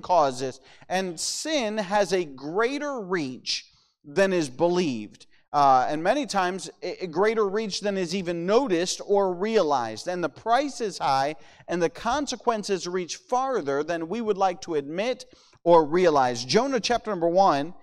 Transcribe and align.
causes, 0.00 0.60
and 0.88 1.18
sin 1.18 1.78
has 1.78 2.12
a 2.12 2.24
greater 2.24 3.00
reach 3.00 3.66
than 4.04 4.32
is 4.32 4.48
believed. 4.48 5.26
Uh, 5.52 5.86
and 5.88 6.02
many 6.02 6.26
times, 6.26 6.68
a 6.82 7.06
greater 7.06 7.48
reach 7.48 7.80
than 7.80 7.96
is 7.96 8.14
even 8.14 8.44
noticed 8.44 9.00
or 9.06 9.32
realized. 9.32 10.06
And 10.06 10.22
the 10.22 10.28
price 10.28 10.80
is 10.80 10.98
high, 10.98 11.36
and 11.66 11.82
the 11.82 11.88
consequences 11.88 12.86
reach 12.86 13.16
farther 13.16 13.82
than 13.82 14.08
we 14.08 14.20
would 14.20 14.36
like 14.36 14.60
to 14.62 14.74
admit 14.74 15.24
or 15.64 15.84
realize. 15.84 16.44
Jonah 16.44 16.80
chapter 16.80 17.10
number 17.10 17.28
one, 17.28 17.74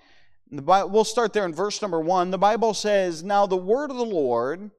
we'll 0.52 1.04
start 1.04 1.34
there 1.34 1.45
in 1.45 1.54
verse 1.54 1.82
number 1.82 2.00
one. 2.00 2.32
The 2.32 2.38
Bible 2.38 2.73
says, 2.73 3.23
Now 3.23 3.48
the 3.48 3.57
word 3.57 3.89
of 3.89 3.98
the 3.98 4.05
Lord 4.05 4.70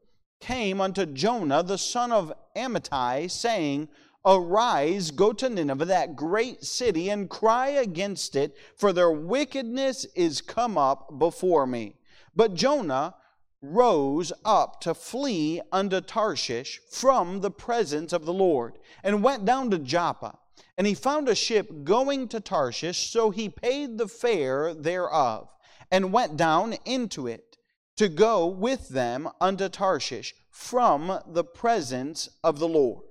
came 0.41 0.81
unto 0.81 1.05
Jonah, 1.07 1.63
the 1.63 1.79
son 1.79 2.13
of 2.13 2.33
Amittai, 2.57 3.31
saying, 3.31 3.89
Arise, 4.27 5.11
go 5.11 5.33
to 5.35 5.51
Nineveh, 5.51 5.85
that 5.85 6.17
great 6.17 6.65
city, 6.65 7.11
and 7.11 7.29
cry 7.29 7.69
against 7.69 8.35
it, 8.35 8.57
for 8.77 8.93
their 8.93 9.11
wickedness 9.11 10.07
is 10.17 10.41
come 10.41 10.79
up 10.79 11.19
before 11.19 11.67
me. 11.67 11.97
But 12.35 12.55
Jonah 12.55 13.15
rose 13.61 14.33
up 14.45 14.81
to 14.81 14.95
flee 14.95 15.61
unto 15.73 16.01
Tarshish 16.01 16.81
from 16.91 17.41
the 17.41 17.51
presence 17.51 18.13
of 18.13 18.25
the 18.25 18.33
Lord, 18.33 18.79
and 19.03 19.23
went 19.23 19.45
down 19.45 19.71
to 19.71 19.79
Joppa. 19.79 20.39
And 20.79 20.87
he 20.87 20.95
found 20.95 21.29
a 21.29 21.35
ship 21.35 21.85
going 21.85 22.29
to 22.29 22.41
Tarshish, 22.41 23.11
so 23.11 23.31
he 23.31 23.49
paid 23.49 23.99
the 23.99 24.09
fare 24.09 24.75
thereof, 24.75 25.55
and 25.91 26.13
went 26.13 26.37
down 26.37 26.75
into 26.85 27.27
it 27.27 27.59
to 27.97 28.09
go 28.09 28.47
with 28.47 28.89
them 28.89 29.29
unto 29.41 29.69
Tarshish 29.69 30.35
from 30.51 31.21
the 31.27 31.45
presence 31.45 32.29
of 32.43 32.59
the 32.59 32.69
Lord. 32.69 33.05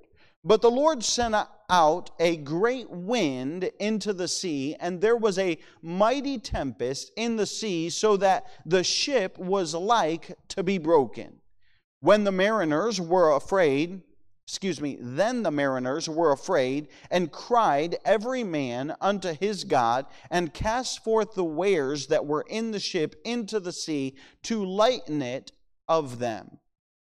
But 0.44 0.62
the 0.62 0.72
Lord 0.72 1.04
sent 1.04 1.36
out 1.70 2.12
a 2.20 2.36
great 2.36 2.90
wind 2.90 3.70
into 3.80 4.12
the 4.12 4.28
sea, 4.28 4.76
and 4.80 5.00
there 5.00 5.16
was 5.16 5.40
a 5.40 5.58
mighty 5.82 6.38
tempest 6.38 7.12
in 7.16 7.38
the 7.38 7.46
sea, 7.46 7.90
so 7.90 8.18
that 8.18 8.46
the 8.66 8.84
ship 8.84 9.38
was 9.38 9.74
like 9.74 10.36
to 10.50 10.64
be 10.64 10.78
broken. 10.78 11.40
When 12.02 12.26
the 12.26 12.34
mariners 12.34 13.00
were 13.00 13.32
afraid, 13.32 14.02
excuse 14.46 14.82
me, 14.82 14.98
then 15.00 15.44
the 15.44 15.52
mariners 15.52 16.10
were 16.10 16.34
afraid 16.34 16.90
and 17.10 17.32
cried 17.32 17.96
every 18.04 18.44
man 18.44 18.94
unto 19.00 19.34
his 19.34 19.64
God 19.64 20.06
and 20.30 20.54
cast 20.54 21.02
forth 21.06 21.34
the 21.34 21.46
wares 21.46 22.08
that 22.08 22.26
were 22.26 22.44
in 22.50 22.72
the 22.72 22.80
ship 22.82 23.16
into 23.24 23.62
the 23.62 23.72
sea 23.72 24.16
to 24.44 24.66
lighten 24.66 25.22
it 25.22 25.54
of 25.88 26.20
them. 26.20 26.60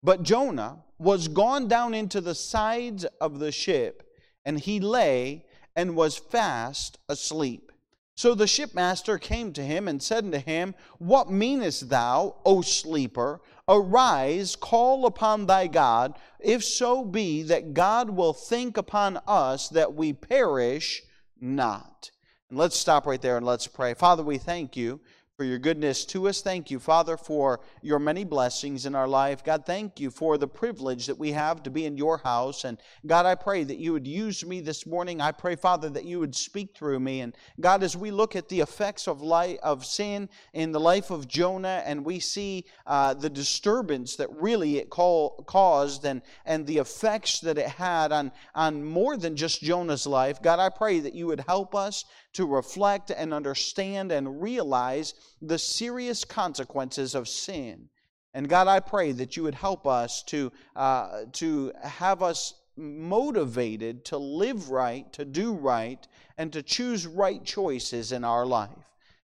But 0.04 0.24
Jonah 0.24 0.84
was 1.02 1.28
gone 1.28 1.68
down 1.68 1.96
into 1.96 2.22
the 2.22 2.36
sides 2.36 3.06
of 3.20 3.40
the 3.40 3.52
ship, 3.52 4.08
and 4.46 4.60
he 4.60 4.80
lay 4.80 5.46
and 5.76 5.96
was 5.96 6.18
fast 6.18 7.00
asleep. 7.10 7.72
So 8.16 8.36
the 8.36 8.46
shipmaster 8.46 9.20
came 9.20 9.52
to 9.54 9.64
him 9.64 9.88
and 9.88 10.02
said 10.02 10.26
unto 10.26 10.38
him, 10.38 10.76
What 11.00 11.32
meanest 11.32 11.90
thou, 11.90 12.36
O 12.46 12.62
sleeper? 12.62 13.42
Arise, 13.68 14.56
call 14.56 15.08
upon 15.08 15.48
thy 15.48 15.66
God, 15.66 16.14
if 16.40 16.64
so 16.64 17.04
be 17.04 17.42
that 17.44 17.74
God 17.74 18.12
will 18.12 18.34
think 18.34 18.78
upon 18.78 19.20
us 19.26 19.70
that 19.70 19.96
we 19.96 20.14
perish 20.14 21.02
not. 21.40 22.12
And 22.50 22.60
let's 22.60 22.78
stop 22.78 23.08
right 23.08 23.22
there 23.22 23.38
and 23.38 23.46
let's 23.46 23.66
pray. 23.66 23.96
Father, 23.96 24.24
we 24.24 24.38
thank 24.38 24.78
you 24.78 25.00
for 25.42 25.46
your 25.46 25.58
goodness 25.58 26.06
to 26.06 26.28
us. 26.28 26.44
Thank 26.44 26.70
you, 26.70 26.80
Father, 26.80 27.18
for 27.18 27.62
your 27.82 27.98
many 27.98 28.24
blessings 28.24 28.86
in 28.86 28.94
our 28.94 29.08
life. 29.08 29.44
God, 29.44 29.66
thank 29.66 30.00
you 30.00 30.12
for 30.12 30.38
the 30.38 30.48
privilege 30.48 31.08
that 31.08 31.18
we 31.18 31.32
have 31.32 31.64
to 31.64 31.72
be 31.72 31.86
in 31.86 31.98
your 31.98 32.20
house. 32.20 32.64
And 32.64 32.78
God, 33.08 33.26
I 33.26 33.34
pray 33.34 33.64
that 33.64 33.80
you 33.80 33.92
would 33.92 34.06
use 34.06 34.46
me 34.46 34.62
this 34.62 34.86
morning. 34.86 35.20
I 35.20 35.32
pray, 35.32 35.56
Father, 35.56 35.90
that 35.90 36.06
you 36.06 36.20
would 36.20 36.36
speak 36.36 36.76
through 36.78 37.00
me. 37.00 37.22
And 37.22 37.36
God, 37.60 37.82
as 37.82 37.98
we 37.98 38.12
look 38.12 38.36
at 38.36 38.50
the 38.50 38.60
effects 38.60 39.08
of 39.08 39.24
life, 39.24 39.58
of 39.64 39.84
sin 39.84 40.30
in 40.54 40.72
the 40.72 40.80
life 40.80 41.10
of 41.10 41.28
Jonah, 41.28 41.82
and 41.88 42.06
we 42.06 42.20
see 42.20 42.66
uh, 42.86 43.16
the 43.16 43.28
disturbance 43.28 44.18
that 44.18 44.30
really 44.40 44.78
it 44.78 44.92
call, 44.92 45.44
caused 45.48 46.06
and, 46.06 46.22
and 46.46 46.68
the 46.68 46.78
effects 46.78 47.40
that 47.40 47.58
it 47.58 47.68
had 47.68 48.12
on, 48.12 48.32
on 48.54 48.86
more 48.86 49.18
than 49.18 49.36
just 49.36 49.64
Jonah's 49.64 50.06
life, 50.06 50.40
God, 50.40 50.60
I 50.60 50.70
pray 50.70 51.00
that 51.00 51.16
you 51.16 51.26
would 51.26 51.46
help 51.48 51.74
us 51.74 52.06
to 52.34 52.46
reflect 52.46 53.12
and 53.12 53.34
understand 53.34 54.12
and 54.12 54.42
realize 54.42 55.14
the 55.42 55.58
serious 55.58 56.24
consequences 56.24 57.16
of 57.16 57.28
sin. 57.28 57.90
And 58.34 58.48
God, 58.48 58.68
I 58.68 58.80
pray 58.80 59.12
that 59.14 59.36
you 59.36 59.44
would 59.44 59.56
help 59.56 59.86
us 59.86 60.24
to, 60.24 60.52
uh, 60.76 61.24
to 61.34 61.74
have 61.84 62.24
us 62.24 62.54
motivated 62.78 64.06
to 64.06 64.18
live 64.18 64.70
right, 64.70 65.12
to 65.14 65.26
do 65.26 65.54
right, 65.54 66.08
and 66.38 66.54
to 66.54 66.64
choose 66.64 67.06
right 67.06 67.44
choices 67.44 68.12
in 68.12 68.24
our 68.24 68.46
life. 68.46 68.70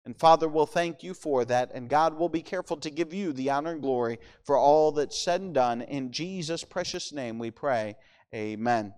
And 0.05 0.17
Father, 0.17 0.47
we'll 0.47 0.65
thank 0.65 1.03
you 1.03 1.13
for 1.13 1.45
that. 1.45 1.71
And 1.73 1.89
God 1.89 2.17
will 2.17 2.29
be 2.29 2.41
careful 2.41 2.77
to 2.77 2.89
give 2.89 3.13
you 3.13 3.33
the 3.33 3.49
honor 3.49 3.71
and 3.71 3.81
glory 3.81 4.19
for 4.43 4.57
all 4.57 4.91
that's 4.91 5.19
said 5.19 5.41
and 5.41 5.53
done. 5.53 5.81
In 5.81 6.11
Jesus' 6.11 6.63
precious 6.63 7.11
name 7.11 7.37
we 7.37 7.51
pray. 7.51 7.95
Amen 8.33 8.93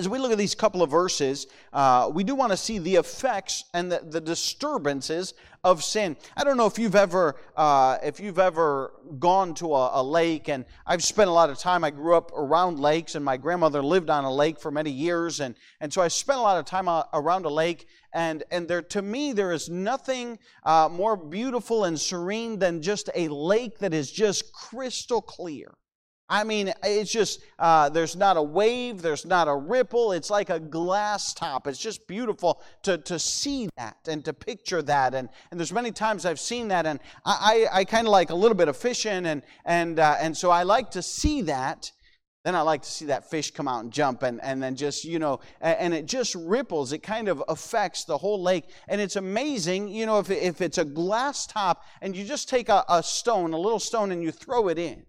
as 0.00 0.08
we 0.08 0.18
look 0.18 0.32
at 0.32 0.38
these 0.38 0.54
couple 0.54 0.82
of 0.82 0.90
verses, 0.90 1.46
uh, 1.74 2.10
we 2.10 2.24
do 2.24 2.34
want 2.34 2.52
to 2.52 2.56
see 2.56 2.78
the 2.78 2.96
effects 2.96 3.64
and 3.74 3.92
the, 3.92 3.98
the, 3.98 4.20
disturbances 4.20 5.34
of 5.62 5.84
sin. 5.84 6.16
I 6.38 6.42
don't 6.42 6.56
know 6.56 6.64
if 6.64 6.78
you've 6.78 6.96
ever 6.96 7.36
uh, 7.54 7.98
if 8.02 8.18
you've 8.18 8.38
ever 8.38 8.94
gone 9.18 9.52
to 9.56 9.74
a, 9.74 10.00
a, 10.00 10.02
lake, 10.02 10.48
and 10.48 10.64
I've 10.86 11.04
spent 11.04 11.28
a 11.28 11.32
lot 11.34 11.50
of 11.50 11.58
time. 11.58 11.84
I 11.84 11.90
grew 11.90 12.16
up 12.16 12.32
around 12.34 12.80
lakes, 12.80 13.14
and 13.14 13.22
my 13.22 13.36
grandmother 13.36 13.82
lived 13.82 14.08
on 14.08 14.24
a 14.24 14.32
lake 14.32 14.58
for 14.58 14.70
many 14.70 14.90
years, 14.90 15.40
and 15.40 15.54
and 15.82 15.92
so 15.92 16.00
I 16.00 16.08
spent 16.08 16.38
a 16.38 16.42
lot 16.42 16.56
of 16.58 16.64
time 16.64 16.88
uh, 16.88 17.02
around 17.12 17.44
a 17.44 17.50
lake. 17.50 17.86
And 18.14 18.42
and 18.50 18.66
there 18.66 18.80
to 18.80 19.02
me 19.02 19.34
there 19.34 19.52
is 19.52 19.68
nothing 19.68 20.38
uh, 20.64 20.88
more 20.90 21.14
beautiful 21.14 21.84
and 21.84 22.00
serene 22.00 22.58
than 22.58 22.80
just 22.80 23.10
a 23.14 23.28
lake 23.28 23.80
that 23.80 23.92
is 23.92 24.10
just 24.10 24.50
crystal 24.54 25.20
clear. 25.20 25.74
I 26.32 26.44
mean, 26.44 26.72
it's 26.84 27.10
just, 27.10 27.40
uh, 27.58 27.88
there's 27.88 28.14
not 28.14 28.36
a 28.36 28.42
wave, 28.42 29.02
there's 29.02 29.26
not 29.26 29.48
a 29.48 29.54
ripple. 29.54 30.12
It's 30.12 30.30
like 30.30 30.48
a 30.48 30.60
glass 30.60 31.34
top. 31.34 31.66
It's 31.66 31.80
just 31.80 32.06
beautiful 32.06 32.62
to, 32.84 32.98
to 32.98 33.18
see 33.18 33.68
that 33.76 33.96
and 34.06 34.24
to 34.24 34.32
picture 34.32 34.80
that. 34.82 35.12
And, 35.12 35.28
and 35.50 35.58
there's 35.58 35.72
many 35.72 35.90
times 35.90 36.24
I've 36.24 36.38
seen 36.38 36.68
that, 36.68 36.86
and 36.86 37.00
I, 37.26 37.66
I, 37.72 37.80
I 37.80 37.84
kind 37.84 38.06
of 38.06 38.12
like 38.12 38.30
a 38.30 38.34
little 38.36 38.56
bit 38.56 38.68
of 38.68 38.76
fishing, 38.76 39.26
and, 39.26 39.42
and, 39.64 39.98
uh, 39.98 40.18
and 40.20 40.36
so 40.36 40.50
I 40.50 40.62
like 40.62 40.92
to 40.92 41.02
see 41.02 41.42
that. 41.42 41.90
Then 42.44 42.54
I 42.54 42.60
like 42.62 42.82
to 42.82 42.88
see 42.88 43.06
that 43.06 43.28
fish 43.28 43.50
come 43.50 43.66
out 43.66 43.82
and 43.82 43.92
jump, 43.92 44.22
and, 44.22 44.40
and 44.40 44.62
then 44.62 44.76
just, 44.76 45.04
you 45.04 45.18
know, 45.18 45.40
and 45.60 45.92
it 45.92 46.06
just 46.06 46.36
ripples. 46.36 46.92
It 46.92 47.02
kind 47.02 47.28
of 47.28 47.42
affects 47.48 48.04
the 48.04 48.16
whole 48.16 48.40
lake. 48.40 48.64
And 48.88 49.00
it's 49.00 49.16
amazing, 49.16 49.88
you 49.88 50.06
know, 50.06 50.20
if, 50.20 50.30
if 50.30 50.60
it's 50.60 50.78
a 50.78 50.84
glass 50.84 51.44
top 51.46 51.82
and 52.00 52.16
you 52.16 52.24
just 52.24 52.48
take 52.48 52.68
a, 52.68 52.84
a 52.88 53.02
stone, 53.02 53.52
a 53.52 53.58
little 53.58 53.80
stone, 53.80 54.12
and 54.12 54.22
you 54.22 54.30
throw 54.30 54.68
it 54.68 54.78
in 54.78 55.04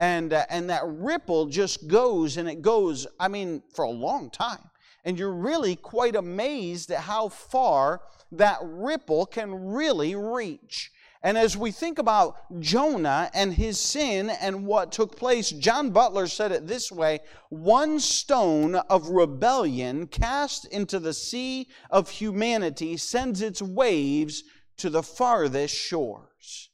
and 0.00 0.32
uh, 0.32 0.44
and 0.50 0.68
that 0.70 0.82
ripple 0.84 1.46
just 1.46 1.88
goes 1.88 2.36
and 2.36 2.48
it 2.48 2.62
goes 2.62 3.06
i 3.18 3.28
mean 3.28 3.62
for 3.74 3.84
a 3.84 3.90
long 3.90 4.30
time 4.30 4.70
and 5.04 5.18
you're 5.18 5.32
really 5.32 5.76
quite 5.76 6.16
amazed 6.16 6.90
at 6.90 7.00
how 7.00 7.28
far 7.28 8.00
that 8.32 8.58
ripple 8.62 9.24
can 9.26 9.54
really 9.54 10.14
reach 10.14 10.90
and 11.26 11.36
as 11.36 11.56
we 11.56 11.72
think 11.72 11.98
about 11.98 12.36
Jonah 12.60 13.28
and 13.34 13.52
his 13.52 13.80
sin 13.80 14.30
and 14.30 14.64
what 14.64 14.92
took 14.92 15.16
place, 15.16 15.50
John 15.50 15.90
Butler 15.90 16.28
said 16.28 16.52
it 16.52 16.68
this 16.68 16.92
way 16.92 17.18
one 17.48 17.98
stone 17.98 18.76
of 18.76 19.08
rebellion 19.08 20.06
cast 20.06 20.66
into 20.66 21.00
the 21.00 21.12
sea 21.12 21.66
of 21.90 22.10
humanity 22.10 22.96
sends 22.96 23.40
its 23.40 23.60
waves 23.60 24.44
to 24.76 24.88
the 24.88 25.02
farthest 25.02 25.74
shores. 25.74 26.70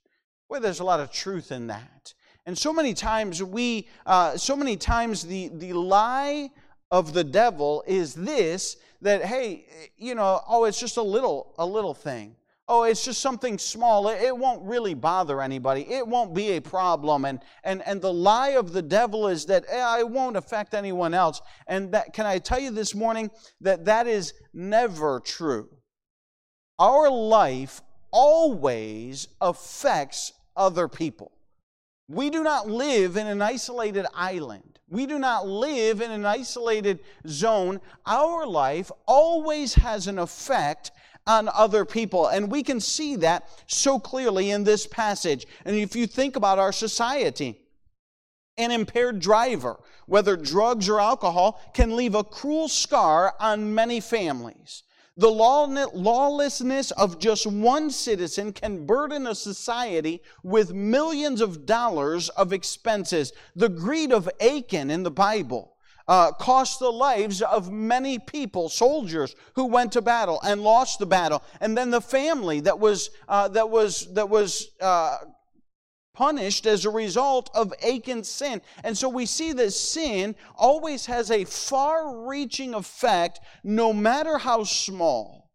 Well, 0.50 0.60
there's 0.60 0.80
a 0.80 0.84
lot 0.84 1.00
of 1.00 1.10
truth 1.10 1.50
in 1.50 1.68
that. 1.68 2.12
And 2.46 2.58
so 2.58 2.72
many 2.72 2.92
times 2.92 3.42
we, 3.42 3.88
uh, 4.04 4.36
so 4.36 4.56
many 4.56 4.76
times 4.76 5.22
the, 5.22 5.48
the 5.54 5.72
lie 5.72 6.50
of 6.90 7.12
the 7.12 7.24
devil 7.24 7.84
is 7.86 8.14
this 8.14 8.76
that, 9.00 9.24
hey, 9.24 9.66
you 9.96 10.14
know, 10.14 10.40
oh, 10.48 10.64
it's 10.64 10.78
just 10.78 10.96
a 10.96 11.02
little, 11.02 11.54
a 11.58 11.66
little 11.66 11.94
thing. 11.94 12.36
Oh, 12.68 12.84
it's 12.84 13.04
just 13.04 13.20
something 13.20 13.58
small. 13.58 14.08
It, 14.08 14.22
it 14.22 14.36
won't 14.36 14.62
really 14.62 14.94
bother 14.94 15.42
anybody. 15.42 15.82
It 15.82 16.06
won't 16.06 16.34
be 16.34 16.52
a 16.52 16.60
problem. 16.60 17.24
And, 17.24 17.40
and, 17.64 17.82
and 17.86 18.00
the 18.00 18.12
lie 18.12 18.50
of 18.50 18.72
the 18.72 18.82
devil 18.82 19.28
is 19.28 19.46
that 19.46 19.64
eh, 19.68 19.98
it 20.00 20.08
won't 20.08 20.36
affect 20.36 20.74
anyone 20.74 21.12
else. 21.12 21.40
And 21.66 21.92
that, 21.92 22.12
can 22.12 22.26
I 22.26 22.38
tell 22.38 22.60
you 22.60 22.70
this 22.70 22.94
morning 22.94 23.30
that 23.60 23.84
that 23.86 24.06
is 24.06 24.34
never 24.54 25.20
true? 25.20 25.68
Our 26.78 27.10
life 27.10 27.82
always 28.10 29.28
affects 29.40 30.32
other 30.56 30.88
people. 30.88 31.32
We 32.08 32.30
do 32.30 32.42
not 32.42 32.68
live 32.68 33.16
in 33.16 33.26
an 33.26 33.40
isolated 33.40 34.06
island. 34.14 34.78
We 34.88 35.06
do 35.06 35.18
not 35.18 35.46
live 35.46 36.00
in 36.00 36.10
an 36.10 36.26
isolated 36.26 37.00
zone. 37.26 37.80
Our 38.04 38.46
life 38.46 38.90
always 39.06 39.74
has 39.74 40.06
an 40.06 40.18
effect 40.18 40.90
on 41.26 41.48
other 41.48 41.84
people. 41.84 42.26
And 42.26 42.50
we 42.50 42.62
can 42.62 42.80
see 42.80 43.16
that 43.16 43.48
so 43.66 43.98
clearly 43.98 44.50
in 44.50 44.64
this 44.64 44.86
passage. 44.86 45.46
And 45.64 45.76
if 45.76 45.96
you 45.96 46.06
think 46.06 46.36
about 46.36 46.58
our 46.58 46.72
society, 46.72 47.58
an 48.58 48.70
impaired 48.70 49.20
driver, 49.20 49.78
whether 50.06 50.36
drugs 50.36 50.88
or 50.88 51.00
alcohol, 51.00 51.60
can 51.72 51.96
leave 51.96 52.14
a 52.14 52.24
cruel 52.24 52.68
scar 52.68 53.34
on 53.40 53.74
many 53.74 54.00
families. 54.00 54.82
The 55.16 55.30
lawlessness 55.30 56.90
of 56.92 57.18
just 57.18 57.46
one 57.46 57.90
citizen 57.90 58.52
can 58.52 58.86
burden 58.86 59.26
a 59.26 59.34
society 59.34 60.22
with 60.42 60.72
millions 60.72 61.42
of 61.42 61.66
dollars 61.66 62.30
of 62.30 62.52
expenses. 62.52 63.32
The 63.54 63.68
greed 63.68 64.10
of 64.10 64.28
Achan 64.40 64.90
in 64.90 65.02
the 65.02 65.10
Bible 65.10 65.72
uh, 66.08 66.32
cost 66.32 66.78
the 66.78 66.90
lives 66.90 67.42
of 67.42 67.70
many 67.70 68.18
people, 68.18 68.68
soldiers 68.68 69.36
who 69.54 69.66
went 69.66 69.92
to 69.92 70.02
battle 70.02 70.40
and 70.42 70.62
lost 70.62 70.98
the 70.98 71.06
battle, 71.06 71.42
and 71.60 71.76
then 71.76 71.90
the 71.90 72.00
family 72.00 72.60
that 72.60 72.78
was 72.78 73.10
uh, 73.28 73.48
that 73.48 73.68
was 73.68 74.12
that 74.14 74.28
was 74.28 74.70
uh, 74.80 75.18
punished 76.14 76.66
as 76.66 76.84
a 76.84 76.90
result 76.90 77.50
of 77.54 77.72
Achan's 77.82 78.28
sin. 78.28 78.60
And 78.84 78.96
so 78.96 79.08
we 79.08 79.26
see 79.26 79.52
that 79.54 79.72
sin 79.72 80.34
always 80.56 81.06
has 81.06 81.30
a 81.30 81.44
far 81.44 82.26
reaching 82.26 82.74
effect, 82.74 83.40
no 83.64 83.92
matter 83.92 84.38
how 84.38 84.64
small. 84.64 85.50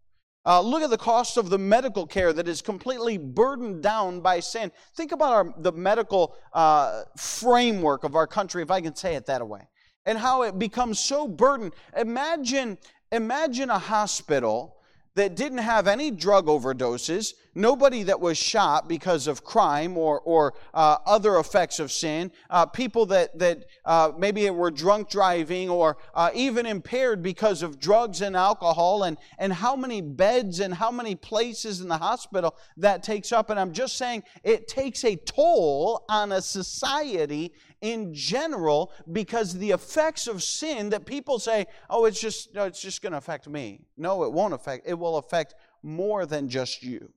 Uh, 0.46 0.62
look 0.62 0.82
at 0.82 0.90
the 0.90 0.98
cost 0.98 1.36
of 1.36 1.50
the 1.50 1.58
medical 1.58 2.08
care 2.08 2.32
that 2.32 2.48
is 2.48 2.62
completely 2.62 3.18
burdened 3.18 3.84
down 3.84 4.22
by 4.22 4.40
sin. 4.40 4.72
Think 4.96 5.12
about 5.12 5.34
our, 5.34 5.54
the 5.58 5.74
medical 5.74 6.36
uh, 6.54 7.04
framework 7.18 8.06
of 8.06 8.16
our 8.16 8.26
country, 8.26 8.64
if 8.64 8.72
I 8.72 8.80
can 8.80 8.96
say 8.96 9.16
it 9.16 9.26
that 9.26 9.46
way, 9.46 9.68
and 10.06 10.18
how 10.18 10.44
it 10.44 10.58
becomes 10.58 11.00
so 11.00 11.28
burdened. 11.28 11.74
Imagine, 11.98 12.78
imagine 13.12 13.70
a 13.70 13.78
hospital 13.78 14.77
that 15.18 15.36
didn't 15.36 15.58
have 15.58 15.88
any 15.88 16.12
drug 16.12 16.46
overdoses, 16.46 17.34
nobody 17.56 18.04
that 18.04 18.22
was 18.22 18.38
shot 18.38 18.88
because 18.88 19.26
of 19.26 19.44
crime 19.44 19.98
or, 19.98 20.22
or 20.22 20.54
uh, 20.76 20.98
other 21.08 21.38
effects 21.40 21.80
of 21.80 21.92
sin, 21.92 22.32
uh, 22.52 22.68
people 22.68 23.08
that, 23.08 23.38
that 23.40 23.66
uh, 23.84 24.12
maybe 24.16 24.48
were 24.52 24.70
drunk 24.70 25.10
driving 25.10 25.72
or 25.72 25.98
uh, 26.14 26.30
even 26.36 26.68
impaired 26.68 27.24
because 27.24 27.64
of 27.64 27.80
drugs 27.80 28.22
and 28.22 28.36
alcohol, 28.36 29.04
and, 29.04 29.18
and 29.40 29.52
how 29.52 29.76
many 29.76 30.02
beds 30.02 30.60
and 30.60 30.72
how 30.72 30.92
many 30.92 31.16
places 31.16 31.82
in 31.82 31.88
the 31.88 31.98
hospital 31.98 32.56
that 32.78 33.02
takes 33.02 33.32
up. 33.32 33.50
And 33.50 33.60
I'm 33.60 33.74
just 33.74 33.98
saying 33.98 34.22
it 34.44 34.68
takes 34.68 35.04
a 35.04 35.16
toll 35.16 36.06
on 36.10 36.32
a 36.32 36.42
society 36.44 37.54
in 37.82 38.14
general 38.14 38.92
because 39.12 39.58
the 39.58 39.72
effects 39.72 40.28
of 40.28 40.44
sin 40.44 40.90
that 40.90 41.06
people 41.06 41.40
say, 41.40 41.66
oh, 41.90 42.06
it's 42.06 42.20
just, 42.20 42.54
no, 42.54 42.66
it's 42.66 42.82
just 42.82 43.02
going 43.02 43.12
to 43.12 43.18
affect 43.18 43.48
me. 43.48 43.82
No, 43.98 44.24
it 44.24 44.32
won't 44.32 44.54
affect, 44.54 44.88
it 44.88 44.96
will 44.96 45.18
affect 45.18 45.56
more 45.84 46.26
than 46.26 46.50
just 46.50 46.84
you. 46.84 47.12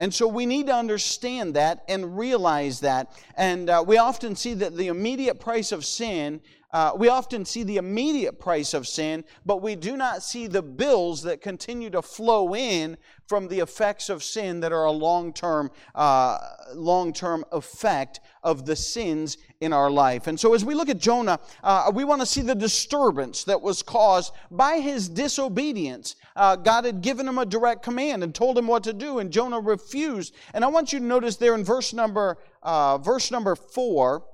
And 0.00 0.14
so 0.14 0.26
we 0.26 0.46
need 0.46 0.66
to 0.66 0.74
understand 0.74 1.54
that 1.54 1.84
and 1.86 2.16
realize 2.16 2.80
that. 2.80 3.12
And 3.36 3.68
uh, 3.68 3.84
we 3.86 3.98
often 3.98 4.34
see 4.34 4.54
that 4.54 4.74
the 4.74 4.88
immediate 4.88 5.38
price 5.38 5.72
of 5.72 5.84
sin, 5.84 6.40
uh, 6.72 6.92
we 6.96 7.08
often 7.08 7.44
see 7.44 7.64
the 7.64 7.76
immediate 7.76 8.40
price 8.40 8.72
of 8.72 8.88
sin, 8.88 9.24
but 9.44 9.60
we 9.60 9.76
do 9.76 9.98
not 9.98 10.22
see 10.22 10.46
the 10.46 10.62
bills 10.62 11.22
that 11.24 11.42
continue 11.42 11.90
to 11.90 12.00
flow 12.00 12.54
in 12.54 12.96
from 13.30 13.46
the 13.46 13.60
effects 13.60 14.08
of 14.08 14.24
sin 14.24 14.58
that 14.58 14.72
are 14.72 14.86
a 14.86 14.90
long-term, 14.90 15.70
uh, 15.94 16.36
long-term 16.74 17.44
effect 17.52 18.18
of 18.42 18.66
the 18.66 18.74
sins 18.74 19.38
in 19.60 19.72
our 19.72 19.88
life. 19.88 20.26
And 20.26 20.38
so 20.38 20.52
as 20.52 20.64
we 20.64 20.74
look 20.74 20.88
at 20.88 20.98
Jonah, 20.98 21.38
uh, 21.62 21.92
we 21.94 22.02
want 22.02 22.20
to 22.22 22.26
see 22.26 22.42
the 22.42 22.56
disturbance 22.56 23.44
that 23.44 23.62
was 23.62 23.84
caused 23.84 24.34
by 24.50 24.80
his 24.80 25.08
disobedience. 25.08 26.16
Uh, 26.34 26.56
God 26.56 26.84
had 26.84 27.02
given 27.02 27.28
him 27.28 27.38
a 27.38 27.46
direct 27.46 27.84
command 27.84 28.24
and 28.24 28.34
told 28.34 28.58
him 28.58 28.66
what 28.66 28.82
to 28.82 28.92
do, 28.92 29.20
and 29.20 29.30
Jonah 29.30 29.60
refused. 29.60 30.34
And 30.52 30.64
I 30.64 30.66
want 30.66 30.92
you 30.92 30.98
to 30.98 31.04
notice 31.04 31.36
there 31.36 31.54
in 31.54 31.62
verse 31.62 31.92
number, 31.92 32.36
uh, 32.64 32.98
verse 32.98 33.30
number 33.30 33.54
four, 33.54 34.24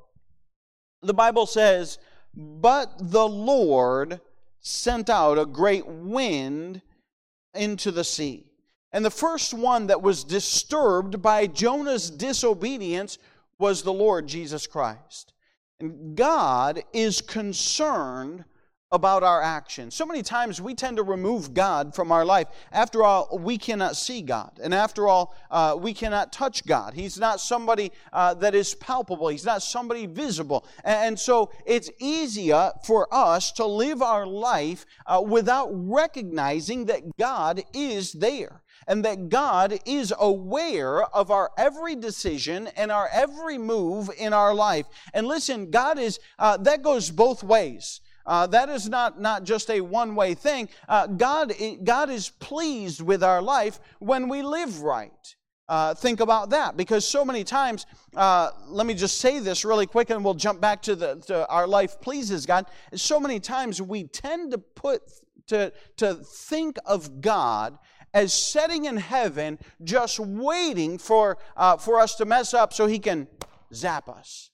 the 1.02 1.12
Bible 1.12 1.44
says, 1.44 1.98
But 2.34 2.94
the 2.98 3.28
Lord 3.28 4.22
sent 4.60 5.10
out 5.10 5.38
a 5.38 5.44
great 5.44 5.86
wind 5.86 6.80
into 7.52 7.90
the 7.90 8.04
sea. 8.04 8.45
And 8.96 9.04
the 9.04 9.10
first 9.10 9.52
one 9.52 9.88
that 9.88 10.00
was 10.00 10.24
disturbed 10.24 11.20
by 11.20 11.48
Jonah's 11.48 12.08
disobedience 12.08 13.18
was 13.58 13.82
the 13.82 13.92
Lord 13.92 14.26
Jesus 14.26 14.66
Christ. 14.66 15.34
And 15.78 16.16
God 16.16 16.82
is 16.94 17.20
concerned 17.20 18.46
about 18.90 19.22
our 19.22 19.42
actions. 19.42 19.94
So 19.94 20.06
many 20.06 20.22
times 20.22 20.62
we 20.62 20.74
tend 20.74 20.96
to 20.96 21.02
remove 21.02 21.52
God 21.52 21.94
from 21.94 22.10
our 22.10 22.24
life. 22.24 22.46
After 22.72 23.04
all, 23.04 23.38
we 23.38 23.58
cannot 23.58 23.96
see 23.96 24.22
God. 24.22 24.58
And 24.62 24.72
after 24.72 25.06
all, 25.06 25.36
uh, 25.50 25.76
we 25.78 25.92
cannot 25.92 26.32
touch 26.32 26.64
God. 26.64 26.94
He's 26.94 27.18
not 27.18 27.38
somebody 27.38 27.92
uh, 28.14 28.32
that 28.32 28.54
is 28.54 28.74
palpable, 28.76 29.28
He's 29.28 29.44
not 29.44 29.62
somebody 29.62 30.06
visible. 30.06 30.66
And, 30.84 31.20
so 31.20 31.50
it's 31.66 31.90
easier 31.98 32.72
for 32.86 33.12
us 33.12 33.52
to 33.52 33.66
live 33.66 34.00
our 34.00 34.26
life 34.26 34.86
uh, 35.04 35.22
without 35.22 35.68
recognizing 35.70 36.86
that 36.86 37.14
God 37.18 37.62
is 37.74 38.12
there 38.12 38.62
and 38.86 39.04
that 39.04 39.28
God 39.28 39.78
is 39.84 40.12
aware 40.18 41.02
of 41.02 41.30
our 41.30 41.50
every 41.56 41.96
decision 41.96 42.68
and 42.76 42.92
our 42.92 43.08
every 43.12 43.58
move 43.58 44.10
in 44.16 44.32
our 44.32 44.54
life. 44.54 44.86
And 45.12 45.26
listen, 45.26 45.70
God 45.70 45.98
is, 45.98 46.18
uh, 46.38 46.56
that 46.58 46.82
goes 46.82 47.10
both 47.10 47.42
ways. 47.42 48.00
Uh, 48.26 48.46
that 48.48 48.68
is 48.68 48.88
not, 48.88 49.20
not 49.20 49.44
just 49.44 49.70
a 49.70 49.80
one 49.80 50.14
way 50.14 50.34
thing. 50.34 50.68
Uh, 50.88 51.06
God, 51.06 51.52
God 51.84 52.10
is 52.10 52.28
pleased 52.28 53.00
with 53.00 53.22
our 53.22 53.40
life 53.40 53.78
when 54.00 54.28
we 54.28 54.42
live 54.42 54.82
right. 54.82 55.36
Uh, 55.68 55.94
think 55.94 56.20
about 56.20 56.50
that 56.50 56.76
because 56.76 57.06
so 57.06 57.24
many 57.24 57.42
times, 57.42 57.86
uh, 58.14 58.50
let 58.68 58.86
me 58.86 58.94
just 58.94 59.18
say 59.18 59.40
this 59.40 59.64
really 59.64 59.86
quick 59.86 60.10
and 60.10 60.24
we'll 60.24 60.34
jump 60.34 60.60
back 60.60 60.80
to, 60.80 60.94
the, 60.94 61.16
to 61.26 61.46
our 61.48 61.66
life 61.66 62.00
pleases 62.00 62.46
God. 62.46 62.66
So 62.94 63.18
many 63.18 63.40
times 63.40 63.82
we 63.82 64.04
tend 64.04 64.52
to 64.52 64.58
put, 64.58 65.02
to, 65.48 65.72
to 65.96 66.14
think 66.14 66.78
of 66.86 67.20
God 67.20 67.78
as 68.16 68.32
sitting 68.32 68.86
in 68.86 68.96
heaven, 68.96 69.58
just 69.84 70.18
waiting 70.18 70.96
for, 70.96 71.36
uh, 71.54 71.76
for 71.76 72.00
us 72.00 72.14
to 72.14 72.24
mess 72.24 72.54
up 72.54 72.72
so 72.72 72.86
he 72.86 72.98
can 72.98 73.28
zap 73.74 74.08
us. 74.08 74.50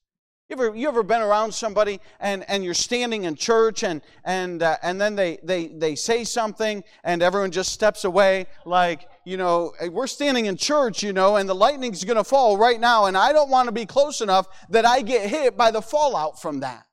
You 0.49 0.57
ever, 0.57 0.75
you 0.75 0.89
ever 0.89 1.05
been 1.05 1.23
around 1.23 1.55
somebody 1.55 2.01
and, 2.19 2.45
and 2.49 2.65
you're 2.65 2.75
standing 2.75 3.23
in 3.23 3.37
church 3.37 3.85
and, 3.85 4.03
and, 4.25 4.65
uh, 4.65 4.79
and 4.83 5.01
then 5.01 5.15
they, 5.15 5.39
they, 5.45 5.69
they 5.69 5.95
say 5.95 6.25
something 6.25 6.83
and 7.05 7.23
everyone 7.23 7.53
just 7.53 7.73
steps 7.73 8.03
away 8.03 8.47
like, 8.65 9.09
you 9.25 9.37
know, 9.37 9.73
we're 9.93 10.09
standing 10.09 10.47
in 10.47 10.57
church, 10.57 11.05
you 11.05 11.13
know, 11.13 11.37
and 11.37 11.49
the 11.49 11.55
lightning's 11.55 12.03
going 12.03 12.17
to 12.17 12.25
fall 12.25 12.59
right 12.59 12.81
now 12.81 13.05
and 13.05 13.17
I 13.17 13.33
don't 13.33 13.49
want 13.49 13.69
to 13.69 13.73
be 13.73 13.87
close 13.87 14.21
enough 14.21 14.49
that 14.71 14.85
I 14.85 15.03
get 15.03 15.31
hit 15.31 15.57
by 15.57 15.71
the 15.71 15.83
fallout 15.83 16.43
from 16.43 16.59
that. 16.61 16.85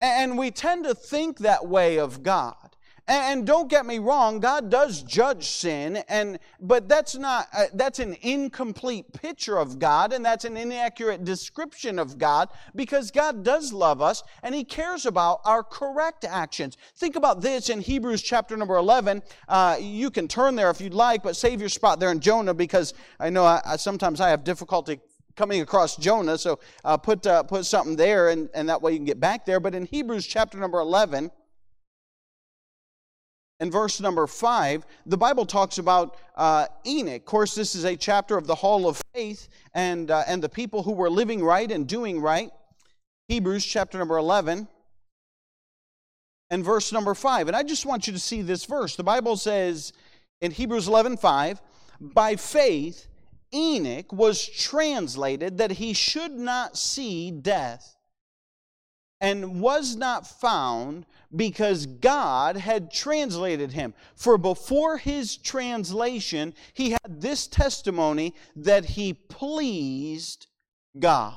And 0.00 0.38
we 0.38 0.50
tend 0.50 0.84
to 0.84 0.94
think 0.94 1.40
that 1.40 1.66
way 1.66 1.98
of 1.98 2.22
God. 2.22 2.68
And 3.08 3.46
don't 3.46 3.70
get 3.70 3.86
me 3.86 3.98
wrong, 3.98 4.38
God 4.38 4.68
does 4.68 5.02
judge 5.02 5.48
sin, 5.48 5.96
and, 6.10 6.38
but 6.60 6.90
that's 6.90 7.16
not, 7.16 7.48
uh, 7.56 7.64
that's 7.72 8.00
an 8.00 8.14
incomplete 8.20 9.10
picture 9.14 9.56
of 9.56 9.78
God, 9.78 10.12
and 10.12 10.22
that's 10.22 10.44
an 10.44 10.58
inaccurate 10.58 11.24
description 11.24 11.98
of 11.98 12.18
God, 12.18 12.50
because 12.76 13.10
God 13.10 13.42
does 13.42 13.72
love 13.72 14.02
us, 14.02 14.22
and 14.42 14.54
He 14.54 14.62
cares 14.62 15.06
about 15.06 15.40
our 15.46 15.62
correct 15.62 16.26
actions. 16.26 16.76
Think 16.96 17.16
about 17.16 17.40
this 17.40 17.70
in 17.70 17.80
Hebrews 17.80 18.20
chapter 18.20 18.58
number 18.58 18.76
11. 18.76 19.22
Uh, 19.48 19.78
you 19.80 20.10
can 20.10 20.28
turn 20.28 20.54
there 20.54 20.68
if 20.68 20.78
you'd 20.78 20.92
like, 20.92 21.22
but 21.22 21.34
save 21.34 21.60
your 21.60 21.70
spot 21.70 22.00
there 22.00 22.12
in 22.12 22.20
Jonah, 22.20 22.52
because 22.52 22.92
I 23.18 23.30
know 23.30 23.46
I, 23.46 23.62
I 23.64 23.76
sometimes 23.76 24.20
I 24.20 24.28
have 24.28 24.44
difficulty 24.44 25.00
coming 25.34 25.62
across 25.62 25.96
Jonah, 25.96 26.36
so 26.36 26.58
uh, 26.84 26.98
put, 26.98 27.26
uh, 27.26 27.42
put 27.42 27.64
something 27.64 27.96
there, 27.96 28.28
and, 28.28 28.50
and 28.52 28.68
that 28.68 28.82
way 28.82 28.92
you 28.92 28.98
can 28.98 29.06
get 29.06 29.18
back 29.18 29.46
there. 29.46 29.60
But 29.60 29.74
in 29.74 29.86
Hebrews 29.86 30.26
chapter 30.26 30.58
number 30.58 30.78
11, 30.78 31.30
and 33.60 33.72
verse 33.72 34.00
number 34.00 34.26
five, 34.26 34.86
the 35.06 35.16
Bible 35.16 35.44
talks 35.44 35.78
about 35.78 36.16
uh, 36.36 36.66
Enoch. 36.86 37.22
Of 37.22 37.24
course, 37.24 37.54
this 37.54 37.74
is 37.74 37.84
a 37.84 37.96
chapter 37.96 38.36
of 38.36 38.46
the 38.46 38.54
Hall 38.54 38.88
of 38.88 39.02
Faith 39.14 39.48
and, 39.74 40.10
uh, 40.10 40.22
and 40.28 40.42
the 40.42 40.48
people 40.48 40.82
who 40.82 40.92
were 40.92 41.10
living 41.10 41.42
right 41.42 41.70
and 41.70 41.86
doing 41.86 42.20
right. 42.20 42.50
Hebrews 43.28 43.64
chapter 43.64 43.98
number 43.98 44.16
11 44.16 44.68
and 46.50 46.64
verse 46.64 46.92
number 46.92 47.14
5. 47.14 47.48
And 47.48 47.56
I 47.56 47.62
just 47.62 47.84
want 47.84 48.06
you 48.06 48.12
to 48.12 48.18
see 48.18 48.42
this 48.42 48.64
verse. 48.64 48.96
The 48.96 49.04
Bible 49.04 49.36
says 49.36 49.92
in 50.40 50.52
Hebrews 50.52 50.86
11 50.86 51.16
5, 51.16 51.60
by 52.00 52.36
faith, 52.36 53.08
Enoch 53.52 54.12
was 54.12 54.46
translated 54.46 55.58
that 55.58 55.72
he 55.72 55.92
should 55.92 56.32
not 56.32 56.76
see 56.76 57.30
death 57.32 57.97
and 59.20 59.60
was 59.60 59.96
not 59.96 60.26
found 60.26 61.06
because 61.34 61.86
God 61.86 62.56
had 62.56 62.92
translated 62.92 63.72
him. 63.72 63.94
For 64.14 64.38
before 64.38 64.98
his 64.98 65.36
translation, 65.36 66.54
he 66.72 66.90
had 66.90 67.20
this 67.20 67.46
testimony 67.46 68.34
that 68.56 68.84
he 68.84 69.12
pleased 69.12 70.46
God. 70.98 71.34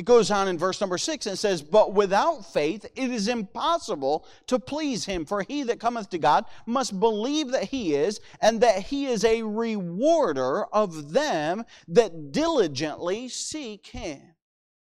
It 0.00 0.06
goes 0.06 0.30
on 0.30 0.48
in 0.48 0.56
verse 0.56 0.80
number 0.80 0.96
six 0.96 1.26
and 1.26 1.38
says, 1.38 1.60
But 1.60 1.92
without 1.92 2.50
faith 2.50 2.86
it 2.96 3.10
is 3.10 3.28
impossible 3.28 4.24
to 4.46 4.58
please 4.58 5.04
him. 5.04 5.26
For 5.26 5.42
he 5.42 5.62
that 5.64 5.78
cometh 5.78 6.08
to 6.10 6.18
God 6.18 6.46
must 6.64 6.98
believe 6.98 7.50
that 7.50 7.64
he 7.64 7.94
is, 7.94 8.18
and 8.40 8.62
that 8.62 8.84
he 8.84 9.04
is 9.04 9.26
a 9.26 9.42
rewarder 9.42 10.64
of 10.72 11.12
them 11.12 11.66
that 11.86 12.32
diligently 12.32 13.28
seek 13.28 13.88
him. 13.88 14.22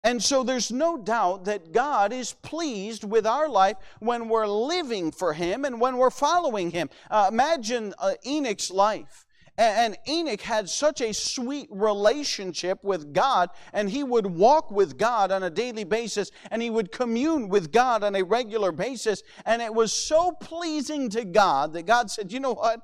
And 0.05 0.24
so 0.24 0.43
there's 0.43 0.71
no 0.71 0.97
doubt 0.97 1.45
that 1.45 1.71
God 1.71 2.13
is 2.13 2.33
pleased 2.43 3.03
with 3.03 3.25
our 3.25 3.50
life 3.50 3.77
when 4.00 4.29
we're 4.29 4.45
living 4.45 5.12
for 5.12 5.33
Him 5.33 5.65
and 5.65 5.81
when 5.81 5.97
we're 5.97 6.12
following 6.12 6.69
Him. 6.69 6.91
Uh, 7.09 7.29
imagine 7.31 7.91
uh, 7.97 8.13
Enoch's 8.24 8.69
life. 8.69 9.25
And 9.57 9.97
Enoch 10.07 10.41
had 10.41 10.69
such 10.69 11.01
a 11.01 11.12
sweet 11.12 11.69
relationship 11.71 12.83
with 12.83 13.13
God, 13.13 13.50
and 13.74 13.89
he 13.89 14.03
would 14.03 14.27
walk 14.27 14.69
with 14.69 14.97
God 14.97 15.31
on 15.31 15.41
a 15.41 15.50
daily 15.50 15.85
basis, 15.85 16.29
and 16.51 16.62
he 16.62 16.69
would 16.69 16.91
commune 16.91 17.50
with 17.50 17.71
God 17.71 18.03
on 18.03 18.15
a 18.15 18.24
regular 18.24 18.71
basis. 18.71 19.24
And 19.43 19.59
it 19.59 19.74
was 19.74 19.91
so 19.91 20.33
pleasing 20.33 21.09
to 21.12 21.25
God 21.25 21.74
that 21.74 21.88
God 21.88 22.12
said, 22.12 22.31
You 22.31 22.41
know 22.41 22.53
what? 22.53 22.81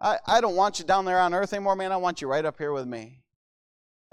I, 0.00 0.18
I 0.26 0.40
don't 0.40 0.56
want 0.56 0.78
you 0.78 0.86
down 0.86 1.04
there 1.04 1.18
on 1.18 1.34
earth 1.34 1.52
anymore, 1.52 1.76
man. 1.76 1.92
I 1.92 1.96
want 1.96 2.22
you 2.22 2.28
right 2.28 2.44
up 2.44 2.56
here 2.56 2.72
with 2.72 2.86
me. 2.86 3.18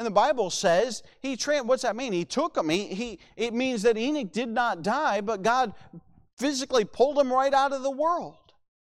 And 0.03 0.07
the 0.11 0.11
Bible 0.11 0.49
says 0.49 1.01
he 1.21 1.37
tra- 1.37 1.63
what's 1.63 1.83
that 1.83 1.95
mean? 1.95 2.11
He 2.11 2.25
took 2.25 2.57
him. 2.57 2.67
He, 2.67 2.87
he 2.87 3.19
it 3.37 3.53
means 3.53 3.83
that 3.83 3.97
Enoch 3.97 4.33
did 4.33 4.49
not 4.49 4.81
die, 4.81 5.21
but 5.21 5.43
God 5.43 5.73
physically 6.37 6.83
pulled 6.83 7.17
him 7.17 7.31
right 7.31 7.53
out 7.53 7.71
of 7.71 7.83
the 7.83 7.89
world. 7.89 8.35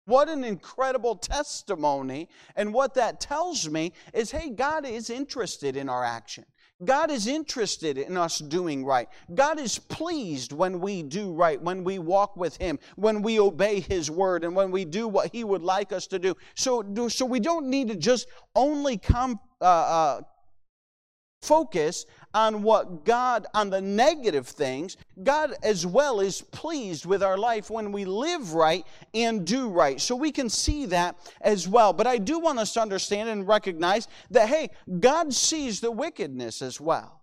What 0.05 0.29
an 0.29 0.43
incredible 0.43 1.15
testimony. 1.15 2.27
And 2.55 2.73
what 2.73 2.95
that 2.95 3.19
tells 3.19 3.69
me 3.69 3.93
is 4.15 4.31
hey, 4.31 4.49
God 4.49 4.83
is 4.83 5.11
interested 5.11 5.77
in 5.77 5.89
our 5.89 6.03
action. 6.03 6.43
God 6.83 7.11
is 7.11 7.27
interested 7.27 7.97
in 7.97 8.17
us 8.17 8.39
doing 8.39 8.83
right. 8.83 9.07
God 9.33 9.59
is 9.59 9.77
pleased 9.77 10.51
when 10.51 10.79
we 10.79 11.03
do 11.03 11.31
right, 11.33 11.61
when 11.61 11.83
we 11.83 11.99
walk 11.99 12.35
with 12.35 12.57
Him, 12.57 12.79
when 12.95 13.21
we 13.21 13.39
obey 13.39 13.81
His 13.81 14.09
word, 14.09 14.43
and 14.43 14.55
when 14.55 14.71
we 14.71 14.85
do 14.85 15.07
what 15.07 15.31
He 15.31 15.43
would 15.43 15.61
like 15.61 15.93
us 15.93 16.07
to 16.07 16.19
do. 16.19 16.35
So, 16.55 16.83
so 17.09 17.25
we 17.25 17.39
don't 17.39 17.67
need 17.67 17.89
to 17.89 17.95
just 17.95 18.27
only 18.55 18.97
come, 18.97 19.39
uh, 19.61 19.65
uh, 19.65 20.21
focus 21.41 22.05
on 22.33 22.61
what 22.61 23.03
God, 23.03 23.45
on 23.53 23.69
the 23.69 23.81
negative 23.81 24.47
things, 24.47 24.97
God 25.23 25.53
as 25.63 25.85
well 25.85 26.19
is 26.19 26.41
pleased 26.41 27.05
with 27.05 27.21
our 27.23 27.37
life 27.37 27.69
when 27.69 27.91
we 27.91 28.05
live 28.05 28.53
right 28.53 28.85
and 29.13 29.45
do 29.45 29.67
right. 29.67 29.99
So 29.99 30.15
we 30.15 30.31
can 30.31 30.49
see 30.49 30.85
that 30.87 31.17
as 31.41 31.67
well. 31.67 31.93
But 31.93 32.07
I 32.07 32.17
do 32.17 32.39
want 32.39 32.59
us 32.59 32.73
to 32.73 32.81
understand 32.81 33.29
and 33.29 33.47
recognize 33.47 34.07
that, 34.29 34.47
hey, 34.47 34.69
God 34.99 35.33
sees 35.33 35.81
the 35.81 35.91
wickedness 35.91 36.61
as 36.61 36.79
well. 36.79 37.20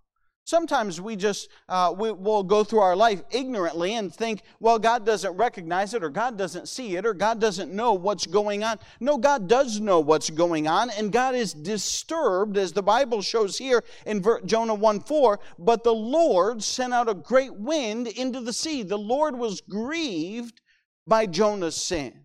Sometimes 0.49 0.99
we 0.99 1.15
just 1.15 1.51
uh, 1.69 1.95
we, 1.95 2.11
will 2.11 2.43
go 2.43 2.65
through 2.65 2.79
our 2.79 2.97
life 2.97 3.23
ignorantly 3.31 3.97
and 3.97 4.11
think, 4.11 4.41
well, 4.61 4.79
God 4.79 5.05
doesn't 5.05 5.37
recognize 5.37 5.93
it, 5.93 6.03
or 6.03 6.09
God 6.09 6.39
doesn't 6.39 6.71
see 6.71 6.97
it, 6.97 7.05
or 7.05 7.13
God 7.13 7.39
doesn't 7.39 7.71
know 7.71 7.93
what's 7.93 8.27
going 8.27 8.65
on. 8.65 8.79
No, 8.99 9.19
God 9.19 9.47
does 9.47 9.79
know 9.79 10.01
what's 10.01 10.31
going 10.31 10.67
on, 10.67 10.89
and 10.89 11.13
God 11.13 11.35
is 11.35 11.53
disturbed, 11.53 12.57
as 12.57 12.73
the 12.73 12.83
Bible 12.83 13.21
shows 13.21 13.59
here 13.59 13.85
in 14.07 14.25
Jonah 14.47 14.73
1 14.73 15.01
4. 15.01 15.39
But 15.59 15.85
the 15.85 15.93
Lord 15.93 16.63
sent 16.63 16.95
out 16.95 17.11
a 17.11 17.15
great 17.15 17.55
wind 17.55 18.07
into 18.07 18.41
the 18.41 18.55
sea. 18.55 18.83
The 18.83 18.97
Lord 18.97 19.37
was 19.37 19.61
grieved 19.61 20.63
by 21.07 21.27
Jonah's 21.27 21.77
sin. 21.77 22.23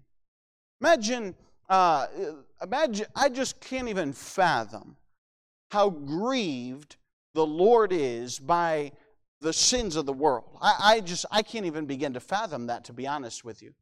Imagine, 0.80 1.36
uh, 1.68 2.08
imagine, 2.62 3.08
I 3.18 3.28
just 3.28 3.60
can't 3.60 3.90
even 3.90 4.14
fathom 4.14 4.96
how 5.72 5.90
grieved 5.90 6.96
the 7.34 7.46
Lord 7.46 7.92
is 7.92 8.40
by 8.40 8.92
the 9.42 9.54
sins 9.54 9.96
of 9.96 10.06
the 10.06 10.14
world. 10.14 10.58
I, 10.62 10.76
I, 10.80 11.00
just, 11.02 11.26
I 11.32 11.42
can't 11.42 11.66
even 11.66 11.86
begin 11.86 12.14
to 12.14 12.20
fathom 12.20 12.68
that, 12.68 12.86
to 12.86 12.94
be 12.94 13.06
honest 13.06 13.44
with 13.44 13.62
you. 13.62 13.74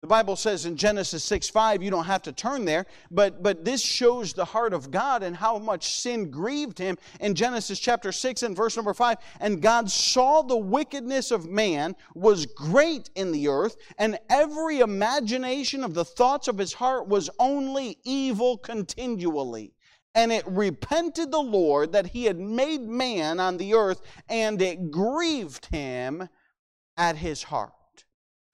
The 0.00 0.06
Bible 0.06 0.36
says 0.36 0.64
in 0.64 0.76
Genesis 0.76 1.24
6 1.24 1.48
5, 1.48 1.82
you 1.82 1.90
don't 1.90 2.04
have 2.04 2.22
to 2.22 2.32
turn 2.32 2.64
there, 2.64 2.86
but, 3.10 3.42
but 3.42 3.64
this 3.64 3.82
shows 3.82 4.32
the 4.32 4.44
heart 4.44 4.72
of 4.72 4.92
God 4.92 5.24
and 5.24 5.34
how 5.34 5.58
much 5.58 5.90
sin 5.90 6.30
grieved 6.30 6.78
him 6.78 6.96
in 7.18 7.34
Genesis 7.34 7.80
chapter 7.80 8.12
6 8.12 8.44
and 8.44 8.56
verse 8.56 8.76
number 8.76 8.94
5. 8.94 9.16
And 9.40 9.60
God 9.60 9.90
saw 9.90 10.42
the 10.42 10.56
wickedness 10.56 11.32
of 11.32 11.48
man 11.48 11.96
was 12.14 12.46
great 12.46 13.10
in 13.16 13.32
the 13.32 13.48
earth, 13.48 13.76
and 13.98 14.20
every 14.30 14.78
imagination 14.78 15.82
of 15.82 15.94
the 15.94 16.04
thoughts 16.04 16.46
of 16.46 16.58
his 16.58 16.74
heart 16.74 17.08
was 17.08 17.28
only 17.40 17.98
evil 18.04 18.56
continually 18.56 19.72
and 20.14 20.32
it 20.32 20.46
repented 20.46 21.30
the 21.30 21.40
Lord 21.40 21.92
that 21.92 22.08
he 22.08 22.24
had 22.24 22.38
made 22.38 22.82
man 22.82 23.40
on 23.40 23.56
the 23.56 23.74
earth, 23.74 24.00
and 24.28 24.60
it 24.60 24.90
grieved 24.90 25.66
him 25.66 26.28
at 26.96 27.16
his 27.16 27.44
heart. 27.44 27.72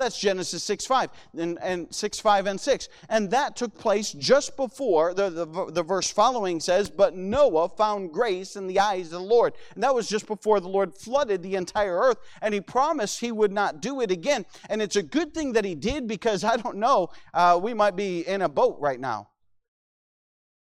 That's 0.01 0.19
Genesis 0.19 0.65
6 0.65 0.87
5 0.87 1.11
and, 1.39 1.59
and 1.63 1.95
6 1.95 2.21
5 2.21 2.47
and 2.47 2.61
6. 2.61 2.89
And 3.09 3.31
that 3.31 3.55
took 3.55 3.79
place 3.79 4.13
just 4.13 4.57
before, 4.57 5.15
the, 5.15 5.31
the, 5.31 5.71
the 5.71 5.83
verse 5.85 6.11
following 6.11 6.59
says, 6.59 6.91
But 6.91 7.17
Noah 7.17 7.69
found 7.69 8.13
grace 8.13 8.57
in 8.57 8.67
the 8.67 8.81
eyes 8.81 9.07
of 9.07 9.13
the 9.13 9.21
Lord. 9.21 9.55
And 9.75 9.83
that 9.85 9.95
was 9.95 10.09
just 10.09 10.27
before 10.27 10.59
the 10.59 10.69
Lord 10.69 10.95
flooded 10.95 11.43
the 11.43 11.55
entire 11.55 11.97
earth. 11.97 12.19
And 12.43 12.53
he 12.53 12.61
promised 12.61 13.21
he 13.21 13.31
would 13.31 13.53
not 13.53 13.81
do 13.81 14.01
it 14.01 14.11
again. 14.11 14.45
And 14.69 14.83
it's 14.83 14.97
a 14.97 15.03
good 15.03 15.33
thing 15.33 15.53
that 15.53 15.65
he 15.65 15.77
did 15.77 16.09
because 16.09 16.43
I 16.43 16.57
don't 16.57 16.77
know, 16.77 17.11
uh, 17.33 17.59
we 17.63 17.73
might 17.73 17.95
be 17.95 18.27
in 18.27 18.43
a 18.43 18.49
boat 18.49 18.79
right 18.81 19.01
now 19.01 19.29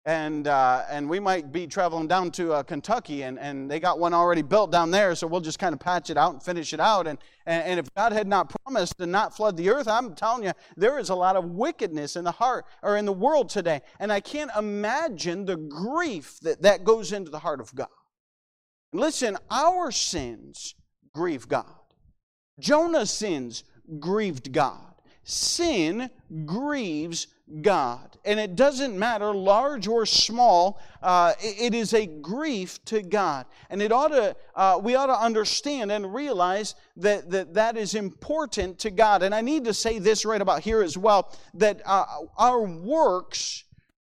and 0.05 0.47
uh, 0.47 0.83
and 0.89 1.09
we 1.09 1.19
might 1.19 1.51
be 1.51 1.65
traveling 1.65 2.07
down 2.07 2.29
to 2.31 2.53
uh, 2.53 2.63
Kentucky, 2.63 3.23
and, 3.23 3.39
and 3.39 3.69
they 3.69 3.79
got 3.79 3.97
one 3.97 4.13
already 4.13 4.43
built 4.43 4.71
down 4.71 4.91
there, 4.91 5.15
so 5.15 5.25
we'll 5.25 5.41
just 5.41 5.57
kind 5.57 5.73
of 5.73 5.79
patch 5.79 6.11
it 6.11 6.17
out 6.17 6.33
and 6.33 6.43
finish 6.43 6.73
it 6.73 6.79
out. 6.79 7.07
And, 7.07 7.17
and, 7.47 7.63
and 7.63 7.79
if 7.79 7.93
God 7.95 8.13
had 8.13 8.27
not 8.27 8.53
promised 8.63 8.99
to 8.99 9.07
not 9.07 9.35
flood 9.35 9.57
the 9.57 9.69
earth, 9.71 9.87
I'm 9.87 10.13
telling 10.13 10.43
you, 10.43 10.51
there 10.77 10.99
is 10.99 11.09
a 11.09 11.15
lot 11.15 11.35
of 11.35 11.45
wickedness 11.45 12.15
in 12.15 12.23
the 12.23 12.31
heart 12.31 12.65
or 12.83 12.97
in 12.97 13.05
the 13.05 13.13
world 13.13 13.49
today, 13.49 13.81
and 13.99 14.13
I 14.13 14.19
can't 14.19 14.51
imagine 14.55 15.45
the 15.45 15.57
grief 15.57 16.39
that 16.41 16.61
that 16.61 16.83
goes 16.83 17.11
into 17.11 17.31
the 17.31 17.39
heart 17.39 17.59
of 17.59 17.73
God. 17.73 17.87
Listen, 18.93 19.37
our 19.49 19.91
sins 19.91 20.75
grieve 21.13 21.47
God. 21.47 21.65
Jonah's 22.59 23.11
sins 23.11 23.63
grieved 23.99 24.53
God. 24.53 24.94
Sin 25.25 26.11
grieves 26.45 27.27
God. 27.61 28.17
And 28.23 28.39
it 28.39 28.55
doesn't 28.55 28.97
matter, 28.97 29.33
large 29.33 29.87
or 29.87 30.05
small, 30.05 30.79
uh, 31.01 31.33
it, 31.39 31.73
is 31.73 31.93
a 31.93 32.05
grief 32.05 32.83
to 32.85 33.01
God. 33.01 33.47
And 33.69 33.81
it 33.81 33.91
ought 33.91 34.09
to, 34.09 34.35
uh, 34.55 34.79
we 34.81 34.95
ought 34.95 35.07
to 35.07 35.19
understand 35.19 35.91
and 35.91 36.13
realize 36.13 36.75
that, 36.97 37.29
that 37.31 37.55
that 37.55 37.75
is 37.75 37.95
important 37.95 38.79
to 38.79 38.91
God. 38.91 39.23
And 39.23 39.33
I 39.33 39.41
need 39.41 39.65
to 39.65 39.73
say 39.73 39.99
this 39.99 40.25
right 40.25 40.41
about 40.41 40.61
here 40.61 40.81
as 40.81 40.97
well 40.97 41.35
that 41.55 41.81
uh, 41.85 42.05
our 42.37 42.61
works 42.61 43.63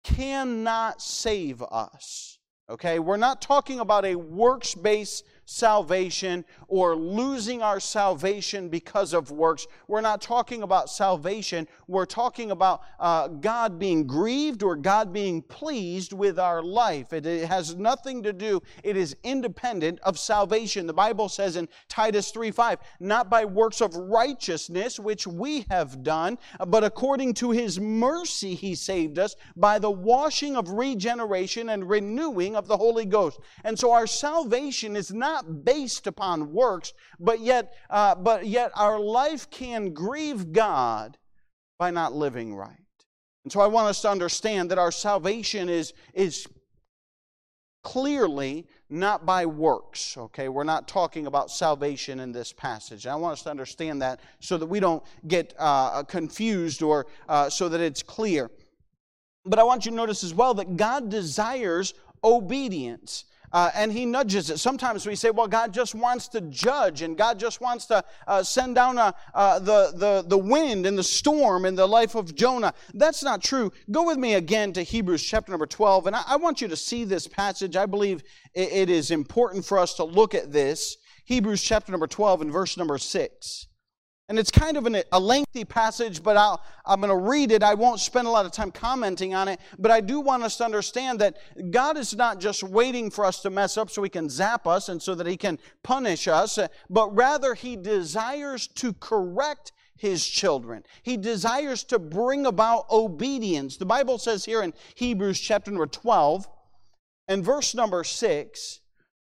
cannot 0.04 1.02
save 1.02 1.62
us. 1.64 2.38
Okay? 2.70 3.00
We're 3.00 3.18
not 3.18 3.42
talking 3.42 3.80
about 3.80 4.06
a 4.06 4.16
works 4.16 4.76
based 4.76 5.24
salvation 5.50 6.46
or 6.68 6.96
losing 6.96 7.64
our 7.64 7.80
salvation 7.80 8.70
because 8.70 9.14
of 9.14 9.32
works. 9.32 9.66
We're 9.88 10.02
not 10.02 10.22
talking 10.22 10.62
about 10.62 10.92
salvation. 10.92 11.68
We're 11.88 12.06
talking 12.06 12.52
about 12.52 12.82
uh, 13.00 13.30
God 13.30 13.80
being 13.80 14.06
grieved 14.06 14.62
or 14.62 14.76
God 14.76 15.12
being 15.12 15.42
pleased 15.42 16.14
with 16.14 16.38
our 16.38 16.62
life. 16.62 17.14
It, 17.14 17.26
it 17.26 17.48
has 17.48 17.76
nothing 17.76 18.22
to 18.24 18.32
do, 18.32 18.62
it 18.84 18.96
is 18.96 19.16
independent 19.24 20.00
of 20.04 20.20
salvation. 20.20 20.86
The 20.86 20.94
Bible 20.94 21.30
says 21.30 21.56
in 21.56 21.68
Titus 21.88 22.30
3 22.30 22.52
5, 22.52 22.80
not 23.00 23.30
by 23.30 23.44
works 23.46 23.82
of 23.82 23.96
righteousness 23.96 25.00
which 25.00 25.26
we 25.26 25.66
have 25.72 26.04
done, 26.04 26.38
but 26.68 26.84
according 26.84 27.34
to 27.36 27.50
his 27.50 27.80
mercy 27.80 28.54
he 28.54 28.76
saved 28.76 29.18
us 29.18 29.36
by 29.56 29.80
the 29.80 29.90
washing 29.90 30.56
of 30.56 30.70
regeneration 30.70 31.70
and 31.70 31.90
renewing 31.90 32.56
of 32.56 32.68
the 32.68 32.78
Holy 32.78 33.06
Ghost. 33.06 33.40
And 33.64 33.78
so 33.78 33.92
our 33.92 34.06
salvation 34.06 34.96
is 34.96 35.12
not 35.12 35.39
not 35.40 35.64
based 35.66 36.08
upon 36.08 36.52
works, 36.52 36.94
but 37.20 37.40
yet, 37.40 37.74
uh, 37.90 38.16
but 38.16 38.46
yet 38.46 38.72
our 38.76 39.00
life 39.00 39.50
can 39.50 39.94
grieve 39.94 40.52
God 40.52 41.18
by 41.78 41.92
not 41.92 42.14
living 42.14 42.56
right. 42.56 42.76
And 43.44 43.54
so 43.54 43.62
I 43.62 43.68
want 43.68 43.88
us 43.88 44.02
to 44.02 44.10
understand 44.10 44.72
that 44.72 44.78
our 44.78 44.92
salvation 44.92 45.70
is, 45.70 45.94
is 46.14 46.48
clearly 47.84 48.68
not 48.90 49.26
by 49.26 49.46
works, 49.46 50.18
okay? 50.18 50.50
We're 50.50 50.64
not 50.64 50.88
talking 50.88 51.28
about 51.28 51.50
salvation 51.50 52.20
in 52.20 52.32
this 52.32 52.52
passage. 52.52 53.08
I 53.08 53.16
want 53.16 53.34
us 53.34 53.44
to 53.44 53.50
understand 53.50 54.02
that 54.02 54.20
so 54.40 54.58
that 54.58 54.66
we 54.66 54.80
don't 54.80 55.04
get 55.28 55.54
uh, 55.58 56.04
confused 56.04 56.82
or 56.82 57.08
uh, 57.30 57.50
so 57.50 57.70
that 57.70 57.80
it's 57.80 58.04
clear. 58.04 58.52
But 59.46 59.60
I 59.60 59.64
want 59.64 59.86
you 59.86 59.92
to 59.92 59.98
notice 59.98 60.24
as 60.24 60.34
well 60.34 60.54
that 60.56 60.76
God 60.76 61.10
desires 61.10 61.94
obedience. 62.24 63.26
Uh, 63.52 63.72
and 63.74 63.92
he 63.92 64.06
nudges 64.06 64.50
it. 64.50 64.60
Sometimes 64.60 65.06
we 65.06 65.16
say, 65.16 65.32
well, 65.32 65.48
God 65.48 65.74
just 65.74 65.96
wants 65.96 66.28
to 66.30 66.42
judge 66.42 67.02
and 67.02 67.18
God 67.18 67.40
just 67.40 67.62
wants 67.62 67.86
to 67.88 68.04
uh, 68.28 68.44
send 68.44 68.76
down 68.76 68.98
a, 68.98 69.14
uh, 69.34 69.60
the, 69.60 69.92
the, 69.96 70.24
the 70.28 70.38
wind 70.38 70.86
and 70.86 70.98
the 70.98 71.04
storm 71.04 71.66
in 71.66 71.76
the 71.76 71.88
life 71.88 72.16
of 72.16 72.36
Jonah. 72.36 72.74
That's 72.94 73.24
not 73.24 73.44
true. 73.44 73.72
Go 73.92 74.06
with 74.06 74.18
me 74.18 74.36
again 74.36 74.74
to 74.74 74.84
Hebrews 74.84 75.24
chapter 75.24 75.52
number 75.52 75.66
12. 75.66 76.08
And 76.08 76.16
I, 76.16 76.24
I 76.28 76.36
want 76.38 76.62
you 76.62 76.68
to 76.68 76.76
see 76.76 77.04
this 77.04 77.28
passage. 77.28 77.76
I 77.76 77.86
believe 77.86 78.24
it, 78.54 78.72
it 78.72 78.90
is 78.90 79.12
important 79.12 79.66
for 79.66 79.80
us 79.80 79.96
to 79.96 80.04
look 80.04 80.36
at 80.36 80.52
this. 80.52 80.98
Hebrews 81.26 81.62
chapter 81.62 81.92
number 81.92 82.08
12 82.08 82.42
and 82.42 82.52
verse 82.52 82.78
number 82.78 82.98
6. 82.98 83.68
And 84.30 84.38
it's 84.38 84.52
kind 84.52 84.78
of 84.78 84.86
an, 84.86 85.02
a 85.12 85.20
lengthy 85.20 85.66
passage, 85.66 86.22
but 86.22 86.38
i 86.38 86.56
am 86.94 87.02
going 87.02 87.10
to 87.10 87.16
read 87.16 87.52
it. 87.52 87.64
I 87.64 87.74
won't 87.74 88.00
spend 88.00 88.28
a 88.28 88.30
lot 88.30 88.46
of 88.46 88.52
time 88.52 88.72
commenting 88.72 89.34
on 89.34 89.48
it, 89.48 89.60
but 89.80 89.90
I 89.90 90.02
do 90.02 90.20
want 90.20 90.44
us 90.44 90.56
to 90.58 90.66
understand 90.66 91.18
that 91.20 91.38
God 91.72 91.98
is 91.98 92.16
not 92.16 92.40
just 92.40 92.62
waiting 92.62 93.10
for 93.10 93.26
us 93.26 93.42
to 93.42 93.50
mess 93.50 93.76
up 93.76 93.90
so 93.90 94.04
He 94.04 94.10
can 94.10 94.30
zap 94.30 94.68
us 94.68 94.88
and 94.88 95.02
so 95.02 95.16
that 95.16 95.26
He 95.26 95.36
can 95.36 95.58
punish 95.82 96.28
us, 96.28 96.60
uh, 96.60 96.68
but 96.92 97.14
rather 97.16 97.56
He 97.56 97.76
desires 97.76 98.68
to 98.68 98.94
correct 98.94 99.72
His 99.98 100.26
children. 100.28 100.84
He 101.02 101.18
desires 101.18 101.84
to 101.86 101.98
bring 101.98 102.46
about 102.46 102.86
obedience. 102.92 103.78
The 103.78 103.88
Bible 103.88 104.20
says 104.20 104.46
here 104.46 104.62
in 104.62 104.74
Hebrews 104.94 105.40
chapter 105.40 105.72
number 105.72 105.88
12 105.88 106.48
and 107.28 107.44
verse 107.44 107.74
number 107.74 108.04
6 108.04 108.80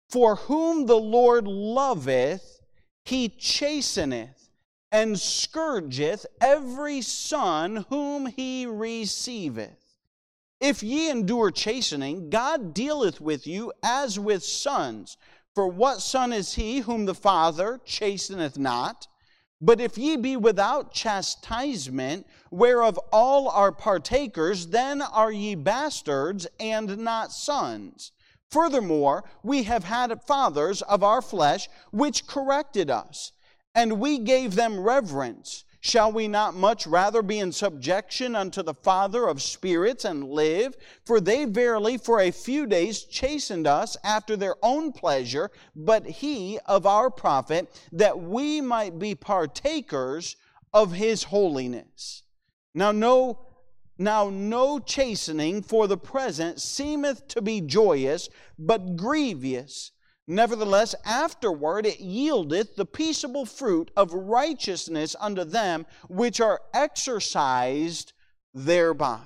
For 0.09 0.35
whom 0.35 0.87
the 0.87 0.99
Lord 0.99 1.47
loveth, 1.47 2.59
He 3.05 3.29
chasteneth 3.29 4.38
and 4.91 5.19
scourgeth 5.19 6.25
every 6.41 7.01
son 7.01 7.85
whom 7.89 8.25
he 8.25 8.65
receiveth. 8.65 9.95
If 10.59 10.83
ye 10.83 11.09
endure 11.09 11.51
chastening, 11.51 12.29
God 12.29 12.73
dealeth 12.73 13.21
with 13.21 13.47
you 13.47 13.71
as 13.83 14.19
with 14.19 14.43
sons. 14.43 15.15
For 15.55 15.67
what 15.67 16.01
son 16.01 16.33
is 16.33 16.55
he 16.55 16.79
whom 16.79 17.05
the 17.05 17.15
Father 17.15 17.79
chasteneth 17.85 18.57
not? 18.57 19.07
But 19.61 19.81
if 19.81 19.97
ye 19.97 20.15
be 20.15 20.37
without 20.37 20.93
chastisement, 20.93 22.25
whereof 22.49 22.97
all 23.11 23.49
are 23.49 23.71
partakers, 23.71 24.67
then 24.67 25.01
are 25.01 25.31
ye 25.31 25.55
bastards 25.55 26.47
and 26.59 26.97
not 26.97 27.31
sons. 27.31 28.11
Furthermore, 28.49 29.23
we 29.43 29.63
have 29.63 29.83
had 29.83 30.23
fathers 30.23 30.81
of 30.81 31.03
our 31.03 31.21
flesh 31.21 31.69
which 31.91 32.25
corrected 32.25 32.89
us 32.89 33.33
and 33.79 33.97
we 33.97 34.19
gave 34.19 34.55
them 34.55 34.77
reverence. 34.77 35.63
Shall 35.79 36.11
we 36.11 36.27
not 36.27 36.53
much 36.53 36.85
rather 36.85 37.21
be 37.21 37.39
in 37.39 37.53
subjection 37.53 38.35
unto 38.35 38.61
the 38.61 38.73
Father 38.73 39.25
of 39.25 39.41
spirits 39.41 40.03
and 40.03 40.29
live? 40.29 40.75
For 41.05 41.21
they 41.21 41.45
verily 41.45 41.97
for 41.97 42.19
a 42.19 42.31
few 42.31 42.65
days 42.65 43.03
chastened 43.03 43.67
us 43.67 43.95
after 44.03 44.35
their 44.35 44.57
own 44.61 44.91
pleasure, 44.91 45.49
but 45.73 46.05
he 46.05 46.59
of 46.65 46.85
our 46.85 47.09
profit, 47.09 47.81
that 47.93 48.19
we 48.19 48.59
might 48.59 48.99
be 48.99 49.15
partakers 49.15 50.35
of 50.73 50.91
his 50.91 51.23
holiness. 51.23 52.23
Now, 52.73 52.91
no, 52.91 53.47
now 53.97 54.29
no 54.29 54.79
chastening 54.79 55.61
for 55.61 55.87
the 55.87 55.97
present 55.97 56.59
seemeth 56.59 57.29
to 57.29 57.41
be 57.41 57.61
joyous, 57.61 58.27
but 58.57 58.97
grievous. 58.97 59.93
Nevertheless, 60.31 60.93
afterward 61.05 61.87
it 61.87 61.99
yieldeth 61.99 62.75
the 62.75 62.85
peaceable 62.85 63.47
fruit 63.47 63.89
of 63.97 64.13
righteousness 64.13 65.15
unto 65.19 65.43
them 65.43 65.87
which 66.07 66.39
are 66.39 66.61
exercised 66.71 68.13
thereby. 68.53 69.21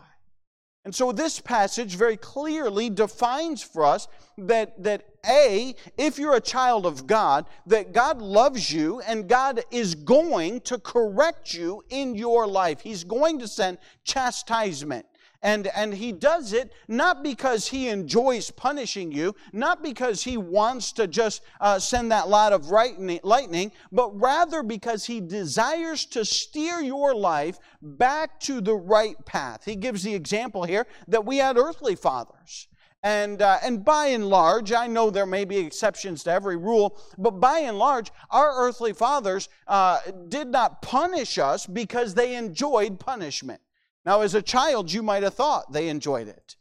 And 0.85 0.95
so 0.95 1.11
this 1.11 1.41
passage 1.41 1.97
very 1.97 2.15
clearly 2.15 2.89
defines 2.89 3.61
for 3.61 3.83
us 3.83 4.07
that, 4.37 4.81
that 4.81 5.03
A, 5.25 5.75
if 5.97 6.17
you're 6.17 6.35
a 6.35 6.41
child 6.41 6.85
of 6.85 7.05
God, 7.05 7.47
that 7.67 7.91
God 7.91 8.21
loves 8.21 8.71
you 8.71 9.01
and 9.01 9.27
God 9.27 9.61
is 9.71 9.95
going 9.95 10.61
to 10.61 10.77
correct 10.77 11.53
you 11.53 11.83
in 11.89 12.15
your 12.15 12.47
life. 12.47 12.79
He's 12.79 13.03
going 13.03 13.39
to 13.39 13.47
send 13.49 13.77
chastisement. 14.05 15.05
And, 15.43 15.67
and 15.75 15.93
he 15.93 16.13
does 16.13 16.53
it 16.53 16.71
not 16.87 17.21
because 17.21 17.67
he 17.67 17.89
enjoys 17.89 18.49
punishing 18.49 19.11
you, 19.11 19.35
not 19.51 19.83
because 19.83 20.23
he 20.23 20.37
wants 20.37 20.93
to 20.93 21.05
just 21.05 21.41
uh, 21.59 21.79
send 21.79 22.13
that 22.13 22.29
lot 22.29 22.53
of 22.53 22.67
lightning, 22.67 23.71
but 23.91 24.19
rather 24.19 24.63
because 24.63 25.05
he 25.05 25.19
desires 25.19 26.05
to 26.05 26.23
steer 26.23 26.79
your 26.79 27.13
life 27.13 27.57
back 27.81 28.39
to 28.41 28.61
the 28.61 28.73
right 28.73 29.17
path. 29.25 29.65
He 29.65 29.75
gives 29.75 30.01
the 30.01 30.15
example 30.15 30.63
here 30.63 30.87
that 31.09 31.25
we 31.25 31.37
had 31.37 31.57
earthly 31.57 31.95
fathers. 31.95 32.69
And, 33.03 33.41
uh, 33.41 33.57
and 33.61 33.83
by 33.83 34.07
and 34.07 34.29
large, 34.29 34.71
I 34.71 34.87
know 34.87 35.09
there 35.09 35.25
may 35.25 35.43
be 35.43 35.57
exceptions 35.57 36.23
to 36.23 36.31
every 36.31 36.55
rule, 36.55 36.97
but 37.17 37.31
by 37.31 37.59
and 37.59 37.77
large, 37.77 38.11
our 38.31 38.65
earthly 38.65 38.93
fathers 38.93 39.49
uh, 39.67 39.99
did 40.29 40.47
not 40.47 40.81
punish 40.81 41.37
us 41.37 41.67
because 41.67 42.13
they 42.13 42.35
enjoyed 42.35 43.01
punishment. 43.01 43.59
Now, 44.05 44.21
as 44.21 44.35
a 44.35 44.41
child, 44.41 44.91
you 44.91 45.01
might 45.01 45.23
have 45.23 45.33
thought 45.33 45.71
they 45.71 45.89
enjoyed 45.89 46.27
it. 46.27 46.55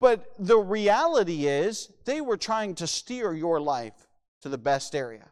But 0.00 0.24
the 0.38 0.58
reality 0.58 1.46
is, 1.46 1.90
they 2.06 2.22
were 2.22 2.38
trying 2.38 2.74
to 2.76 2.86
steer 2.86 3.34
your 3.34 3.60
life 3.60 4.08
to 4.40 4.48
the 4.48 4.56
best 4.56 4.94
area. 4.94 5.28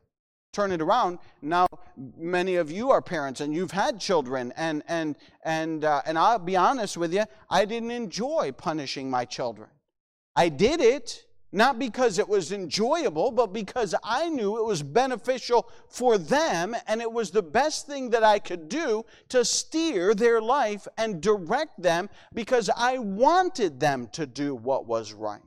Turn 0.53 0.73
it 0.73 0.83
around. 0.83 1.19
Now, 1.41 1.67
many 1.97 2.57
of 2.57 2.71
you 2.71 2.91
are 2.91 3.01
parents 3.01 3.41
and 3.41 3.55
you've 3.55 3.71
had 3.71 4.01
children, 4.01 4.53
and, 4.57 4.83
and, 4.89 5.17
and, 5.45 5.85
uh, 5.85 6.03
and 6.05 6.19
I'll 6.19 6.39
be 6.39 6.57
honest 6.57 6.97
with 6.97 7.15
you, 7.15 7.25
I 7.49 7.65
didn't 7.65 7.91
enjoy 7.91 8.53
punishing 8.53 9.09
my 9.09 9.25
children. 9.25 9.71
I 10.37 10.51
did 10.51 10.81
it 10.81 11.25
not 11.53 11.79
because 11.79 12.19
it 12.19 12.29
was 12.29 12.53
enjoyable, 12.53 13.31
but 13.31 13.53
because 13.53 13.95
I 14.05 14.29
knew 14.29 14.59
it 14.59 14.65
was 14.65 14.83
beneficial 14.83 15.69
for 15.89 16.19
them 16.19 16.77
and 16.87 17.01
it 17.01 17.11
was 17.11 17.31
the 17.31 17.43
best 17.43 17.87
thing 17.87 18.11
that 18.11 18.23
I 18.23 18.39
could 18.39 18.69
do 18.69 19.05
to 19.31 19.45
steer 19.45 20.15
their 20.15 20.41
life 20.41 20.87
and 20.99 21.21
direct 21.21 21.81
them 21.81 22.11
because 22.35 22.69
I 22.77 22.99
wanted 22.99 23.81
them 23.81 24.09
to 24.13 24.27
do 24.27 24.55
what 24.55 24.87
was 24.87 25.13
right. 25.13 25.41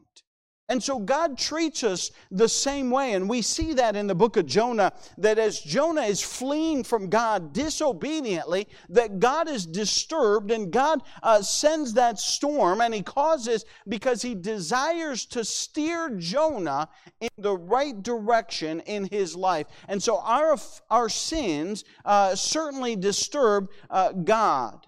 And 0.72 0.82
so 0.82 1.00
God 1.00 1.38
treats 1.38 1.84
us 1.84 2.12
the 2.32 2.48
same 2.48 2.90
way. 2.92 3.12
And 3.12 3.30
we 3.30 3.42
see 3.42 3.74
that 3.74 3.98
in 3.98 4.08
the 4.08 4.16
book 4.16 4.38
of 4.38 4.46
Jonah, 4.46 4.94
that 5.18 5.38
as 5.38 5.60
Jonah 5.60 6.04
is 6.04 6.22
fleeing 6.22 6.86
from 6.86 7.10
God 7.10 7.52
disobediently, 7.52 8.70
that 8.88 9.20
God 9.20 9.50
is 9.50 9.66
disturbed 9.66 10.50
and 10.50 10.72
God 10.72 11.02
uh, 11.24 11.42
sends 11.42 11.92
that 11.96 12.20
storm 12.20 12.80
and 12.80 12.94
he 12.94 13.02
causes, 13.02 13.66
because 13.90 14.22
he 14.22 14.34
desires 14.34 15.26
to 15.26 15.44
steer 15.44 16.10
Jonah 16.18 16.88
in 17.20 17.30
the 17.38 17.58
right 17.58 18.02
direction 18.02 18.80
in 18.86 19.10
his 19.12 19.36
life. 19.36 19.68
And 19.90 20.02
so 20.02 20.22
our, 20.22 20.56
our 20.90 21.10
sins 21.10 21.84
uh, 22.06 22.34
certainly 22.34 22.96
disturb 22.96 23.68
uh, 23.90 24.14
God, 24.14 24.88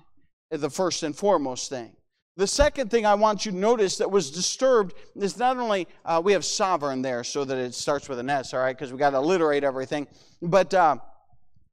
the 0.50 0.70
first 0.70 1.04
and 1.04 1.14
foremost 1.14 1.70
thing. 1.70 1.98
The 2.36 2.48
second 2.48 2.90
thing 2.90 3.06
I 3.06 3.14
want 3.14 3.46
you 3.46 3.52
to 3.52 3.58
notice 3.58 3.98
that 3.98 4.10
was 4.10 4.32
disturbed 4.32 4.96
is 5.16 5.38
not 5.38 5.58
only 5.58 5.88
uh, 6.04 6.20
we 6.24 6.34
have 6.34 6.44
sovereign 6.44 7.04
there 7.04 7.24
so 7.24 7.46
that 7.46 7.58
it 7.60 7.76
starts 7.76 8.10
with 8.10 8.18
an 8.18 8.30
S, 8.30 8.56
all 8.56 8.60
right, 8.60 8.76
because 8.76 8.92
we 8.92 8.98
got 8.98 9.12
to 9.12 9.18
alliterate 9.18 9.64
everything, 9.64 10.08
but 10.42 10.74
uh, 10.74 10.98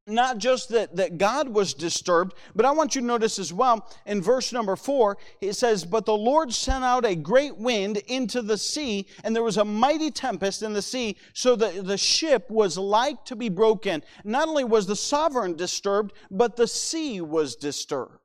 not 0.07 0.37
just 0.37 0.69
that, 0.71 0.97
that 0.97 1.17
God 1.17 1.49
was 1.49 1.73
disturbed, 1.73 2.35
but 2.55 2.67
I 2.67 2.73
want 2.73 2.95
you 2.95 3.01
to 3.01 3.07
notice 3.07 3.39
as 3.39 3.55
well 3.55 3.91
in 4.05 4.21
verse 4.21 4.53
number 4.53 4.77
four, 4.77 5.17
it 5.41 5.55
says, 5.55 5.87
But 5.87 6.05
the 6.05 6.17
Lord 6.17 6.53
sent 6.53 6.85
out 6.85 7.07
a 7.07 7.15
great 7.15 7.57
wind 7.57 7.97
into 8.09 8.43
the 8.43 8.59
sea, 8.59 9.07
and 9.25 9.35
there 9.35 9.43
was 9.43 9.57
a 9.57 9.65
mighty 9.65 10.11
tempest 10.11 10.63
in 10.63 10.75
the 10.75 10.83
sea, 10.83 11.17
so 11.33 11.57
that 11.57 11.87
the 11.87 11.97
ship 11.97 12.51
was 12.51 12.77
like 12.77 13.25
to 13.27 13.37
be 13.37 13.49
broken. 13.49 14.03
Not 14.25 14.49
only 14.49 14.65
was 14.65 14.87
the 14.87 14.97
sovereign 14.97 15.57
disturbed, 15.57 16.13
but 16.31 16.57
the 16.57 16.69
sea 16.69 17.23
was 17.23 17.57
disturbed. 17.57 18.20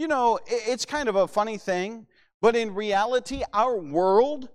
You 0.00 0.08
know, 0.08 0.38
it's 0.46 0.86
kind 0.86 1.10
of 1.10 1.16
a 1.16 1.28
funny 1.28 1.58
thing, 1.58 2.06
but 2.40 2.56
in 2.56 2.74
reality, 2.74 3.42
our 3.52 3.76
world 3.76 4.48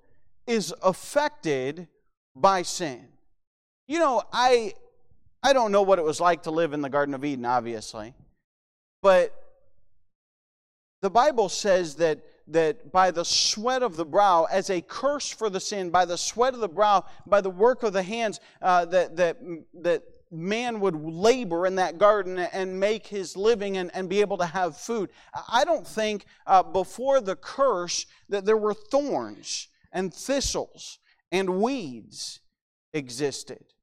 is 0.47 0.73
affected 0.81 1.87
by 2.35 2.63
sin. 2.63 3.09
You 3.87 3.99
know, 3.99 4.23
I 4.33 4.73
I 5.43 5.53
don't 5.53 5.71
know 5.71 5.83
what 5.83 5.99
it 5.99 6.01
was 6.01 6.19
like 6.19 6.41
to 6.43 6.49
live 6.49 6.73
in 6.73 6.81
the 6.81 6.89
Garden 6.89 7.13
of 7.13 7.23
Eden, 7.23 7.45
obviously, 7.45 8.15
but 9.03 9.35
the 11.03 11.11
Bible 11.11 11.49
says 11.49 11.93
that 11.97 12.21
that 12.47 12.91
by 12.91 13.11
the 13.11 13.23
sweat 13.23 13.83
of 13.83 13.97
the 13.97 14.05
brow, 14.05 14.47
as 14.51 14.71
a 14.71 14.81
curse 14.81 15.29
for 15.29 15.51
the 15.51 15.59
sin, 15.59 15.91
by 15.91 16.05
the 16.05 16.17
sweat 16.17 16.55
of 16.55 16.59
the 16.59 16.67
brow, 16.67 17.05
by 17.27 17.39
the 17.39 17.51
work 17.51 17.83
of 17.83 17.93
the 17.93 18.01
hands, 18.01 18.39
uh, 18.63 18.85
that 18.85 19.15
that 19.17 19.37
that 19.75 20.01
man 20.35 20.79
would 20.79 20.95
labor 20.95 21.65
in 21.65 21.75
that 21.75 21.97
garden 21.97 22.37
and 22.37 22.79
make 22.79 23.07
his 23.07 23.35
living 23.35 23.77
and, 23.77 23.91
and 23.93 24.09
be 24.09 24.21
able 24.21 24.37
to 24.37 24.45
have 24.45 24.77
food. 24.77 25.09
I 25.49 25.65
don't 25.65 25.87
think 25.87 26.25
uh, 26.45 26.63
before 26.63 27.21
the 27.21 27.35
curse 27.35 28.05
that 28.29 28.45
there 28.45 28.57
were 28.57 28.73
thorns 28.73 29.67
and 29.91 30.13
thistles 30.13 30.99
and 31.31 31.61
weeds 31.61 32.39
existed 32.93 33.74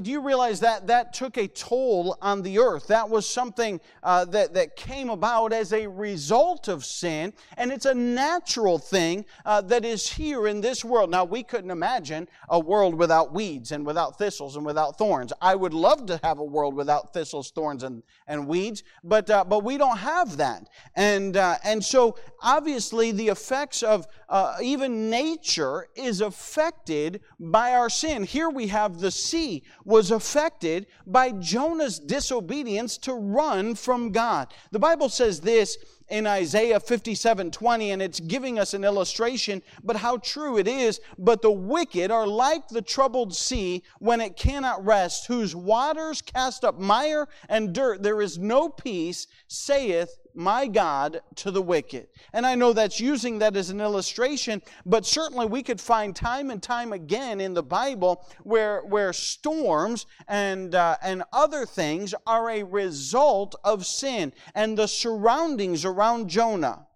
do 0.00 0.10
you 0.10 0.20
realize 0.20 0.60
that 0.60 0.86
that 0.86 1.12
took 1.12 1.36
a 1.36 1.48
toll 1.48 2.16
on 2.20 2.42
the 2.42 2.58
earth? 2.58 2.86
That 2.88 3.08
was 3.08 3.28
something 3.28 3.80
uh, 4.02 4.24
that, 4.26 4.54
that 4.54 4.76
came 4.76 5.10
about 5.10 5.52
as 5.52 5.72
a 5.72 5.86
result 5.86 6.68
of 6.68 6.84
sin, 6.84 7.32
and 7.56 7.72
it's 7.72 7.86
a 7.86 7.94
natural 7.94 8.78
thing 8.78 9.24
uh, 9.44 9.60
that 9.62 9.84
is 9.84 10.08
here 10.08 10.46
in 10.46 10.60
this 10.60 10.84
world. 10.84 11.10
Now, 11.10 11.24
we 11.24 11.42
couldn't 11.42 11.70
imagine 11.70 12.28
a 12.48 12.58
world 12.58 12.94
without 12.94 13.32
weeds 13.32 13.72
and 13.72 13.84
without 13.84 14.18
thistles 14.18 14.56
and 14.56 14.64
without 14.64 14.98
thorns. 14.98 15.32
I 15.40 15.54
would 15.54 15.74
love 15.74 16.06
to 16.06 16.20
have 16.22 16.38
a 16.38 16.44
world 16.44 16.74
without 16.74 17.12
thistles, 17.12 17.50
thorns, 17.50 17.82
and, 17.82 18.02
and 18.26 18.46
weeds, 18.46 18.82
but, 19.02 19.28
uh, 19.30 19.44
but 19.44 19.64
we 19.64 19.78
don't 19.78 19.98
have 19.98 20.36
that. 20.36 20.68
And, 20.96 21.36
uh, 21.36 21.56
and 21.64 21.84
so, 21.84 22.16
obviously, 22.42 23.12
the 23.12 23.28
effects 23.28 23.82
of, 23.82 24.06
uh, 24.28 24.56
even 24.62 25.08
nature 25.08 25.88
is 25.94 26.20
affected 26.20 27.20
by 27.40 27.72
our 27.72 27.88
sin. 27.88 28.24
Here 28.24 28.50
we 28.50 28.66
have 28.68 29.00
the 29.00 29.10
sea 29.10 29.62
was 29.84 30.10
affected 30.10 30.86
by 31.06 31.32
Jonah's 31.32 31.98
disobedience 31.98 32.98
to 32.98 33.14
run 33.14 33.74
from 33.74 34.12
God. 34.12 34.52
The 34.70 34.78
Bible 34.78 35.08
says 35.08 35.40
this 35.40 35.78
in 36.08 36.26
Isaiah 36.26 36.80
57 36.80 37.50
20, 37.50 37.90
and 37.90 38.02
it's 38.02 38.20
giving 38.20 38.58
us 38.58 38.74
an 38.74 38.84
illustration, 38.84 39.62
but 39.82 39.96
how 39.96 40.18
true 40.18 40.58
it 40.58 40.68
is. 40.68 41.00
But 41.18 41.42
the 41.42 41.50
wicked 41.50 42.10
are 42.10 42.26
like 42.26 42.68
the 42.68 42.82
troubled 42.82 43.34
sea 43.34 43.82
when 43.98 44.20
it 44.20 44.36
cannot 44.36 44.84
rest, 44.84 45.26
whose 45.26 45.56
waters 45.56 46.22
cast 46.22 46.64
up 46.64 46.78
mire 46.78 47.28
and 47.48 47.72
dirt. 47.72 48.02
There 48.02 48.22
is 48.22 48.38
no 48.38 48.68
peace, 48.68 49.26
saith 49.48 50.18
my 50.38 50.68
God 50.68 51.20
to 51.34 51.50
the 51.50 51.60
wicked. 51.60 52.06
And 52.32 52.46
I 52.46 52.54
know 52.54 52.72
that's 52.72 53.00
using 53.00 53.40
that 53.40 53.56
as 53.56 53.70
an 53.70 53.80
illustration, 53.80 54.62
but 54.86 55.04
certainly 55.04 55.46
we 55.46 55.64
could 55.64 55.80
find 55.80 56.14
time 56.14 56.50
and 56.50 56.62
time 56.62 56.92
again 56.92 57.40
in 57.40 57.54
the 57.54 57.62
Bible 57.62 58.24
where, 58.44 58.82
where 58.82 59.12
storms 59.12 60.06
and, 60.28 60.76
uh, 60.76 60.96
and 61.02 61.24
other 61.32 61.66
things 61.66 62.14
are 62.24 62.48
a 62.50 62.62
result 62.62 63.56
of 63.64 63.84
sin. 63.84 64.32
And 64.54 64.78
the 64.78 64.86
surroundings 64.86 65.84
around 65.84 66.28
Jonah 66.28 66.86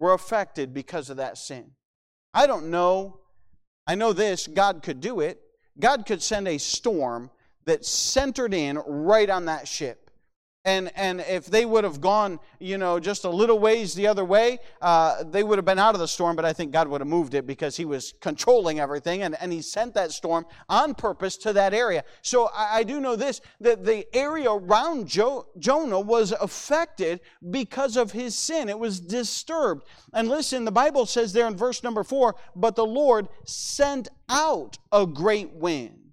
were 0.00 0.14
affected 0.14 0.72
because 0.72 1.10
of 1.10 1.18
that 1.18 1.36
sin. 1.36 1.72
I 2.32 2.46
don't 2.46 2.70
know. 2.70 3.20
I 3.86 3.94
know 3.94 4.14
this 4.14 4.46
God 4.46 4.82
could 4.82 5.00
do 5.00 5.20
it. 5.20 5.38
God 5.78 6.06
could 6.06 6.22
send 6.22 6.48
a 6.48 6.58
storm 6.58 7.30
that 7.66 7.84
centered 7.84 8.54
in 8.54 8.78
right 8.86 9.28
on 9.28 9.44
that 9.44 9.68
ship 9.68 10.05
and, 10.66 10.90
and 10.96 11.20
if 11.20 11.46
they 11.46 11.64
would 11.64 11.84
have 11.84 12.00
gone, 12.00 12.40
you 12.58 12.76
know, 12.76 12.98
just 12.98 13.24
a 13.24 13.30
little 13.30 13.58
ways 13.60 13.94
the 13.94 14.08
other 14.08 14.24
way, 14.24 14.58
uh, 14.82 15.22
they 15.22 15.44
would 15.44 15.58
have 15.58 15.64
been 15.64 15.78
out 15.78 15.94
of 15.94 16.00
the 16.00 16.08
storm, 16.08 16.34
but 16.34 16.44
I 16.44 16.52
think 16.52 16.72
God 16.72 16.88
would 16.88 17.00
have 17.00 17.08
moved 17.08 17.34
it 17.34 17.46
because 17.46 17.76
He 17.76 17.84
was 17.84 18.12
controlling 18.20 18.80
everything, 18.80 19.22
and, 19.22 19.36
and 19.40 19.52
He 19.52 19.62
sent 19.62 19.94
that 19.94 20.10
storm 20.10 20.44
on 20.68 20.94
purpose 20.94 21.36
to 21.38 21.52
that 21.52 21.72
area. 21.72 22.02
So 22.20 22.50
I, 22.52 22.78
I 22.78 22.82
do 22.82 23.00
know 23.00 23.14
this 23.14 23.40
that 23.60 23.84
the 23.84 24.04
area 24.14 24.50
around 24.50 25.06
jo- 25.06 25.46
Jonah 25.58 26.00
was 26.00 26.32
affected 26.32 27.20
because 27.50 27.96
of 27.96 28.10
his 28.10 28.36
sin. 28.36 28.68
It 28.68 28.78
was 28.78 28.98
disturbed. 28.98 29.86
And 30.12 30.28
listen, 30.28 30.64
the 30.64 30.72
Bible 30.72 31.06
says 31.06 31.32
there 31.32 31.46
in 31.46 31.56
verse 31.56 31.84
number 31.84 32.02
four, 32.02 32.34
but 32.56 32.74
the 32.74 32.84
Lord 32.84 33.28
sent 33.44 34.08
out 34.28 34.78
a 34.90 35.06
great 35.06 35.52
wind 35.52 36.05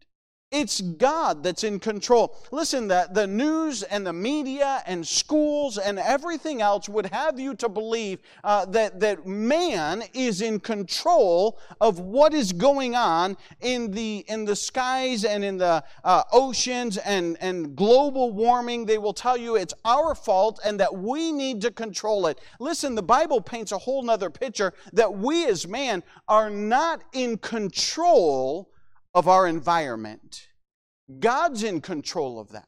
it's 0.53 0.81
God 0.81 1.43
that's 1.43 1.63
in 1.63 1.79
control. 1.79 2.37
Listen, 2.51 2.87
the, 2.87 3.09
the 3.11 3.25
news 3.25 3.81
and 3.81 4.05
the 4.05 4.13
media 4.13 4.83
and 4.85 5.05
schools 5.05 5.79
and 5.79 5.97
everything 5.97 6.61
else 6.61 6.87
would 6.87 7.07
have 7.07 7.39
you 7.39 7.55
to 7.55 7.67
believe 7.67 8.19
uh, 8.43 8.65
that, 8.65 8.99
that 8.99 9.25
man 9.25 10.03
is 10.13 10.41
in 10.41 10.59
control 10.59 11.59
of 11.81 11.99
what 11.99 12.35
is 12.35 12.53
going 12.53 12.95
on 12.95 13.35
in 13.61 13.89
the, 13.89 14.23
in 14.27 14.45
the 14.45 14.55
skies 14.55 15.25
and 15.25 15.43
in 15.43 15.57
the 15.57 15.83
uh, 16.03 16.23
oceans 16.31 16.97
and, 16.97 17.35
and 17.41 17.75
global 17.75 18.31
warming. 18.31 18.85
They 18.85 18.99
will 18.99 19.13
tell 19.13 19.35
you 19.35 19.55
it's 19.55 19.73
our 19.83 20.13
fault 20.13 20.59
and 20.63 20.79
that 20.79 20.95
we 20.95 21.31
need 21.31 21.61
to 21.61 21.71
control 21.71 22.27
it. 22.27 22.39
Listen, 22.59 22.93
the 22.93 23.01
Bible 23.01 23.41
paints 23.41 23.71
a 23.71 23.77
whole 23.79 24.03
nother 24.03 24.29
picture 24.29 24.73
that 24.93 25.11
we 25.11 25.47
as 25.47 25.67
man 25.67 26.03
are 26.27 26.51
not 26.51 27.01
in 27.13 27.39
control 27.39 28.69
of 29.13 29.27
our 29.27 29.47
environment. 29.47 30.47
God's 31.19 31.63
in 31.63 31.81
control 31.81 32.39
of 32.39 32.49
that. 32.51 32.67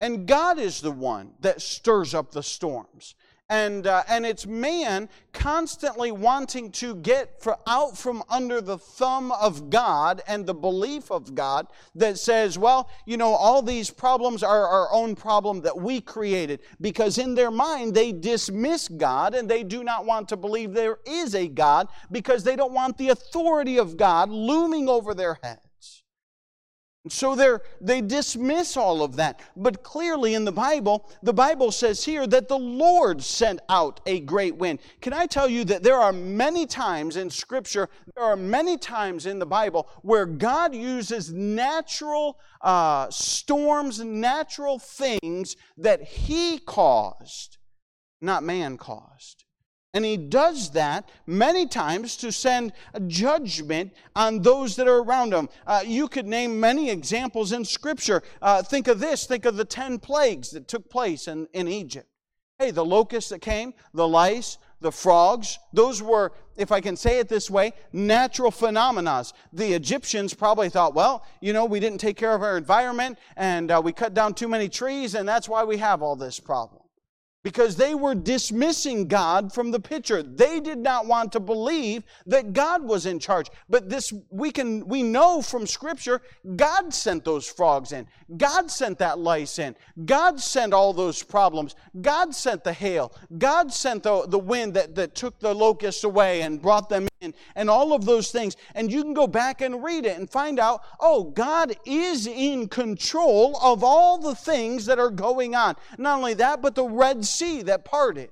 And 0.00 0.26
God 0.26 0.58
is 0.58 0.80
the 0.80 0.92
one 0.92 1.34
that 1.40 1.60
stirs 1.60 2.14
up 2.14 2.32
the 2.32 2.42
storms. 2.42 3.14
And, 3.50 3.88
uh, 3.88 4.04
and 4.08 4.24
it's 4.24 4.46
man 4.46 5.08
constantly 5.32 6.12
wanting 6.12 6.70
to 6.70 6.94
get 6.94 7.42
for, 7.42 7.58
out 7.66 7.98
from 7.98 8.22
under 8.30 8.60
the 8.60 8.78
thumb 8.78 9.32
of 9.32 9.70
God 9.70 10.22
and 10.28 10.46
the 10.46 10.54
belief 10.54 11.10
of 11.10 11.34
God 11.34 11.66
that 11.96 12.16
says, 12.16 12.56
well, 12.56 12.88
you 13.06 13.16
know, 13.16 13.34
all 13.34 13.60
these 13.60 13.90
problems 13.90 14.44
are 14.44 14.68
our 14.68 14.92
own 14.92 15.16
problem 15.16 15.62
that 15.62 15.76
we 15.76 16.00
created. 16.00 16.60
Because 16.80 17.18
in 17.18 17.34
their 17.34 17.50
mind, 17.50 17.92
they 17.92 18.12
dismiss 18.12 18.86
God 18.86 19.34
and 19.34 19.50
they 19.50 19.64
do 19.64 19.82
not 19.82 20.06
want 20.06 20.28
to 20.28 20.36
believe 20.36 20.72
there 20.72 20.98
is 21.04 21.34
a 21.34 21.48
God 21.48 21.88
because 22.12 22.44
they 22.44 22.54
don't 22.54 22.72
want 22.72 22.98
the 22.98 23.08
authority 23.08 23.78
of 23.78 23.96
God 23.96 24.30
looming 24.30 24.88
over 24.88 25.12
their 25.12 25.38
head. 25.42 25.58
So 27.08 27.34
they 27.34 27.56
they 27.80 28.02
dismiss 28.02 28.76
all 28.76 29.02
of 29.02 29.16
that. 29.16 29.40
But 29.56 29.82
clearly 29.82 30.34
in 30.34 30.44
the 30.44 30.52
Bible, 30.52 31.08
the 31.22 31.32
Bible 31.32 31.72
says 31.72 32.04
here 32.04 32.26
that 32.26 32.48
the 32.48 32.58
Lord 32.58 33.22
sent 33.22 33.60
out 33.70 34.00
a 34.04 34.20
great 34.20 34.56
wind. 34.56 34.80
Can 35.00 35.14
I 35.14 35.24
tell 35.24 35.48
you 35.48 35.64
that 35.64 35.82
there 35.82 35.96
are 35.96 36.12
many 36.12 36.66
times 36.66 37.16
in 37.16 37.30
Scripture, 37.30 37.88
there 38.14 38.24
are 38.24 38.36
many 38.36 38.76
times 38.76 39.24
in 39.24 39.38
the 39.38 39.46
Bible 39.46 39.88
where 40.02 40.26
God 40.26 40.74
uses 40.74 41.32
natural 41.32 42.38
uh, 42.60 43.08
storms, 43.08 44.00
natural 44.00 44.78
things 44.78 45.56
that 45.78 46.02
He 46.02 46.58
caused, 46.58 47.56
not 48.20 48.42
man 48.42 48.76
caused. 48.76 49.44
And 49.92 50.04
he 50.04 50.16
does 50.16 50.70
that 50.70 51.08
many 51.26 51.66
times 51.66 52.16
to 52.18 52.30
send 52.30 52.72
judgment 53.08 53.92
on 54.14 54.42
those 54.42 54.76
that 54.76 54.86
are 54.86 54.98
around 54.98 55.34
him. 55.34 55.48
Uh, 55.66 55.82
you 55.84 56.06
could 56.06 56.26
name 56.26 56.60
many 56.60 56.90
examples 56.90 57.50
in 57.50 57.64
Scripture. 57.64 58.22
Uh, 58.40 58.62
think 58.62 58.86
of 58.86 59.00
this 59.00 59.26
think 59.26 59.44
of 59.44 59.56
the 59.56 59.64
10 59.64 59.98
plagues 59.98 60.50
that 60.50 60.68
took 60.68 60.88
place 60.88 61.26
in, 61.26 61.48
in 61.52 61.66
Egypt. 61.66 62.06
Hey, 62.58 62.70
the 62.70 62.84
locusts 62.84 63.30
that 63.30 63.40
came, 63.40 63.74
the 63.92 64.06
lice, 64.06 64.58
the 64.80 64.92
frogs, 64.92 65.58
those 65.72 66.02
were, 66.02 66.32
if 66.56 66.70
I 66.70 66.80
can 66.80 66.96
say 66.96 67.18
it 67.18 67.28
this 67.28 67.50
way, 67.50 67.72
natural 67.92 68.50
phenomena. 68.50 69.24
The 69.52 69.72
Egyptians 69.72 70.34
probably 70.34 70.68
thought, 70.68 70.94
well, 70.94 71.26
you 71.40 71.52
know, 71.52 71.64
we 71.64 71.80
didn't 71.80 71.98
take 71.98 72.16
care 72.16 72.34
of 72.34 72.42
our 72.42 72.56
environment 72.56 73.18
and 73.36 73.70
uh, 73.70 73.80
we 73.82 73.92
cut 73.92 74.14
down 74.14 74.34
too 74.34 74.48
many 74.48 74.68
trees, 74.68 75.14
and 75.14 75.28
that's 75.28 75.48
why 75.48 75.64
we 75.64 75.78
have 75.78 76.00
all 76.00 76.16
this 76.16 76.38
problem 76.38 76.79
because 77.42 77.76
they 77.76 77.94
were 77.94 78.14
dismissing 78.14 79.08
God 79.08 79.52
from 79.52 79.70
the 79.70 79.80
picture. 79.80 80.22
They 80.22 80.60
did 80.60 80.78
not 80.78 81.06
want 81.06 81.32
to 81.32 81.40
believe 81.40 82.04
that 82.26 82.52
God 82.52 82.82
was 82.82 83.06
in 83.06 83.18
charge. 83.18 83.50
But 83.68 83.88
this 83.88 84.12
we 84.30 84.50
can 84.50 84.86
we 84.86 85.02
know 85.02 85.42
from 85.42 85.66
scripture 85.66 86.20
God 86.56 86.92
sent 86.92 87.24
those 87.24 87.48
frogs 87.48 87.92
in. 87.92 88.06
God 88.36 88.70
sent 88.70 88.98
that 88.98 89.18
lice 89.18 89.58
in. 89.58 89.74
God 90.04 90.40
sent 90.40 90.72
all 90.72 90.92
those 90.92 91.22
problems. 91.22 91.74
God 92.00 92.34
sent 92.34 92.64
the 92.64 92.72
hail. 92.72 93.12
God 93.38 93.72
sent 93.72 94.02
the, 94.02 94.26
the 94.26 94.38
wind 94.38 94.74
that, 94.74 94.94
that 94.94 95.14
took 95.14 95.38
the 95.40 95.54
locusts 95.54 96.04
away 96.04 96.42
and 96.42 96.60
brought 96.60 96.88
them 96.88 97.09
in 97.20 97.34
and 97.54 97.68
all 97.68 97.92
of 97.92 98.04
those 98.04 98.30
things. 98.30 98.56
And 98.74 98.90
you 98.90 99.02
can 99.02 99.14
go 99.14 99.26
back 99.26 99.60
and 99.60 99.84
read 99.84 100.06
it 100.06 100.18
and 100.18 100.28
find 100.28 100.58
out, 100.58 100.82
oh, 100.98 101.24
God 101.24 101.76
is 101.84 102.26
in 102.26 102.68
control 102.68 103.58
of 103.62 103.84
all 103.84 104.18
the 104.18 104.34
things 104.34 104.86
that 104.86 104.98
are 104.98 105.10
going 105.10 105.54
on. 105.54 105.76
Not 105.98 106.18
only 106.18 106.34
that, 106.34 106.62
but 106.62 106.74
the 106.74 106.84
Red 106.84 107.24
Sea 107.24 107.62
that 107.62 107.84
parted. 107.84 108.30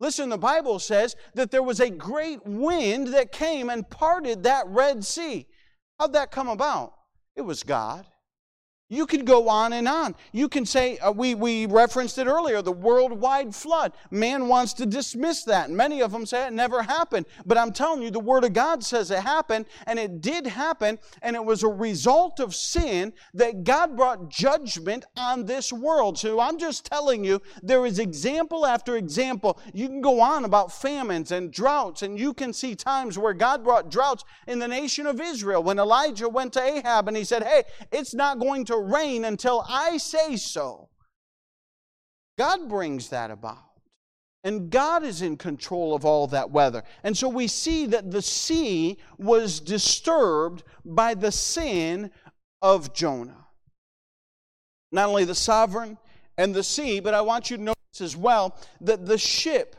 Listen, 0.00 0.28
the 0.28 0.38
Bible 0.38 0.78
says 0.78 1.14
that 1.34 1.50
there 1.50 1.62
was 1.62 1.80
a 1.80 1.90
great 1.90 2.44
wind 2.44 3.08
that 3.08 3.32
came 3.32 3.70
and 3.70 3.88
parted 3.88 4.42
that 4.42 4.66
Red 4.66 5.04
Sea. 5.04 5.46
How'd 5.98 6.12
that 6.14 6.32
come 6.32 6.48
about? 6.48 6.94
It 7.36 7.42
was 7.42 7.62
God. 7.62 8.04
You 8.90 9.06
could 9.06 9.24
go 9.24 9.48
on 9.48 9.72
and 9.72 9.88
on. 9.88 10.14
You 10.32 10.46
can 10.46 10.66
say, 10.66 10.98
uh, 10.98 11.10
we, 11.10 11.34
we 11.34 11.64
referenced 11.64 12.18
it 12.18 12.26
earlier, 12.26 12.60
the 12.60 12.70
worldwide 12.70 13.54
flood. 13.54 13.92
Man 14.10 14.46
wants 14.46 14.74
to 14.74 14.84
dismiss 14.84 15.42
that. 15.44 15.70
Many 15.70 16.02
of 16.02 16.12
them 16.12 16.26
say 16.26 16.46
it 16.46 16.52
never 16.52 16.82
happened. 16.82 17.24
But 17.46 17.56
I'm 17.56 17.72
telling 17.72 18.02
you, 18.02 18.10
the 18.10 18.20
Word 18.20 18.44
of 18.44 18.52
God 18.52 18.84
says 18.84 19.10
it 19.10 19.20
happened, 19.20 19.64
and 19.86 19.98
it 19.98 20.20
did 20.20 20.46
happen, 20.46 20.98
and 21.22 21.34
it 21.34 21.42
was 21.42 21.62
a 21.62 21.68
result 21.68 22.40
of 22.40 22.54
sin 22.54 23.14
that 23.32 23.64
God 23.64 23.96
brought 23.96 24.28
judgment 24.28 25.06
on 25.16 25.46
this 25.46 25.72
world. 25.72 26.18
So 26.18 26.38
I'm 26.38 26.58
just 26.58 26.84
telling 26.84 27.24
you, 27.24 27.40
there 27.62 27.86
is 27.86 27.98
example 27.98 28.66
after 28.66 28.96
example. 28.96 29.58
You 29.72 29.88
can 29.88 30.02
go 30.02 30.20
on 30.20 30.44
about 30.44 30.70
famines 30.70 31.32
and 31.32 31.50
droughts, 31.50 32.02
and 32.02 32.18
you 32.18 32.34
can 32.34 32.52
see 32.52 32.74
times 32.74 33.18
where 33.18 33.32
God 33.32 33.64
brought 33.64 33.90
droughts 33.90 34.24
in 34.46 34.58
the 34.58 34.68
nation 34.68 35.06
of 35.06 35.22
Israel. 35.22 35.62
When 35.62 35.78
Elijah 35.78 36.28
went 36.28 36.52
to 36.52 36.62
Ahab 36.62 37.08
and 37.08 37.16
he 37.16 37.24
said, 37.24 37.44
Hey, 37.44 37.62
it's 37.90 38.12
not 38.12 38.38
going 38.38 38.66
to 38.66 38.73
to 38.74 38.82
rain 38.82 39.24
until 39.24 39.64
I 39.68 39.96
say 39.96 40.36
so. 40.36 40.88
God 42.38 42.68
brings 42.68 43.10
that 43.10 43.30
about. 43.30 43.58
And 44.42 44.70
God 44.70 45.04
is 45.04 45.22
in 45.22 45.38
control 45.38 45.94
of 45.94 46.04
all 46.04 46.26
that 46.28 46.50
weather. 46.50 46.82
And 47.02 47.16
so 47.16 47.28
we 47.28 47.48
see 47.48 47.86
that 47.86 48.10
the 48.10 48.20
sea 48.20 48.98
was 49.16 49.58
disturbed 49.58 50.64
by 50.84 51.14
the 51.14 51.32
sin 51.32 52.10
of 52.60 52.92
Jonah. 52.92 53.46
Not 54.92 55.08
only 55.08 55.24
the 55.24 55.34
sovereign 55.34 55.96
and 56.36 56.54
the 56.54 56.62
sea, 56.62 57.00
but 57.00 57.14
I 57.14 57.22
want 57.22 57.50
you 57.50 57.56
to 57.56 57.62
notice 57.62 58.00
as 58.00 58.16
well 58.16 58.58
that 58.82 59.06
the 59.06 59.16
ship 59.16 59.76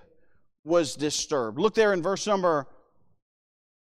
was 0.64 0.96
disturbed. 0.96 1.60
Look 1.60 1.76
there 1.76 1.94
in 1.94 2.02
verse 2.02 2.26
number 2.26 2.68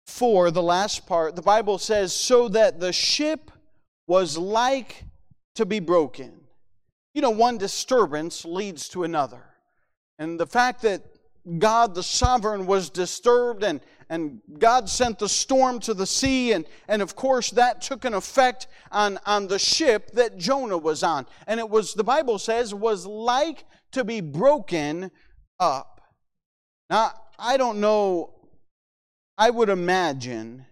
four, 0.07 0.49
the 0.49 0.63
last 0.63 1.05
part. 1.05 1.35
The 1.35 1.43
Bible 1.43 1.77
says, 1.77 2.11
So 2.11 2.47
that 2.49 2.79
the 2.79 2.91
ship 2.91 3.50
was 4.07 4.37
like 4.37 5.05
to 5.55 5.65
be 5.65 5.79
broken. 5.79 6.41
You 7.13 7.21
know, 7.21 7.31
one 7.31 7.57
disturbance 7.57 8.45
leads 8.45 8.89
to 8.89 9.03
another. 9.03 9.43
And 10.17 10.39
the 10.39 10.47
fact 10.47 10.81
that 10.83 11.03
God 11.57 11.95
the 11.95 12.03
sovereign 12.03 12.67
was 12.67 12.89
disturbed 12.89 13.63
and, 13.63 13.81
and 14.09 14.41
God 14.59 14.89
sent 14.89 15.19
the 15.19 15.29
storm 15.29 15.79
to 15.81 15.93
the 15.93 16.05
sea. 16.05 16.53
And, 16.53 16.65
and 16.87 17.01
of 17.01 17.15
course, 17.15 17.49
that 17.51 17.81
took 17.81 18.05
an 18.05 18.13
effect 18.13 18.67
on, 18.91 19.19
on 19.25 19.47
the 19.47 19.59
ship 19.59 20.11
that 20.11 20.37
Jonah 20.37 20.77
was 20.77 21.03
on. 21.03 21.25
And 21.47 21.59
it 21.59 21.69
was, 21.69 21.93
the 21.93 22.03
Bible 22.03 22.37
says, 22.37 22.73
was 22.73 23.05
like 23.05 23.65
to 23.93 24.03
be 24.03 24.21
broken 24.21 25.11
up. 25.59 26.01
Now, 26.89 27.13
I 27.39 27.57
don't 27.57 27.79
know, 27.79 28.35
I 29.37 29.49
would 29.49 29.69
imagine 29.69 30.65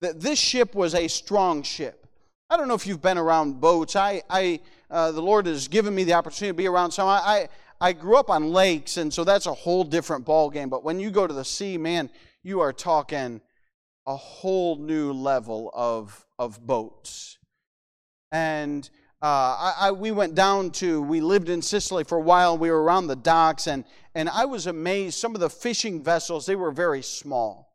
that 0.00 0.20
this 0.20 0.38
ship 0.38 0.74
was 0.74 0.94
a 0.94 1.08
strong 1.08 1.62
ship. 1.62 2.05
I 2.48 2.56
don't 2.56 2.68
know 2.68 2.74
if 2.74 2.86
you've 2.86 3.02
been 3.02 3.18
around 3.18 3.60
boats. 3.60 3.96
I, 3.96 4.22
I 4.30 4.60
uh, 4.88 5.10
the 5.10 5.20
Lord 5.20 5.46
has 5.46 5.66
given 5.66 5.92
me 5.94 6.04
the 6.04 6.12
opportunity 6.12 6.50
to 6.50 6.56
be 6.56 6.68
around 6.68 6.92
some. 6.92 7.08
I, 7.08 7.18
I, 7.18 7.48
I 7.80 7.92
grew 7.92 8.16
up 8.16 8.30
on 8.30 8.52
lakes, 8.52 8.98
and 8.98 9.12
so 9.12 9.24
that's 9.24 9.46
a 9.46 9.52
whole 9.52 9.82
different 9.82 10.24
ball 10.24 10.48
game. 10.48 10.68
But 10.68 10.84
when 10.84 11.00
you 11.00 11.10
go 11.10 11.26
to 11.26 11.34
the 11.34 11.44
sea, 11.44 11.76
man, 11.76 12.08
you 12.44 12.60
are 12.60 12.72
talking 12.72 13.40
a 14.06 14.14
whole 14.14 14.76
new 14.76 15.12
level 15.12 15.72
of, 15.74 16.24
of 16.38 16.64
boats. 16.64 17.36
And 18.30 18.88
uh, 19.20 19.26
I, 19.26 19.74
I, 19.80 19.90
we 19.90 20.12
went 20.12 20.36
down 20.36 20.70
to, 20.72 21.02
we 21.02 21.20
lived 21.20 21.48
in 21.48 21.60
Sicily 21.62 22.04
for 22.04 22.18
a 22.18 22.22
while. 22.22 22.56
We 22.56 22.70
were 22.70 22.82
around 22.82 23.08
the 23.08 23.16
docks, 23.16 23.66
and, 23.66 23.84
and 24.14 24.28
I 24.28 24.44
was 24.44 24.68
amazed. 24.68 25.18
Some 25.18 25.34
of 25.34 25.40
the 25.40 25.50
fishing 25.50 26.00
vessels, 26.00 26.46
they 26.46 26.54
were 26.54 26.70
very 26.70 27.02
small. 27.02 27.65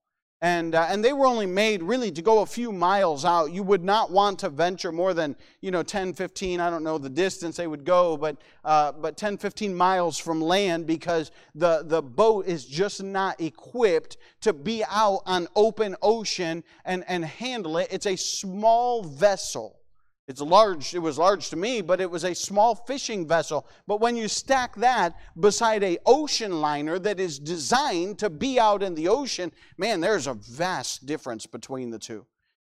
And, 0.43 0.73
uh, 0.73 0.87
and 0.89 1.05
they 1.05 1.13
were 1.13 1.27
only 1.27 1.45
made 1.45 1.83
really 1.83 2.11
to 2.13 2.21
go 2.23 2.39
a 2.39 2.47
few 2.47 2.71
miles 2.71 3.25
out. 3.25 3.51
You 3.51 3.61
would 3.61 3.83
not 3.83 4.09
want 4.09 4.39
to 4.39 4.49
venture 4.49 4.91
more 4.91 5.13
than, 5.13 5.35
you 5.61 5.69
know, 5.69 5.83
10, 5.83 6.13
15, 6.13 6.59
I 6.59 6.71
don't 6.71 6.83
know 6.83 6.97
the 6.97 7.09
distance 7.09 7.57
they 7.57 7.67
would 7.67 7.85
go, 7.85 8.17
but, 8.17 8.37
uh, 8.65 8.91
but 8.93 9.17
10, 9.17 9.37
15 9.37 9.75
miles 9.75 10.17
from 10.17 10.41
land 10.41 10.87
because 10.87 11.29
the, 11.53 11.83
the 11.85 12.01
boat 12.01 12.47
is 12.47 12.65
just 12.65 13.03
not 13.03 13.39
equipped 13.39 14.17
to 14.41 14.51
be 14.51 14.83
out 14.89 15.21
on 15.27 15.47
open 15.55 15.95
ocean 16.01 16.63
and, 16.85 17.03
and 17.07 17.23
handle 17.23 17.77
it. 17.77 17.89
It's 17.91 18.07
a 18.07 18.15
small 18.15 19.03
vessel. 19.03 19.80
It's 20.27 20.39
large, 20.39 20.93
it 20.93 20.99
was 20.99 21.17
large 21.17 21.49
to 21.49 21.55
me, 21.55 21.81
but 21.81 21.99
it 21.99 22.09
was 22.09 22.23
a 22.23 22.35
small 22.35 22.75
fishing 22.75 23.27
vessel. 23.27 23.67
But 23.87 23.99
when 23.99 24.15
you 24.15 24.27
stack 24.27 24.75
that 24.77 25.15
beside 25.39 25.83
a 25.83 25.97
ocean 26.05 26.61
liner 26.61 26.99
that 26.99 27.19
is 27.19 27.39
designed 27.39 28.19
to 28.19 28.29
be 28.29 28.59
out 28.59 28.83
in 28.83 28.95
the 28.95 29.07
ocean, 29.07 29.51
man, 29.77 29.99
there's 29.99 30.27
a 30.27 30.33
vast 30.33 31.05
difference 31.05 31.45
between 31.45 31.89
the 31.89 31.99
two. 31.99 32.25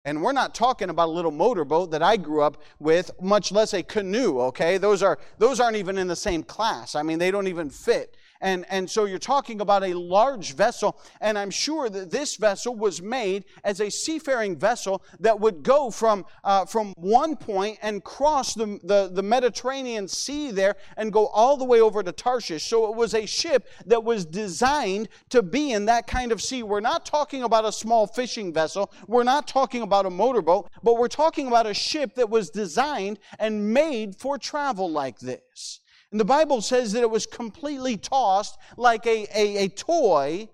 And 0.05 0.22
we're 0.22 0.33
not 0.33 0.55
talking 0.55 0.90
about 0.90 1.09
a 1.09 1.12
little 1.12 1.31
motorboat 1.31 1.92
that 1.92 2.02
I 2.02 2.16
grew 2.16 2.42
up 2.42 2.62
with, 2.81 3.11
much 3.20 3.52
less 3.52 3.72
a 3.72 3.83
canoe, 3.83 4.40
okay? 4.40 4.76
Those 4.76 5.02
are 5.02 5.18
those 5.38 5.61
aren't 5.61 5.76
even 5.76 5.96
in 5.96 6.09
the 6.09 6.16
same 6.16 6.42
class. 6.42 6.96
I 6.96 7.02
mean, 7.02 7.18
they 7.18 7.31
don't 7.31 7.46
even 7.46 7.70
fit. 7.70 8.16
And, 8.42 8.66
and 8.68 8.90
so 8.90 9.05
you're 9.05 9.20
talking 9.20 9.61
about 9.61 9.85
a 9.85 9.94
large 9.94 10.55
vessel, 10.55 10.98
and 11.20 11.38
I'm 11.38 11.50
sure 11.50 11.88
that 11.88 12.11
this 12.11 12.37
vessel 12.37 12.74
was 12.74 13.00
made 13.00 13.44
as 13.62 13.81
a 13.81 13.88
seafaring 13.88 14.57
vessel 14.57 15.02
that 15.20 15.38
would 15.38 15.62
go 15.62 15.90
from, 15.92 16.26
uh, 16.42 16.66
from 16.66 16.92
one 16.96 17.37
point 17.37 17.78
and 17.83 18.02
cross 18.02 18.55
the, 18.55 18.81
the, 18.83 19.11
the 19.12 19.22
Mediterranean 19.22 20.09
Sea 20.09 20.50
there 20.50 20.74
and 20.96 21.12
go 21.12 21.28
all 21.28 21.57
the 21.57 21.64
way 21.64 21.81
over 21.81 22.02
to 22.02 22.11
Tarshish. 22.11 22.64
So 22.64 22.90
it 22.90 22.96
was 22.96 23.14
a 23.14 23.26
ship 23.26 23.68
that 23.87 24.02
was 24.02 24.26
designed 24.26 25.09
to 25.31 25.40
be 25.42 25.72
in 25.72 25.85
that 25.87 26.09
kind 26.09 26.33
of 26.33 26.42
sea. 26.42 26.64
We're 26.64 26.81
not 26.81 27.07
talking 27.07 27.44
about 27.44 27.64
a 27.64 27.72
small 27.72 28.09
fishing 28.09 28.52
vessel, 28.52 28.92
we're 29.07 29.22
not 29.22 29.46
talking 29.46 29.83
about 29.83 30.05
a 30.05 30.11
motorboat, 30.11 30.68
but 30.83 30.98
we're 30.98 31.07
talking 31.07 31.46
about 31.46 31.66
a 31.66 31.74
ship 31.74 32.16
that 32.16 32.28
was 32.28 32.50
designed 32.50 33.20
and 33.38 33.72
made 33.72 34.16
for 34.16 34.37
travel 34.37 34.90
like 34.90 35.20
this. 35.20 35.81
And 36.12 36.20
the 36.20 36.25
Bible 36.27 36.61
says 36.61 36.92
that 36.92 37.03
it 37.03 37.11
was 37.11 37.27
completely 37.27 37.96
tossed 37.96 38.59
like 38.77 39.07
a, 39.07 39.27
a, 39.35 39.64
a 39.64 39.68
toy 39.68 40.48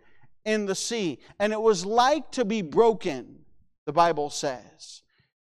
in 0.45 0.67
the 0.67 0.75
sea. 0.75 1.19
And 1.39 1.53
it 1.53 1.61
was 1.61 1.85
like 1.85 2.31
to 2.33 2.45
be 2.45 2.63
broken, 2.63 3.41
the 3.85 3.93
Bible 3.93 4.31
says. 4.31 5.03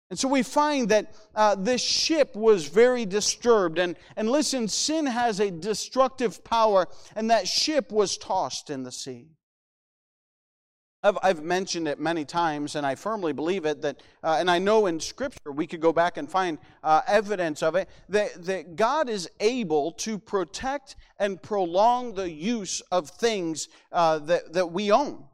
And 0.09 0.19
so 0.19 0.27
we 0.27 0.43
find 0.43 0.89
that 0.89 1.15
uh, 1.33 1.55
this 1.55 1.81
ship 1.81 2.35
was 2.35 2.67
very 2.67 3.05
disturbed. 3.05 3.79
And, 3.79 3.95
and 4.15 4.29
listen, 4.29 4.67
sin 4.67 5.07
has 5.07 5.39
a 5.39 5.49
destructive 5.49 6.43
power, 6.43 6.87
and 7.15 7.31
that 7.31 7.47
ship 7.47 7.91
was 7.91 8.17
tossed 8.17 8.69
in 8.69 8.83
the 8.83 8.91
sea. 8.91 9.29
I've, 11.03 11.17
I've 11.21 11.43
mentioned 11.43 11.87
it 11.87 11.99
many 11.99 12.23
times, 12.23 12.75
and 12.75 12.85
I 12.85 12.95
firmly 12.95 13.33
believe 13.33 13.65
it 13.65 13.81
that, 13.81 14.01
uh, 14.23 14.37
and 14.39 14.49
I 14.49 14.59
know 14.59 14.85
in 14.85 14.99
Scripture 14.99 15.51
we 15.51 15.67
could 15.67 15.81
go 15.81 15.91
back 15.91 16.15
and 16.15 16.29
find 16.29 16.57
uh, 16.81 17.01
evidence 17.07 17.61
of 17.61 17.75
it, 17.75 17.89
that, 18.07 18.45
that 18.45 18.77
God 18.77 19.09
is 19.09 19.29
able 19.41 19.91
to 19.93 20.17
protect 20.17 20.95
and 21.19 21.41
prolong 21.41 22.13
the 22.13 22.31
use 22.31 22.81
of 22.91 23.09
things 23.09 23.67
uh, 23.91 24.19
that, 24.19 24.53
that 24.53 24.71
we 24.71 24.91
own. 24.91 25.25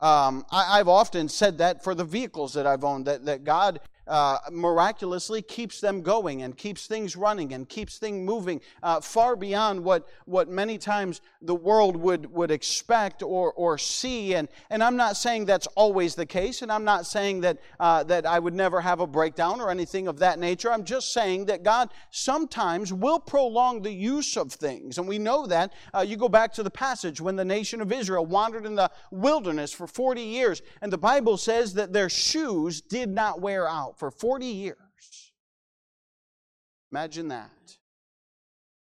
Um, 0.00 0.44
I, 0.50 0.78
have 0.78 0.88
often 0.88 1.28
said 1.28 1.58
that 1.58 1.84
for 1.84 1.94
the 1.94 2.04
vehicles 2.04 2.54
that 2.54 2.66
I've 2.66 2.82
owned, 2.82 3.06
that, 3.06 3.24
that 3.26 3.44
God 3.44 3.78
uh, 4.06 4.38
miraculously 4.50 5.42
keeps 5.42 5.80
them 5.80 6.02
going 6.02 6.42
and 6.42 6.56
keeps 6.56 6.86
things 6.86 7.16
running 7.16 7.52
and 7.52 7.68
keeps 7.68 7.98
things 7.98 8.26
moving 8.26 8.60
uh, 8.82 9.00
far 9.00 9.36
beyond 9.36 9.82
what, 9.82 10.08
what 10.24 10.48
many 10.48 10.78
times 10.78 11.20
the 11.40 11.54
world 11.54 11.96
would, 11.96 12.26
would 12.32 12.50
expect 12.50 13.22
or, 13.22 13.52
or 13.52 13.78
see. 13.78 14.34
And, 14.34 14.48
and 14.70 14.82
I'm 14.82 14.96
not 14.96 15.16
saying 15.16 15.46
that's 15.46 15.66
always 15.68 16.14
the 16.14 16.26
case, 16.26 16.62
and 16.62 16.72
I'm 16.72 16.84
not 16.84 17.06
saying 17.06 17.42
that, 17.42 17.58
uh, 17.78 18.02
that 18.04 18.26
I 18.26 18.38
would 18.38 18.54
never 18.54 18.80
have 18.80 19.00
a 19.00 19.06
breakdown 19.06 19.60
or 19.60 19.70
anything 19.70 20.08
of 20.08 20.18
that 20.18 20.38
nature. 20.38 20.72
I'm 20.72 20.84
just 20.84 21.12
saying 21.12 21.46
that 21.46 21.62
God 21.62 21.90
sometimes 22.10 22.92
will 22.92 23.20
prolong 23.20 23.82
the 23.82 23.92
use 23.92 24.36
of 24.36 24.52
things. 24.52 24.98
And 24.98 25.06
we 25.06 25.18
know 25.18 25.46
that. 25.46 25.72
Uh, 25.94 26.00
you 26.00 26.16
go 26.16 26.28
back 26.28 26.52
to 26.54 26.62
the 26.62 26.70
passage 26.70 27.20
when 27.20 27.36
the 27.36 27.44
nation 27.44 27.80
of 27.80 27.92
Israel 27.92 28.26
wandered 28.26 28.66
in 28.66 28.74
the 28.74 28.90
wilderness 29.10 29.72
for 29.72 29.86
40 29.86 30.22
years, 30.22 30.62
and 30.80 30.92
the 30.92 30.98
Bible 30.98 31.36
says 31.36 31.74
that 31.74 31.92
their 31.92 32.08
shoes 32.08 32.80
did 32.80 33.08
not 33.08 33.40
wear 33.40 33.68
out 33.68 33.91
out 33.92 33.98
for 33.98 34.10
40 34.10 34.46
years. 34.46 34.76
Imagine 36.90 37.28
that. 37.28 37.50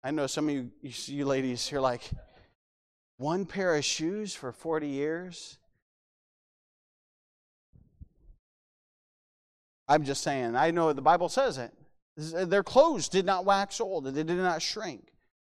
I 0.03 0.11
know 0.11 0.27
some 0.27 0.49
of 0.49 0.55
you, 0.55 0.71
you 0.81 1.25
ladies, 1.25 1.71
you're 1.71 1.81
like, 1.81 2.09
one 3.17 3.45
pair 3.45 3.75
of 3.75 3.83
shoes 3.83 4.35
for 4.35 4.51
40 4.51 4.87
years? 4.87 5.57
I'm 9.87 10.03
just 10.03 10.21
saying, 10.21 10.55
I 10.55 10.71
know 10.71 10.93
the 10.93 11.01
Bible 11.01 11.29
says 11.29 11.57
it. 11.57 11.71
Their 12.15 12.63
clothes 12.63 13.09
did 13.09 13.25
not 13.25 13.45
wax 13.45 13.79
old, 13.79 14.05
they 14.05 14.23
did 14.23 14.37
not 14.37 14.61
shrink. 14.61 15.11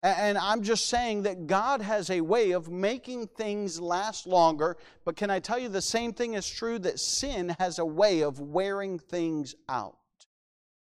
And 0.03 0.37
I'm 0.37 0.61
just 0.61 0.87
saying 0.87 1.23
that 1.23 1.47
God 1.47 1.81
has 1.81 2.11
a 2.11 2.21
way 2.21 2.51
of 2.51 2.69
making 2.69 3.27
things 3.27 3.81
last 3.81 4.27
longer. 4.27 4.77
But 5.05 5.15
can 5.15 5.29
I 5.29 5.39
tell 5.39 5.57
you 5.57 5.69
the 5.69 5.81
same 5.81 6.13
thing 6.13 6.35
is 6.35 6.47
true 6.47 6.77
that 6.79 6.99
sin 6.99 7.55
has 7.57 7.79
a 7.79 7.85
way 7.85 8.21
of 8.21 8.39
wearing 8.39 8.99
things 8.99 9.55
out 9.67 9.97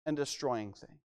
and 0.05 0.17
destroying 0.17 0.73
things. 0.73 0.99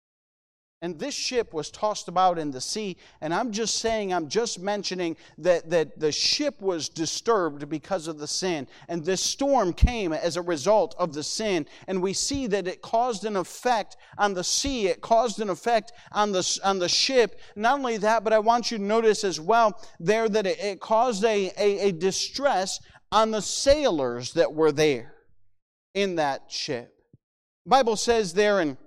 And 0.82 0.98
this 0.98 1.13
ship 1.13 1.54
was 1.54 1.70
tossed 1.70 2.08
about 2.08 2.39
in 2.39 2.52
the 2.52 2.62
sea. 2.62 2.96
And 3.20 3.34
I'm 3.34 3.52
just 3.52 3.80
saying, 3.80 4.13
I'm 4.13 4.30
just 4.30 4.60
mentioning 4.60 5.18
that, 5.39 5.70
that 5.70 6.00
the 6.00 6.12
ship 6.12 6.62
was 6.62 6.88
disturbed 6.88 7.68
because 7.68 8.08
of 8.08 8.18
the 8.18 8.28
sin. 8.28 8.65
And 8.88 9.04
this 9.04 9.20
storm 9.20 9.74
came 9.74 10.13
as 10.13 10.38
a 10.38 10.42
result 10.42 10.96
of 10.98 11.13
the 11.13 11.24
sin. 11.24 11.65
And 11.88 12.02
we 12.02 12.13
see 12.13 12.48
that 12.48 12.65
it 12.65 12.82
caused 12.82 13.26
an 13.26 13.36
effect 13.36 13.98
on 14.18 14.34
the 14.34 14.44
sea, 14.44 14.88
it 14.88 15.02
caused 15.02 15.42
an 15.42 15.50
effect 15.50 15.92
on 16.13 16.32
the, 16.32 16.60
on 16.63 16.80
the 16.80 16.89
ship. 16.89 17.42
Not 17.58 17.80
only 17.80 17.98
that, 17.98 18.24
but 18.24 18.32
I 18.32 18.39
want 18.39 18.72
you 18.72 18.78
to 18.78 18.84
notice 18.84 19.26
as 19.26 19.39
well 19.39 19.82
there 20.00 20.30
that 20.30 20.48
it, 20.48 20.60
it 20.60 20.80
caused 20.80 21.26
a, 21.26 21.52
a, 21.58 21.89
a 21.89 21.92
distress 21.92 22.80
on 23.12 23.32
the 23.32 23.42
sailors 23.42 24.32
that 24.34 24.54
were 24.54 24.72
there 24.72 25.13
in 25.94 26.15
that 26.15 26.50
ship. 26.50 26.94
The 27.65 27.70
Bible 27.70 27.98
says 27.98 28.34
there 28.34 28.62
in 28.62 28.78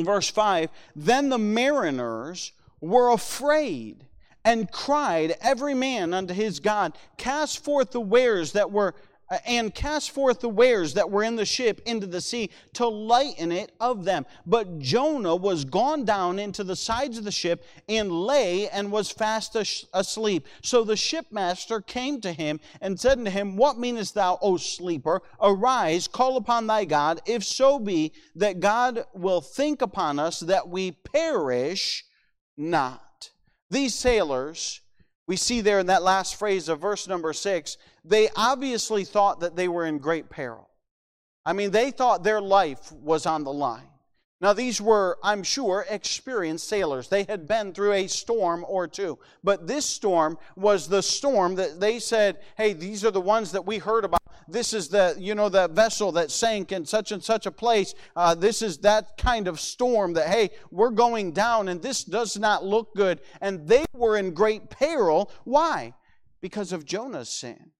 in 0.00 0.06
verse 0.06 0.28
5 0.28 0.70
Then 0.96 1.28
the 1.28 1.38
mariners 1.38 2.52
were 2.80 3.12
afraid 3.12 4.06
and 4.44 4.70
cried, 4.72 5.36
every 5.40 5.74
man 5.74 6.14
unto 6.14 6.34
his 6.34 6.60
God, 6.60 6.96
Cast 7.16 7.62
forth 7.62 7.90
the 7.92 8.00
wares 8.00 8.52
that 8.52 8.72
were 8.72 8.94
Uh, 9.30 9.38
and 9.46 9.74
cast 9.74 10.10
forth 10.10 10.40
the 10.40 10.48
wares 10.48 10.94
that 10.94 11.08
were 11.08 11.22
in 11.22 11.36
the 11.36 11.44
ship 11.44 11.80
into 11.86 12.06
the 12.06 12.20
sea 12.20 12.50
to 12.72 12.86
lighten 12.86 13.52
it 13.52 13.72
of 13.78 14.04
them. 14.04 14.26
But 14.44 14.80
Jonah 14.80 15.36
was 15.36 15.64
gone 15.64 16.04
down 16.04 16.38
into 16.38 16.64
the 16.64 16.74
sides 16.74 17.16
of 17.16 17.24
the 17.24 17.30
ship 17.30 17.64
and 17.88 18.10
lay 18.10 18.68
and 18.68 18.90
was 18.90 19.10
fast 19.10 19.56
asleep. 19.94 20.48
So 20.62 20.82
the 20.82 20.96
shipmaster 20.96 21.80
came 21.80 22.20
to 22.22 22.32
him 22.32 22.58
and 22.80 22.98
said 22.98 23.18
unto 23.18 23.30
him, 23.30 23.56
What 23.56 23.78
meanest 23.78 24.14
thou, 24.14 24.38
O 24.42 24.56
sleeper? 24.56 25.22
Arise, 25.40 26.08
call 26.08 26.36
upon 26.36 26.66
thy 26.66 26.84
God, 26.84 27.20
if 27.26 27.44
so 27.44 27.78
be 27.78 28.12
that 28.34 28.58
God 28.58 29.04
will 29.14 29.40
think 29.40 29.80
upon 29.80 30.18
us 30.18 30.40
that 30.40 30.68
we 30.68 30.90
perish 30.90 32.04
not. 32.56 33.30
These 33.70 33.94
sailors, 33.94 34.80
we 35.26 35.36
see 35.36 35.60
there 35.60 35.78
in 35.78 35.86
that 35.86 36.02
last 36.02 36.36
phrase 36.36 36.68
of 36.68 36.80
verse 36.80 37.06
number 37.06 37.32
six, 37.32 37.76
they 38.04 38.28
obviously 38.36 39.04
thought 39.04 39.40
that 39.40 39.56
they 39.56 39.68
were 39.68 39.86
in 39.86 39.98
great 39.98 40.28
peril. 40.28 40.68
I 41.44 41.52
mean, 41.52 41.70
they 41.70 41.90
thought 41.90 42.22
their 42.22 42.40
life 42.40 42.92
was 42.92 43.26
on 43.26 43.44
the 43.44 43.52
line. 43.52 43.88
Now, 44.40 44.54
these 44.54 44.80
were, 44.80 45.18
I'm 45.22 45.42
sure, 45.42 45.84
experienced 45.90 46.66
sailors. 46.66 47.08
They 47.08 47.24
had 47.24 47.46
been 47.46 47.74
through 47.74 47.92
a 47.92 48.06
storm 48.06 48.64
or 48.66 48.88
two. 48.88 49.18
But 49.44 49.66
this 49.66 49.84
storm 49.84 50.38
was 50.56 50.88
the 50.88 51.02
storm 51.02 51.56
that 51.56 51.78
they 51.78 51.98
said, 51.98 52.38
hey, 52.56 52.72
these 52.72 53.04
are 53.04 53.10
the 53.10 53.20
ones 53.20 53.52
that 53.52 53.66
we 53.66 53.76
heard 53.76 54.06
about. 54.06 54.22
This 54.48 54.72
is 54.72 54.88
the, 54.88 55.14
you 55.18 55.34
know, 55.34 55.50
the 55.50 55.68
vessel 55.68 56.12
that 56.12 56.30
sank 56.30 56.72
in 56.72 56.86
such 56.86 57.12
and 57.12 57.22
such 57.22 57.44
a 57.44 57.50
place. 57.50 57.94
Uh, 58.16 58.34
this 58.34 58.62
is 58.62 58.78
that 58.78 59.18
kind 59.18 59.46
of 59.46 59.60
storm 59.60 60.14
that, 60.14 60.28
hey, 60.28 60.50
we're 60.70 60.90
going 60.90 61.32
down 61.32 61.68
and 61.68 61.82
this 61.82 62.02
does 62.02 62.38
not 62.38 62.64
look 62.64 62.94
good. 62.94 63.20
And 63.42 63.68
they 63.68 63.84
were 63.92 64.16
in 64.16 64.32
great 64.32 64.70
peril. 64.70 65.30
Why? 65.44 65.92
Because 66.40 66.72
of 66.72 66.86
Jonah's 66.86 67.28
sin. 67.28 67.72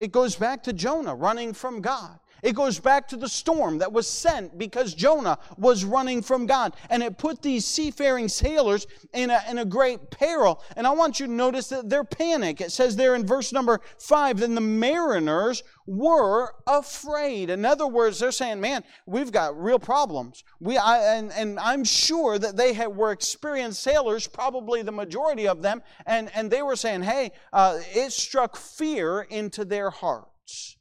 It 0.00 0.10
goes 0.10 0.34
back 0.34 0.64
to 0.64 0.72
Jonah 0.72 1.14
running 1.14 1.52
from 1.52 1.80
God. 1.80 2.18
It 2.42 2.56
goes 2.56 2.80
back 2.80 3.06
to 3.08 3.16
the 3.16 3.28
storm 3.28 3.78
that 3.78 3.92
was 3.92 4.08
sent 4.08 4.58
because 4.58 4.94
Jonah 4.94 5.38
was 5.56 5.84
running 5.84 6.22
from 6.22 6.46
God. 6.46 6.74
And 6.90 7.02
it 7.02 7.16
put 7.16 7.40
these 7.40 7.64
seafaring 7.64 8.28
sailors 8.28 8.86
in 9.14 9.30
a, 9.30 9.40
in 9.48 9.58
a 9.58 9.64
great 9.64 10.10
peril. 10.10 10.60
And 10.76 10.86
I 10.86 10.90
want 10.90 11.20
you 11.20 11.26
to 11.26 11.32
notice 11.32 11.68
that 11.68 11.88
their 11.88 12.02
panic. 12.02 12.60
It 12.60 12.72
says 12.72 12.96
there 12.96 13.14
in 13.14 13.24
verse 13.24 13.52
number 13.52 13.80
five, 13.98 14.40
then 14.40 14.56
the 14.56 14.60
mariners 14.60 15.62
were 15.86 16.54
afraid. 16.66 17.48
In 17.48 17.64
other 17.64 17.86
words, 17.86 18.18
they're 18.18 18.32
saying, 18.32 18.60
man, 18.60 18.82
we've 19.06 19.30
got 19.30 19.60
real 19.60 19.78
problems. 19.78 20.42
We, 20.58 20.76
I, 20.76 21.16
and, 21.16 21.32
and 21.32 21.60
I'm 21.60 21.84
sure 21.84 22.38
that 22.38 22.56
they 22.56 22.72
had, 22.72 22.88
were 22.88 23.12
experienced 23.12 23.82
sailors, 23.82 24.26
probably 24.26 24.82
the 24.82 24.92
majority 24.92 25.46
of 25.46 25.62
them, 25.62 25.82
and, 26.06 26.30
and 26.34 26.50
they 26.50 26.62
were 26.62 26.76
saying, 26.76 27.02
hey, 27.02 27.32
uh, 27.52 27.78
it 27.94 28.12
struck 28.12 28.56
fear 28.56 29.22
into 29.22 29.64
their 29.64 29.90
hearts. 29.90 30.76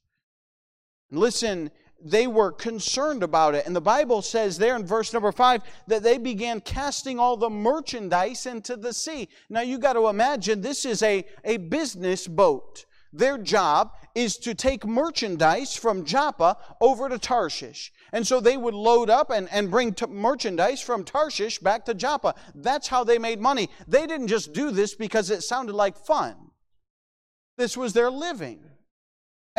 Listen, 1.12 1.70
they 2.04 2.26
were 2.26 2.52
concerned 2.52 3.22
about 3.22 3.56
it. 3.56 3.66
And 3.66 3.76
the 3.76 3.82
Bible 3.82 4.22
says 4.22 4.58
there 4.58 4.76
in 4.76 4.86
verse 4.86 5.14
number 5.14 5.32
five 5.32 5.62
that 5.88 6.04
they 6.04 6.18
began 6.18 6.62
casting 6.62 7.20
all 7.20 7.38
the 7.38 7.50
merchandise 7.50 8.46
into 8.46 8.76
the 8.76 8.94
sea. 8.94 9.30
Now 9.50 9.62
you 9.62 9.78
got 9.78 9.94
to 9.94 10.08
imagine 10.08 10.62
this 10.62 10.86
is 10.86 11.04
a, 11.04 11.26
a 11.44 11.58
business 11.58 12.28
boat. 12.28 12.86
Their 13.14 13.38
job 13.38 13.92
is 14.16 14.38
to 14.38 14.56
take 14.56 14.86
merchandise 14.86 15.76
from 15.76 16.06
Joppa 16.06 16.58
over 16.80 17.10
to 17.10 17.20
Tarshish. 17.20 17.92
And 18.14 18.26
so 18.26 18.40
they 18.40 18.58
would 18.58 18.74
load 18.74 19.10
up 19.10 19.32
and, 19.32 19.50
and 19.52 19.70
bring 19.70 19.94
t- 19.94 20.06
merchandise 20.08 20.82
from 20.82 21.04
Tarshish 21.04 21.60
back 21.60 21.86
to 21.86 21.94
Joppa. 21.94 22.36
That's 22.56 22.88
how 22.88 23.04
they 23.04 23.18
made 23.18 23.40
money. 23.40 23.70
They 23.88 24.08
didn't 24.08 24.28
just 24.28 24.54
do 24.54 24.72
this 24.72 24.96
because 24.96 25.30
it 25.30 25.44
sounded 25.44 25.76
like 25.76 25.98
fun. 25.98 26.36
This 27.58 27.76
was 27.76 27.94
their 27.94 28.10
living. 28.10 28.64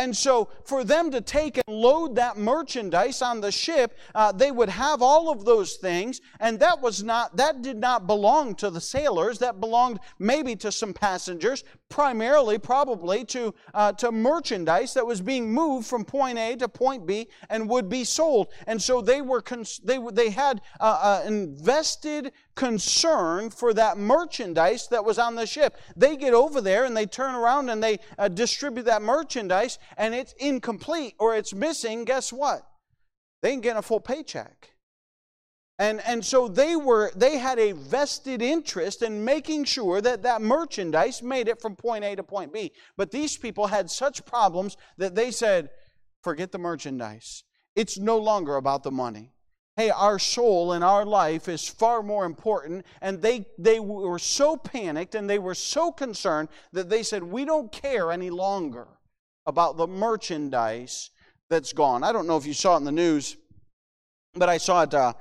And 0.03 0.17
so, 0.17 0.49
for 0.65 0.83
them 0.83 1.13
to 1.13 1.21
take 1.21 1.59
and 1.59 1.77
load 1.81 2.17
that 2.17 2.37
merchandise 2.37 3.23
on 3.23 3.41
the 3.41 3.53
ship, 3.53 3.97
uh, 4.17 4.33
they 4.33 4.51
would 4.51 4.69
have 4.69 5.01
all 5.01 5.31
of 5.31 5.45
those 5.45 5.77
things, 5.77 6.21
and 6.41 6.59
that 6.59 6.83
was 6.83 7.05
not 7.05 7.37
that 7.37 7.63
did 7.63 7.77
not 7.77 8.09
belong 8.09 8.57
to 8.57 8.69
the 8.69 8.81
sailors. 8.81 9.39
That 9.39 9.61
belonged 9.61 10.01
maybe 10.19 10.57
to 10.57 10.73
some 10.73 10.93
passengers, 10.93 11.63
primarily 11.89 12.59
probably 12.59 13.25
to 13.27 13.55
uh, 13.75 13.93
to 13.93 14.11
merchandise 14.11 14.93
that 14.95 15.07
was 15.07 15.21
being 15.21 15.53
moved 15.53 15.87
from 15.87 16.05
point 16.05 16.37
A 16.37 16.57
to 16.57 16.69
point 16.69 17.07
B 17.07 17.29
and 17.49 17.69
would 17.69 17.89
be 17.89 18.03
sold. 18.03 18.49
And 18.67 18.83
so 18.83 19.03
they 19.03 19.23
were 19.23 19.41
cons- 19.41 19.81
they 19.85 20.01
they 20.13 20.31
had 20.31 20.63
uh, 20.81 21.23
uh 21.23 21.29
invested 21.29 22.33
concern 22.55 23.51
for 23.51 23.73
that 23.75 23.97
merchandise 23.97 24.89
that 24.89 25.05
was 25.05 25.19
on 25.19 25.35
the 25.35 25.47
ship. 25.47 25.77
They 25.97 26.17
get 26.17 26.35
over 26.35 26.61
there 26.61 26.85
and 26.85 26.97
they 26.97 27.07
turn 27.07 27.35
around 27.35 27.71
and 27.71 27.83
they 27.83 27.99
uh, 28.19 28.29
distribute 28.29 28.85
that 28.85 29.03
merchandise 29.03 29.79
and 29.97 30.15
it's 30.15 30.35
incomplete 30.35 31.15
or 31.19 31.35
it's 31.35 31.55
missing. 31.55 32.05
Guess 32.05 32.33
what? 32.33 32.67
They 33.41 33.51
ain't 33.53 33.63
getting 33.63 33.79
a 33.79 33.83
full 33.83 34.01
paycheck. 34.01 34.71
And, 35.79 36.01
and 36.07 36.25
so 36.25 36.47
they 36.47 36.77
were 36.77 37.11
they 37.17 37.39
had 37.39 37.59
a 37.59 37.73
vested 37.73 38.43
interest 38.43 39.03
in 39.03 39.25
making 39.25 39.65
sure 39.65 40.01
that 40.01 40.23
that 40.23 40.43
merchandise 40.43 41.23
made 41.23 41.49
it 41.49 41.61
from 41.61 41.75
point 41.75 42.05
A 42.05 42.15
to 42.15 42.23
point 42.23 42.53
B. 42.53 42.73
But 42.97 43.11
these 43.11 43.37
people 43.37 43.67
had 43.67 43.91
such 43.91 44.25
problems 44.25 44.77
that 44.99 45.15
they 45.15 45.31
said, 45.31 45.71
forget 46.23 46.53
the 46.53 46.59
merchandise. 46.59 47.43
It's 47.75 47.99
no 47.99 48.19
longer 48.19 48.57
about 48.57 48.83
the 48.83 48.93
money 48.93 49.33
hey, 49.77 49.91
our 49.91 50.19
soul 50.19 50.73
and 50.73 50.85
our 50.85 51.05
life 51.05 51.49
is 51.49 51.67
far 51.67 52.03
more 52.03 52.25
important. 52.25 52.85
And 53.01 53.23
they, 53.23 53.47
they 53.59 53.81
were 53.81 54.19
so 54.19 54.57
panicked 54.57 55.15
and 55.15 55.29
they 55.29 55.39
were 55.39 55.55
so 55.55 55.91
concerned 55.91 56.49
that 56.73 56.91
they 56.91 57.03
said, 57.03 57.23
we 57.23 57.45
don't 57.45 57.73
care 57.73 58.13
any 58.13 58.31
longer 58.31 58.87
about 59.47 59.77
the 59.77 59.87
merchandise 59.87 61.11
that's 61.49 61.73
gone. 61.73 62.05
I 62.05 62.13
don't 62.13 62.27
know 62.27 62.37
if 62.37 62.47
you 62.47 62.53
saw 62.53 62.75
it 62.75 62.79
in 62.79 62.85
the 62.85 62.93
news, 62.93 63.37
but 64.35 64.49
I 64.49 64.59
saw 64.59 64.83
it 64.83 64.95
uh, 64.95 65.15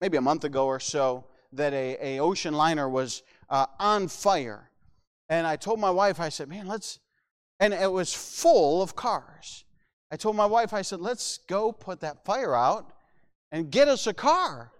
maybe 0.00 0.16
a 0.16 0.22
month 0.22 0.44
ago 0.44 0.66
or 0.66 0.80
so 0.80 1.26
that 1.52 1.72
a, 1.74 1.96
a 2.00 2.20
ocean 2.20 2.54
liner 2.54 2.88
was 2.88 3.22
uh, 3.50 3.66
on 3.78 4.08
fire. 4.08 4.70
And 5.28 5.46
I 5.46 5.56
told 5.56 5.80
my 5.80 5.90
wife, 5.90 6.18
I 6.18 6.30
said, 6.30 6.48
man, 6.48 6.66
let's, 6.66 6.98
and 7.60 7.74
it 7.74 7.90
was 7.92 8.12
full 8.14 8.80
of 8.80 8.96
cars. 8.96 9.64
I 10.10 10.16
told 10.16 10.34
my 10.34 10.46
wife, 10.46 10.72
I 10.72 10.82
said, 10.82 11.00
let's 11.00 11.38
go 11.46 11.72
put 11.72 12.00
that 12.00 12.24
fire 12.24 12.54
out 12.54 12.92
and 13.52 13.70
get 13.70 13.88
us 13.88 14.06
a 14.06 14.14
car. 14.14 14.72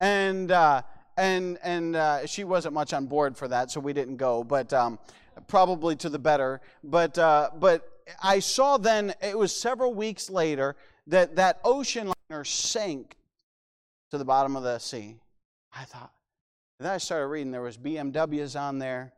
And, 0.00 0.50
uh, 0.50 0.82
and, 1.16 1.58
and 1.62 1.96
uh, 1.96 2.26
she 2.26 2.44
wasn't 2.44 2.74
much 2.74 2.92
on 2.92 3.06
board 3.06 3.36
for 3.36 3.48
that, 3.48 3.70
so 3.70 3.80
we 3.80 3.92
didn't 3.92 4.16
go, 4.16 4.42
but 4.42 4.72
um, 4.72 4.98
probably 5.48 5.96
to 5.96 6.08
the 6.08 6.18
better. 6.18 6.60
But, 6.82 7.18
uh, 7.18 7.50
but 7.58 7.88
I 8.22 8.38
saw 8.38 8.78
then, 8.78 9.14
it 9.22 9.36
was 9.36 9.54
several 9.54 9.94
weeks 9.94 10.30
later, 10.30 10.76
that 11.06 11.36
that 11.36 11.60
ocean 11.64 12.12
liner 12.30 12.44
sank 12.44 13.16
to 14.10 14.18
the 14.18 14.24
bottom 14.24 14.56
of 14.56 14.62
the 14.62 14.78
sea. 14.78 15.16
I 15.74 15.84
thought, 15.84 16.12
then 16.78 16.90
I 16.90 16.98
started 16.98 17.26
reading, 17.26 17.52
there 17.52 17.62
was 17.62 17.76
BMWs 17.76 18.58
on 18.58 18.78
there. 18.78 19.12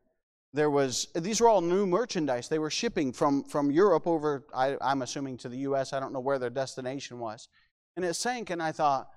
There 0.54 0.68
was, 0.68 1.08
these 1.14 1.40
were 1.40 1.48
all 1.48 1.62
new 1.62 1.86
merchandise. 1.86 2.48
They 2.48 2.58
were 2.58 2.68
shipping 2.68 3.12
from, 3.12 3.44
from 3.44 3.70
Europe 3.70 4.06
over, 4.06 4.44
I, 4.54 4.76
I'm 4.82 5.00
assuming, 5.00 5.38
to 5.38 5.48
the 5.48 5.58
U.S. 5.58 5.94
I 5.94 6.00
don't 6.00 6.12
know 6.12 6.20
where 6.20 6.38
their 6.38 6.50
destination 6.50 7.18
was. 7.18 7.48
And 7.96 8.04
it 8.04 8.14
sank, 8.14 8.50
and 8.50 8.62
I 8.62 8.72
thought, 8.72 9.10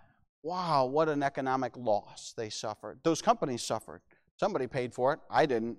wow, 0.44 0.86
what 0.86 1.10
an 1.10 1.24
economic 1.24 1.76
loss 1.78 2.34
they 2.38 2.50
suffered. 2.50 3.00
Those 3.04 3.22
companies 3.22 3.64
suffered. 3.64 4.02
Somebody 4.38 4.68
paid 4.68 4.94
for 4.94 5.14
it. 5.14 5.20
I 5.30 5.46
didn't. 5.46 5.78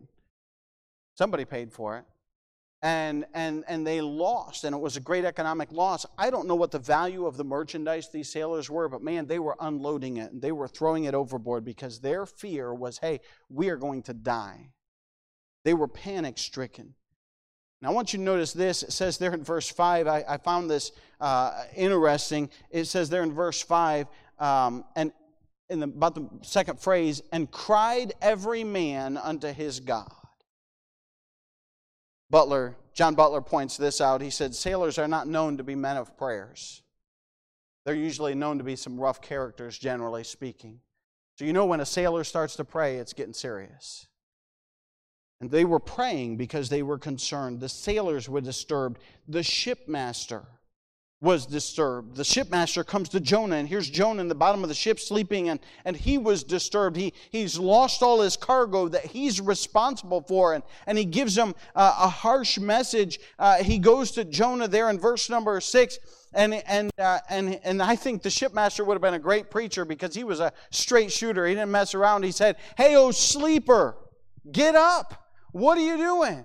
Somebody 1.15 1.45
paid 1.45 1.73
for 1.73 1.99
it. 1.99 2.05
And, 2.83 3.25
and, 3.35 3.65
and 3.69 3.87
they 3.87 4.01
lost, 4.01 4.65
and 4.65 4.75
it 4.75 4.79
was 4.79 4.97
a 4.97 5.01
great 5.01 5.25
economic 5.25 5.73
loss. 5.73 6.05
I 6.19 6.31
don't 6.31 6.47
know 6.47 6.55
what 6.55 6.71
the 6.71 6.79
value 6.79 7.27
of 7.27 7.37
the 7.37 7.45
merchandise 7.45 8.11
these 8.11 8.31
sailors 8.31 8.69
were, 8.69 8.89
but 8.89 9.03
man, 9.03 9.27
they 9.27 9.39
were 9.39 9.57
unloading 9.61 10.19
it 10.19 10.33
and 10.33 10.43
they 10.43 10.53
were 10.53 10.69
throwing 10.69 11.05
it 11.05 11.15
overboard 11.15 11.65
because 11.65 12.01
their 12.01 12.27
fear 12.27 12.75
was 12.75 12.99
hey, 12.99 13.21
we 13.49 13.71
are 13.71 13.77
going 13.77 14.03
to 14.03 14.15
die. 14.15 14.71
They 15.65 15.75
were 15.75 15.89
panic 15.89 16.39
stricken. 16.39 16.95
Now, 17.83 17.91
I 17.91 17.93
want 17.93 18.12
you 18.12 18.19
to 18.19 18.25
notice 18.25 18.53
this. 18.53 18.83
It 18.83 18.93
says 18.93 19.19
there 19.19 19.35
in 19.35 19.45
verse 19.45 19.69
5, 19.69 20.07
I, 20.07 20.25
I 20.27 20.37
found 20.39 20.71
this 20.71 20.93
uh, 21.21 21.65
interesting. 21.75 22.49
It 22.71 22.87
says 22.87 23.11
there 23.11 23.23
in 23.23 23.33
verse 23.33 23.61
5, 23.61 24.07
um, 24.39 24.85
and 24.95 25.12
in 25.69 25.81
the, 25.81 25.87
about 25.87 26.15
the 26.15 26.29
second 26.43 26.81
phrase, 26.81 27.23
and 27.33 27.51
cried 27.51 28.15
every 28.23 28.65
man 28.65 29.17
unto 29.17 29.49
his 29.49 29.81
God. 29.81 30.11
Butler, 32.31 32.77
John 32.93 33.15
Butler 33.15 33.41
points 33.41 33.77
this 33.77 34.01
out. 34.01 34.21
He 34.21 34.31
said, 34.31 34.55
Sailors 34.55 34.99
are 34.99 35.09
not 35.09 35.29
known 35.29 35.59
to 35.59 35.65
be 35.65 35.75
men 35.75 35.97
of 35.97 36.17
prayers. 36.17 36.83
They're 37.85 37.95
usually 37.95 38.35
known 38.35 38.59
to 38.59 38.65
be 38.65 38.75
some 38.75 38.99
rough 38.99 39.21
characters, 39.21 39.79
generally 39.79 40.25
speaking. 40.25 40.81
So, 41.39 41.45
you 41.45 41.53
know, 41.53 41.67
when 41.67 41.81
a 41.81 41.87
sailor 41.87 42.25
starts 42.25 42.57
to 42.57 42.65
pray, 42.65 42.97
it's 42.97 43.12
getting 43.12 43.35
serious. 43.35 44.09
And 45.40 45.51
they 45.51 45.64
were 45.64 45.81
praying 45.81 46.37
because 46.37 46.68
they 46.68 46.83
were 46.83 46.99
concerned. 46.99 47.61
The 47.61 47.68
sailors 47.68 48.29
were 48.29 48.40
disturbed. 48.40 48.99
The 49.29 49.42
shipmaster 49.42 50.46
was 51.20 51.46
disturbed. 51.46 52.16
The 52.16 52.25
shipmaster 52.25 52.85
comes 52.85 53.09
to 53.11 53.20
Jonah, 53.20 53.57
and 53.57 53.68
here's 53.68 53.88
Jonah 53.88 54.20
in 54.20 54.29
the 54.29 54.35
bottom 54.35 54.62
of 54.62 54.68
the 54.68 54.75
ship 54.75 55.01
sleeping, 55.01 55.49
and, 55.49 55.61
and 55.85 55.96
he 55.96 56.18
was 56.18 56.44
disturbed. 56.44 56.96
He, 56.96 57.14
he's 57.31 57.59
lost 57.59 58.03
all 58.03 58.20
his 58.20 58.37
cargo 58.37 58.88
that 58.88 59.07
he's 59.07 59.40
responsible 59.40 60.22
for, 60.22 60.53
and, 60.55 60.62
and 60.87 60.99
he 60.99 61.05
gives 61.05 61.37
him 61.37 61.55
uh, 61.75 61.96
a 62.01 62.09
harsh 62.09 62.59
message. 62.59 63.18
Uh, 63.38 63.62
he 63.62 63.79
goes 63.79 64.11
to 64.12 64.25
Jonah 64.25 64.68
there 64.68 64.90
in 64.90 64.99
verse 64.99 65.31
number 65.31 65.59
six. 65.61 65.99
And, 66.35 66.53
and, 66.53 66.90
uh, 66.99 67.20
and, 67.31 67.61
and 67.64 67.83
I 67.83 67.96
think 67.96 68.22
the 68.22 68.29
shipmaster 68.29 68.85
would 68.85 68.94
have 68.94 69.03
been 69.03 69.14
a 69.14 69.18
great 69.18 69.51
preacher 69.51 69.87
because 69.87 70.14
he 70.14 70.22
was 70.22 70.38
a 70.38 70.53
straight 70.70 71.11
shooter. 71.11 71.46
He 71.46 71.55
didn't 71.55 71.70
mess 71.70 71.94
around. 71.94 72.25
He 72.25 72.33
said, 72.33 72.57
Hey, 72.77 72.94
oh 72.94 73.11
sleeper, 73.11 73.96
get 74.53 74.75
up. 74.75 75.26
What 75.57 75.79
are 75.79 75.81
you 75.81 75.97
doing? 75.97 76.45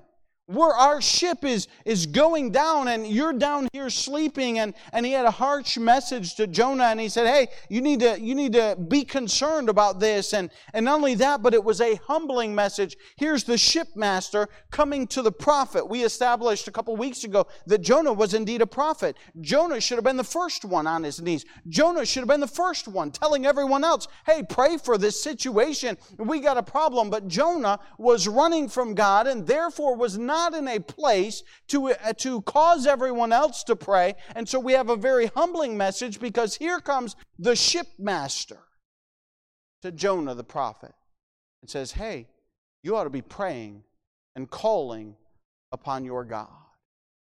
Where 0.53 0.73
our 0.73 1.01
ship 1.01 1.43
is, 1.43 1.67
is 1.85 2.05
going 2.05 2.51
down 2.51 2.87
and 2.87 3.07
you're 3.07 3.33
down 3.33 3.67
here 3.73 3.89
sleeping. 3.89 4.59
And, 4.59 4.73
and 4.91 5.05
he 5.05 5.11
had 5.11 5.25
a 5.25 5.31
harsh 5.31 5.77
message 5.77 6.35
to 6.35 6.47
jonah 6.47 6.85
and 6.85 6.99
he 6.99 7.09
said 7.09 7.27
hey 7.27 7.47
you 7.69 7.81
need 7.81 7.99
to 8.01 8.19
you 8.19 8.35
need 8.35 8.53
to 8.53 8.77
be 8.87 9.03
concerned 9.03 9.69
about 9.69 9.99
this. 9.99 10.33
And, 10.33 10.49
and 10.73 10.85
not 10.85 10.95
only 10.95 11.15
that 11.15 11.41
but 11.41 11.53
it 11.53 11.63
was 11.63 11.81
a 11.81 11.95
humbling 12.07 12.53
message. 12.53 12.97
Here's 13.15 13.43
the 13.43 13.57
shipmaster 13.57 14.47
coming 14.71 15.07
to 15.07 15.21
the 15.21 15.31
prophet. 15.31 15.87
We 15.87 16.03
established 16.03 16.67
a 16.67 16.71
couple 16.71 16.95
weeks 16.95 17.23
ago 17.23 17.47
that 17.67 17.81
jonah 17.81 18.13
was 18.13 18.33
indeed 18.33 18.61
a 18.61 18.67
prophet. 18.67 19.15
Jonah 19.39 19.79
should 19.79 19.97
have 19.97 20.03
been 20.03 20.17
the 20.17 20.23
first 20.23 20.65
one 20.65 20.87
on 20.87 21.03
his 21.03 21.21
knees. 21.21 21.45
Jonah 21.69 22.05
should 22.05 22.21
have 22.21 22.29
been 22.29 22.39
the 22.39 22.47
first 22.47 22.87
one 22.87 23.11
telling 23.11 23.45
everyone 23.45 23.83
else 23.83 24.07
hey 24.25 24.43
pray 24.49 24.77
for 24.77 24.97
this 24.97 25.21
situation. 25.21 25.97
We 26.17 26.39
got 26.39 26.57
a 26.57 26.63
problem. 26.63 27.09
But 27.09 27.27
jonah 27.27 27.79
was 27.97 28.27
running 28.27 28.67
from 28.67 28.93
god 28.93 29.27
and 29.27 29.45
therefore 29.47 29.95
was 29.95 30.17
not 30.17 30.40
not 30.41 30.55
in 30.55 30.67
a 30.67 30.79
place 30.79 31.43
to, 31.67 31.89
uh, 31.89 32.13
to 32.13 32.41
cause 32.41 32.87
everyone 32.87 33.31
else 33.31 33.63
to 33.63 33.75
pray. 33.75 34.15
And 34.35 34.49
so 34.49 34.59
we 34.59 34.73
have 34.73 34.89
a 34.89 34.95
very 34.95 35.27
humbling 35.27 35.77
message 35.77 36.19
because 36.19 36.55
here 36.55 36.79
comes 36.79 37.15
the 37.37 37.55
shipmaster 37.55 38.59
to 39.83 39.91
Jonah 39.91 40.33
the 40.33 40.43
prophet 40.43 40.93
and 41.61 41.69
says, 41.69 41.91
Hey, 41.91 42.27
you 42.83 42.95
ought 42.95 43.03
to 43.03 43.11
be 43.11 43.21
praying 43.21 43.83
and 44.35 44.49
calling 44.49 45.15
upon 45.71 46.05
your 46.05 46.23
God. 46.23 46.49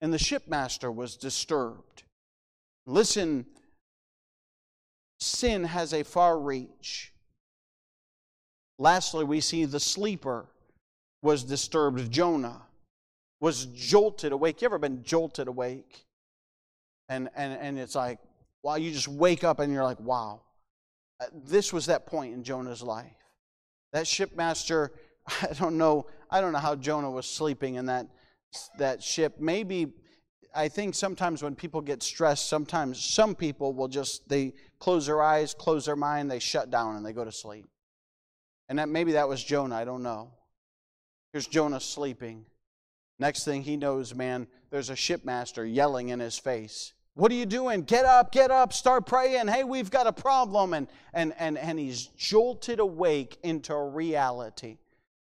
And 0.01 0.13
the 0.13 0.19
shipmaster 0.19 0.93
was 0.93 1.15
disturbed. 1.15 2.03
Listen, 2.85 3.45
sin 5.19 5.63
has 5.63 5.93
a 5.93 6.03
far 6.03 6.39
reach. 6.39 7.13
Lastly, 8.77 9.23
we 9.23 9.41
see 9.41 9.65
the 9.65 9.79
sleeper 9.79 10.45
was 11.23 11.43
disturbed, 11.43 12.11
Jonah 12.11 12.61
was 13.41 13.65
jolted 13.65 14.31
awake. 14.31 14.61
You 14.61 14.67
ever 14.67 14.77
been 14.77 15.03
jolted 15.03 15.49
awake? 15.49 16.05
And, 17.09 17.27
and, 17.35 17.59
and 17.59 17.77
it's 17.77 17.95
like, 17.95 18.19
wow, 18.63 18.75
you 18.75 18.91
just 18.91 19.07
wake 19.07 19.43
up 19.43 19.59
and 19.59 19.73
you're 19.73 19.83
like, 19.83 19.99
wow. 19.99 20.43
Uh, 21.19 21.25
this 21.45 21.73
was 21.73 21.87
that 21.87 22.05
point 22.05 22.33
in 22.33 22.43
Jonah's 22.43 22.83
life. 22.83 23.11
That 23.91 24.05
shipmaster, 24.05 24.91
I 25.41 25.53
don't 25.59 25.77
know, 25.77 26.05
I 26.29 26.39
don't 26.39 26.53
know 26.53 26.59
how 26.59 26.75
Jonah 26.75 27.11
was 27.11 27.25
sleeping 27.25 27.75
in 27.75 27.87
that, 27.87 28.07
that 28.77 29.03
ship. 29.03 29.35
Maybe, 29.39 29.87
I 30.53 30.67
think 30.67 30.93
sometimes 30.93 31.41
when 31.41 31.55
people 31.55 31.81
get 31.81 32.03
stressed, 32.03 32.47
sometimes 32.47 33.03
some 33.03 33.35
people 33.35 33.73
will 33.73 33.87
just, 33.87 34.29
they 34.29 34.53
close 34.79 35.07
their 35.07 35.21
eyes, 35.21 35.55
close 35.55 35.85
their 35.85 35.95
mind, 35.95 36.29
they 36.29 36.39
shut 36.39 36.69
down 36.69 36.95
and 36.95 37.05
they 37.05 37.13
go 37.13 37.25
to 37.25 37.31
sleep. 37.31 37.67
And 38.69 38.77
that 38.77 38.87
maybe 38.87 39.13
that 39.13 39.27
was 39.27 39.43
Jonah, 39.43 39.75
I 39.75 39.83
don't 39.83 40.03
know. 40.03 40.31
Here's 41.33 41.47
Jonah 41.47 41.79
sleeping. 41.79 42.45
Next 43.21 43.43
thing 43.43 43.61
he 43.61 43.77
knows, 43.77 44.15
man, 44.15 44.47
there's 44.71 44.89
a 44.89 44.95
shipmaster 44.95 45.63
yelling 45.63 46.09
in 46.09 46.19
his 46.19 46.39
face. 46.39 46.93
What 47.13 47.31
are 47.31 47.35
you 47.35 47.45
doing? 47.45 47.83
Get 47.83 48.03
up, 48.03 48.31
get 48.31 48.49
up, 48.49 48.73
start 48.73 49.05
praying. 49.05 49.47
Hey, 49.47 49.63
we've 49.63 49.91
got 49.91 50.07
a 50.07 50.11
problem. 50.11 50.73
And, 50.73 50.87
and, 51.13 51.31
and, 51.37 51.55
and 51.55 51.77
he's 51.77 52.07
jolted 52.17 52.79
awake 52.79 53.37
into 53.43 53.75
reality. 53.75 54.79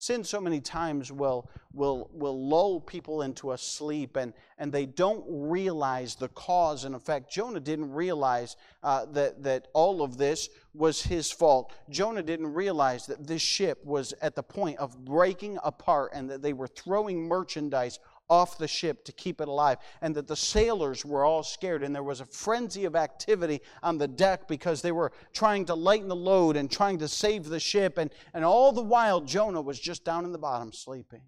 Sin 0.07 0.23
so 0.23 0.41
many 0.41 0.61
times 0.61 1.11
will, 1.11 1.51
will, 1.73 2.09
will 2.13 2.47
lull 2.49 2.81
people 2.81 3.23
into 3.23 3.51
a 3.51 3.59
sleep 3.59 4.15
and, 4.15 4.33
and 4.57 4.71
they 4.71 4.87
don't 4.87 5.25
realize 5.27 6.15
the 6.15 6.29
cause 6.29 6.85
and 6.85 6.95
effect. 6.95 7.29
Jonah 7.29 7.59
didn't 7.59 7.93
realize 7.93 8.55
uh, 8.85 9.07
that, 9.07 9.43
that 9.43 9.67
all 9.73 10.03
of 10.03 10.17
this 10.17 10.49
was 10.75 11.03
his 11.03 11.33
fault. 11.33 11.73
Jonah 11.91 12.23
didn't 12.23 12.55
realize 12.55 13.07
that 13.07 13.27
this 13.27 13.43
ship 13.43 13.85
was 13.85 14.15
at 14.23 14.37
the 14.37 14.45
point 14.45 14.79
of 14.79 15.05
breaking 15.05 15.59
apart 15.65 16.13
and 16.15 16.31
that 16.31 16.41
they 16.41 16.53
were 16.53 16.69
throwing 16.69 17.27
merchandise 17.27 17.99
off 18.29 18.59
the 18.59 18.69
ship 18.69 19.05
to 19.05 19.13
keep 19.13 19.41
it 19.41 19.49
alive, 19.49 19.79
and 20.01 20.15
that 20.15 20.27
the 20.27 20.37
sailors 20.37 21.05
were 21.05 21.25
all 21.25 21.43
scared, 21.43 21.83
and 21.83 21.95
there 21.95 22.03
was 22.03 22.21
a 22.21 22.27
frenzy 22.27 22.85
of 22.85 22.97
activity 22.97 23.61
on 23.83 23.99
the 23.99 24.09
deck 24.09 24.49
because 24.49 24.83
they 24.83 24.93
were 24.93 25.13
trying 25.33 25.65
to 25.65 25.75
lighten 25.75 26.09
the 26.09 26.17
load 26.17 26.57
and 26.57 26.71
trying 26.71 26.99
to 26.99 27.09
save 27.09 27.45
the 27.47 27.61
ship, 27.61 27.99
and, 27.99 28.11
and 28.35 28.45
all 28.45 28.73
the 28.73 28.83
while 28.83 29.21
Jonah 29.21 29.61
was 29.61 29.79
just 29.79 30.05
down 30.05 30.25
in 30.25 30.33
the 30.33 30.39
bottom 30.39 30.73
sleeping 30.73 31.23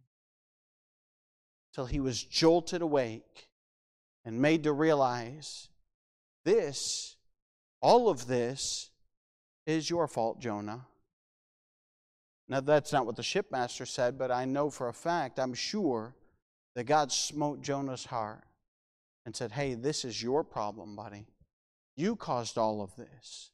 till 1.72 1.86
he 1.86 2.00
was 2.00 2.22
jolted 2.22 2.82
awake 2.82 3.48
and 4.24 4.40
made 4.40 4.64
to 4.64 4.72
realize 4.72 5.68
this, 6.44 7.16
all 7.80 8.08
of 8.08 8.26
this, 8.26 8.90
is 9.66 9.90
your 9.90 10.08
fault, 10.08 10.40
Jonah. 10.40 10.86
Now, 12.48 12.60
that's 12.60 12.92
not 12.92 13.04
what 13.04 13.16
the 13.16 13.22
shipmaster 13.22 13.86
said, 13.86 14.18
but 14.18 14.30
I 14.30 14.46
know 14.46 14.70
for 14.70 14.88
a 14.88 14.94
fact, 14.94 15.38
I'm 15.38 15.52
sure 15.52 16.14
that 16.78 16.84
God 16.84 17.10
smote 17.10 17.60
Jonah's 17.60 18.04
heart 18.04 18.44
and 19.26 19.34
said, 19.34 19.50
Hey, 19.50 19.74
this 19.74 20.04
is 20.04 20.22
your 20.22 20.44
problem, 20.44 20.94
buddy. 20.94 21.26
You 21.96 22.14
caused 22.14 22.56
all 22.56 22.82
of 22.82 22.94
this. 22.94 23.50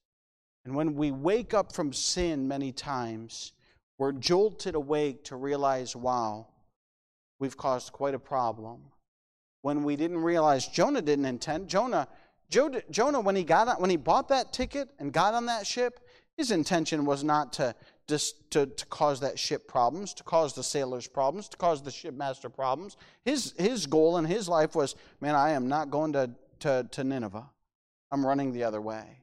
And 0.67 0.75
when 0.75 0.95
we 0.95 1.11
wake 1.11 1.55
up 1.55 1.73
from 1.73 1.95
sin 1.95 2.47
many 2.47 2.71
times, 2.71 3.53
we're 3.97 4.13
jolted 4.13 4.75
awake 4.75 5.25
to 5.25 5.37
realize, 5.37 5.97
wow, 5.97 6.49
we've 7.39 7.57
caused 7.57 7.95
quite 7.95 8.13
a 8.13 8.19
problem. 8.19 8.83
When 9.63 9.85
we 9.85 9.97
didn't 9.97 10.19
realize 10.19 10.69
Jonah 10.69 11.01
didn't 11.01 11.25
intend, 11.25 11.69
Jonah, 11.69 12.07
Jonah, 12.51 13.21
when 13.23 13.37
he 13.37 13.45
got 13.45 13.69
on, 13.69 13.77
when 13.77 13.89
he 13.89 13.97
bought 13.97 14.29
that 14.29 14.53
ticket 14.53 14.91
and 14.99 15.15
got 15.15 15.33
on 15.33 15.47
that 15.47 15.67
ship, 15.67 16.07
his 16.37 16.51
intention 16.51 17.07
was 17.07 17.25
not 17.25 17.55
to 17.55 17.75
just 18.07 18.51
to, 18.51 18.67
to 18.67 18.87
cause 18.87 19.21
that 19.21 19.39
ship 19.39 19.67
problems, 19.67 20.13
to 20.15 20.23
cause 20.23 20.55
the 20.55 20.63
sailors 20.63 21.07
problems, 21.07 21.49
to 21.49 21.57
cause 21.57 21.83
the 21.83 21.91
shipmaster 21.91 22.49
problems. 22.49 22.97
His, 23.25 23.55
his 23.59 23.87
goal 23.87 24.19
in 24.19 24.25
his 24.25 24.49
life 24.49 24.75
was, 24.75 24.95
man, 25.21 25.35
I 25.35 25.51
am 25.51 25.69
not 25.69 25.91
going 25.91 26.13
to, 26.13 26.31
to, 26.61 26.87
to 26.91 27.05
Nineveh. 27.05 27.49
I'm 28.11 28.27
running 28.27 28.53
the 28.53 28.65
other 28.65 28.81
way. 28.81 29.21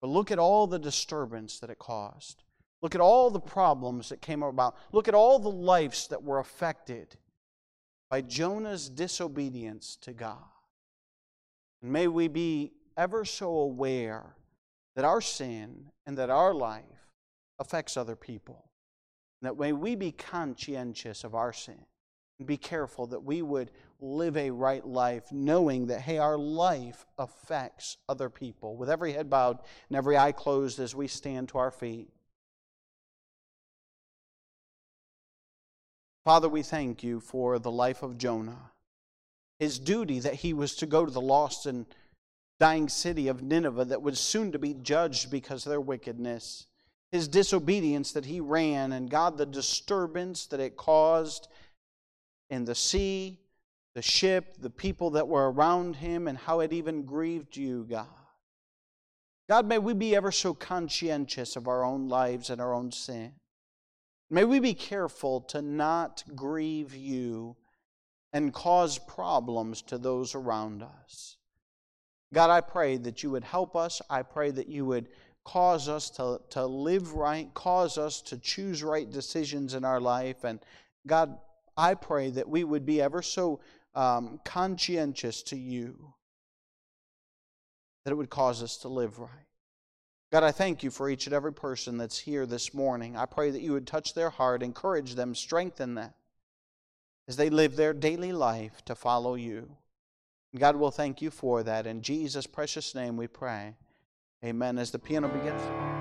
But 0.00 0.08
look 0.08 0.30
at 0.30 0.38
all 0.38 0.66
the 0.66 0.78
disturbance 0.78 1.58
that 1.60 1.70
it 1.70 1.78
caused. 1.78 2.42
Look 2.82 2.94
at 2.94 3.00
all 3.00 3.30
the 3.30 3.40
problems 3.40 4.08
that 4.08 4.20
came 4.20 4.42
about. 4.42 4.76
Look 4.92 5.08
at 5.08 5.14
all 5.14 5.38
the 5.38 5.50
lives 5.50 6.08
that 6.08 6.22
were 6.22 6.38
affected 6.38 7.16
by 8.10 8.22
Jonah's 8.22 8.88
disobedience 8.88 9.96
to 10.02 10.12
God. 10.12 10.38
And 11.82 11.92
may 11.92 12.08
we 12.08 12.28
be 12.28 12.72
ever 12.96 13.24
so 13.24 13.48
aware 13.48 14.36
that 14.96 15.04
our 15.04 15.20
sin 15.20 15.86
and 16.06 16.18
that 16.18 16.30
our 16.30 16.54
life 16.54 16.82
affects 17.58 17.96
other 17.96 18.16
people. 18.16 18.68
That 19.42 19.56
way 19.56 19.72
we 19.72 19.94
be 19.94 20.12
conscientious 20.12 21.24
of 21.24 21.34
our 21.34 21.52
sin 21.52 21.86
and 22.38 22.46
be 22.46 22.56
careful 22.56 23.06
that 23.08 23.24
we 23.24 23.42
would 23.42 23.70
live 24.00 24.36
a 24.36 24.50
right 24.50 24.86
life 24.86 25.30
knowing 25.32 25.86
that, 25.88 26.00
hey, 26.00 26.18
our 26.18 26.38
life 26.38 27.04
affects 27.18 27.96
other 28.08 28.30
people. 28.30 28.76
With 28.76 28.90
every 28.90 29.12
head 29.12 29.28
bowed 29.28 29.58
and 29.88 29.96
every 29.96 30.16
eye 30.16 30.32
closed 30.32 30.78
as 30.78 30.94
we 30.94 31.08
stand 31.08 31.48
to 31.50 31.58
our 31.58 31.70
feet. 31.70 32.08
Father, 36.24 36.48
we 36.48 36.62
thank 36.62 37.02
you 37.02 37.20
for 37.20 37.58
the 37.58 37.70
life 37.70 38.02
of 38.02 38.18
Jonah, 38.18 38.70
his 39.58 39.78
duty 39.78 40.20
that 40.20 40.34
he 40.34 40.52
was 40.52 40.76
to 40.76 40.86
go 40.86 41.06
to 41.06 41.10
the 41.10 41.20
lost 41.20 41.64
and 41.64 41.86
dying 42.60 42.88
city 42.88 43.28
of 43.28 43.42
Nineveh 43.42 43.86
that 43.86 44.02
was 44.02 44.20
soon 44.20 44.52
to 44.52 44.58
be 44.58 44.74
judged 44.74 45.30
because 45.30 45.64
of 45.64 45.70
their 45.70 45.80
wickedness 45.80 46.67
his 47.10 47.28
disobedience 47.28 48.12
that 48.12 48.26
he 48.26 48.40
ran, 48.40 48.92
and 48.92 49.10
God, 49.10 49.38
the 49.38 49.46
disturbance 49.46 50.46
that 50.46 50.60
it 50.60 50.76
caused 50.76 51.48
in 52.50 52.64
the 52.64 52.74
sea, 52.74 53.40
the 53.94 54.02
ship, 54.02 54.56
the 54.60 54.70
people 54.70 55.10
that 55.10 55.28
were 55.28 55.50
around 55.50 55.96
him, 55.96 56.28
and 56.28 56.36
how 56.36 56.60
it 56.60 56.72
even 56.72 57.04
grieved 57.04 57.56
you, 57.56 57.86
God. 57.88 58.06
God, 59.48 59.66
may 59.66 59.78
we 59.78 59.94
be 59.94 60.14
ever 60.14 60.30
so 60.30 60.52
conscientious 60.52 61.56
of 61.56 61.68
our 61.68 61.82
own 61.82 62.08
lives 62.08 62.50
and 62.50 62.60
our 62.60 62.74
own 62.74 62.92
sin. 62.92 63.32
May 64.30 64.44
we 64.44 64.60
be 64.60 64.74
careful 64.74 65.40
to 65.42 65.62
not 65.62 66.22
grieve 66.36 66.94
you 66.94 67.56
and 68.34 68.52
cause 68.52 68.98
problems 68.98 69.80
to 69.82 69.96
those 69.96 70.34
around 70.34 70.82
us. 70.82 71.38
God, 72.34 72.50
I 72.50 72.60
pray 72.60 72.98
that 72.98 73.22
you 73.22 73.30
would 73.30 73.44
help 73.44 73.74
us. 73.74 74.02
I 74.10 74.20
pray 74.20 74.50
that 74.50 74.68
you 74.68 74.84
would 74.84 75.08
cause 75.48 75.88
us 75.88 76.10
to, 76.10 76.38
to 76.50 76.66
live 76.66 77.14
right, 77.14 77.52
cause 77.54 77.96
us 77.96 78.20
to 78.20 78.36
choose 78.36 78.82
right 78.82 79.10
decisions 79.10 79.72
in 79.72 79.82
our 79.82 79.98
life. 79.98 80.44
And 80.44 80.60
God, 81.06 81.38
I 81.74 81.94
pray 81.94 82.30
that 82.32 82.50
we 82.50 82.64
would 82.64 82.84
be 82.84 83.00
ever 83.00 83.22
so 83.22 83.60
um, 83.94 84.40
conscientious 84.44 85.42
to 85.44 85.56
you, 85.56 86.12
that 88.04 88.10
it 88.10 88.16
would 88.16 88.28
cause 88.28 88.62
us 88.62 88.76
to 88.78 88.88
live 88.88 89.18
right. 89.18 89.30
God, 90.30 90.42
I 90.42 90.52
thank 90.52 90.82
you 90.82 90.90
for 90.90 91.08
each 91.08 91.26
and 91.26 91.34
every 91.34 91.54
person 91.54 91.96
that's 91.96 92.18
here 92.18 92.44
this 92.44 92.74
morning. 92.74 93.16
I 93.16 93.24
pray 93.24 93.50
that 93.50 93.62
you 93.62 93.72
would 93.72 93.86
touch 93.86 94.12
their 94.12 94.28
heart, 94.28 94.62
encourage 94.62 95.14
them, 95.14 95.34
strengthen 95.34 95.94
them 95.94 96.12
as 97.26 97.36
they 97.36 97.48
live 97.48 97.74
their 97.74 97.94
daily 97.94 98.32
life 98.32 98.84
to 98.84 98.94
follow 98.94 99.34
you. 99.34 99.70
God 100.58 100.76
will 100.76 100.90
thank 100.90 101.22
you 101.22 101.30
for 101.30 101.62
that. 101.62 101.86
In 101.86 102.02
Jesus' 102.02 102.46
precious 102.46 102.94
name 102.94 103.16
we 103.16 103.28
pray. 103.28 103.76
Amen. 104.44 104.78
As 104.78 104.92
the 104.92 104.98
piano 104.98 105.28
begins. 105.28 105.97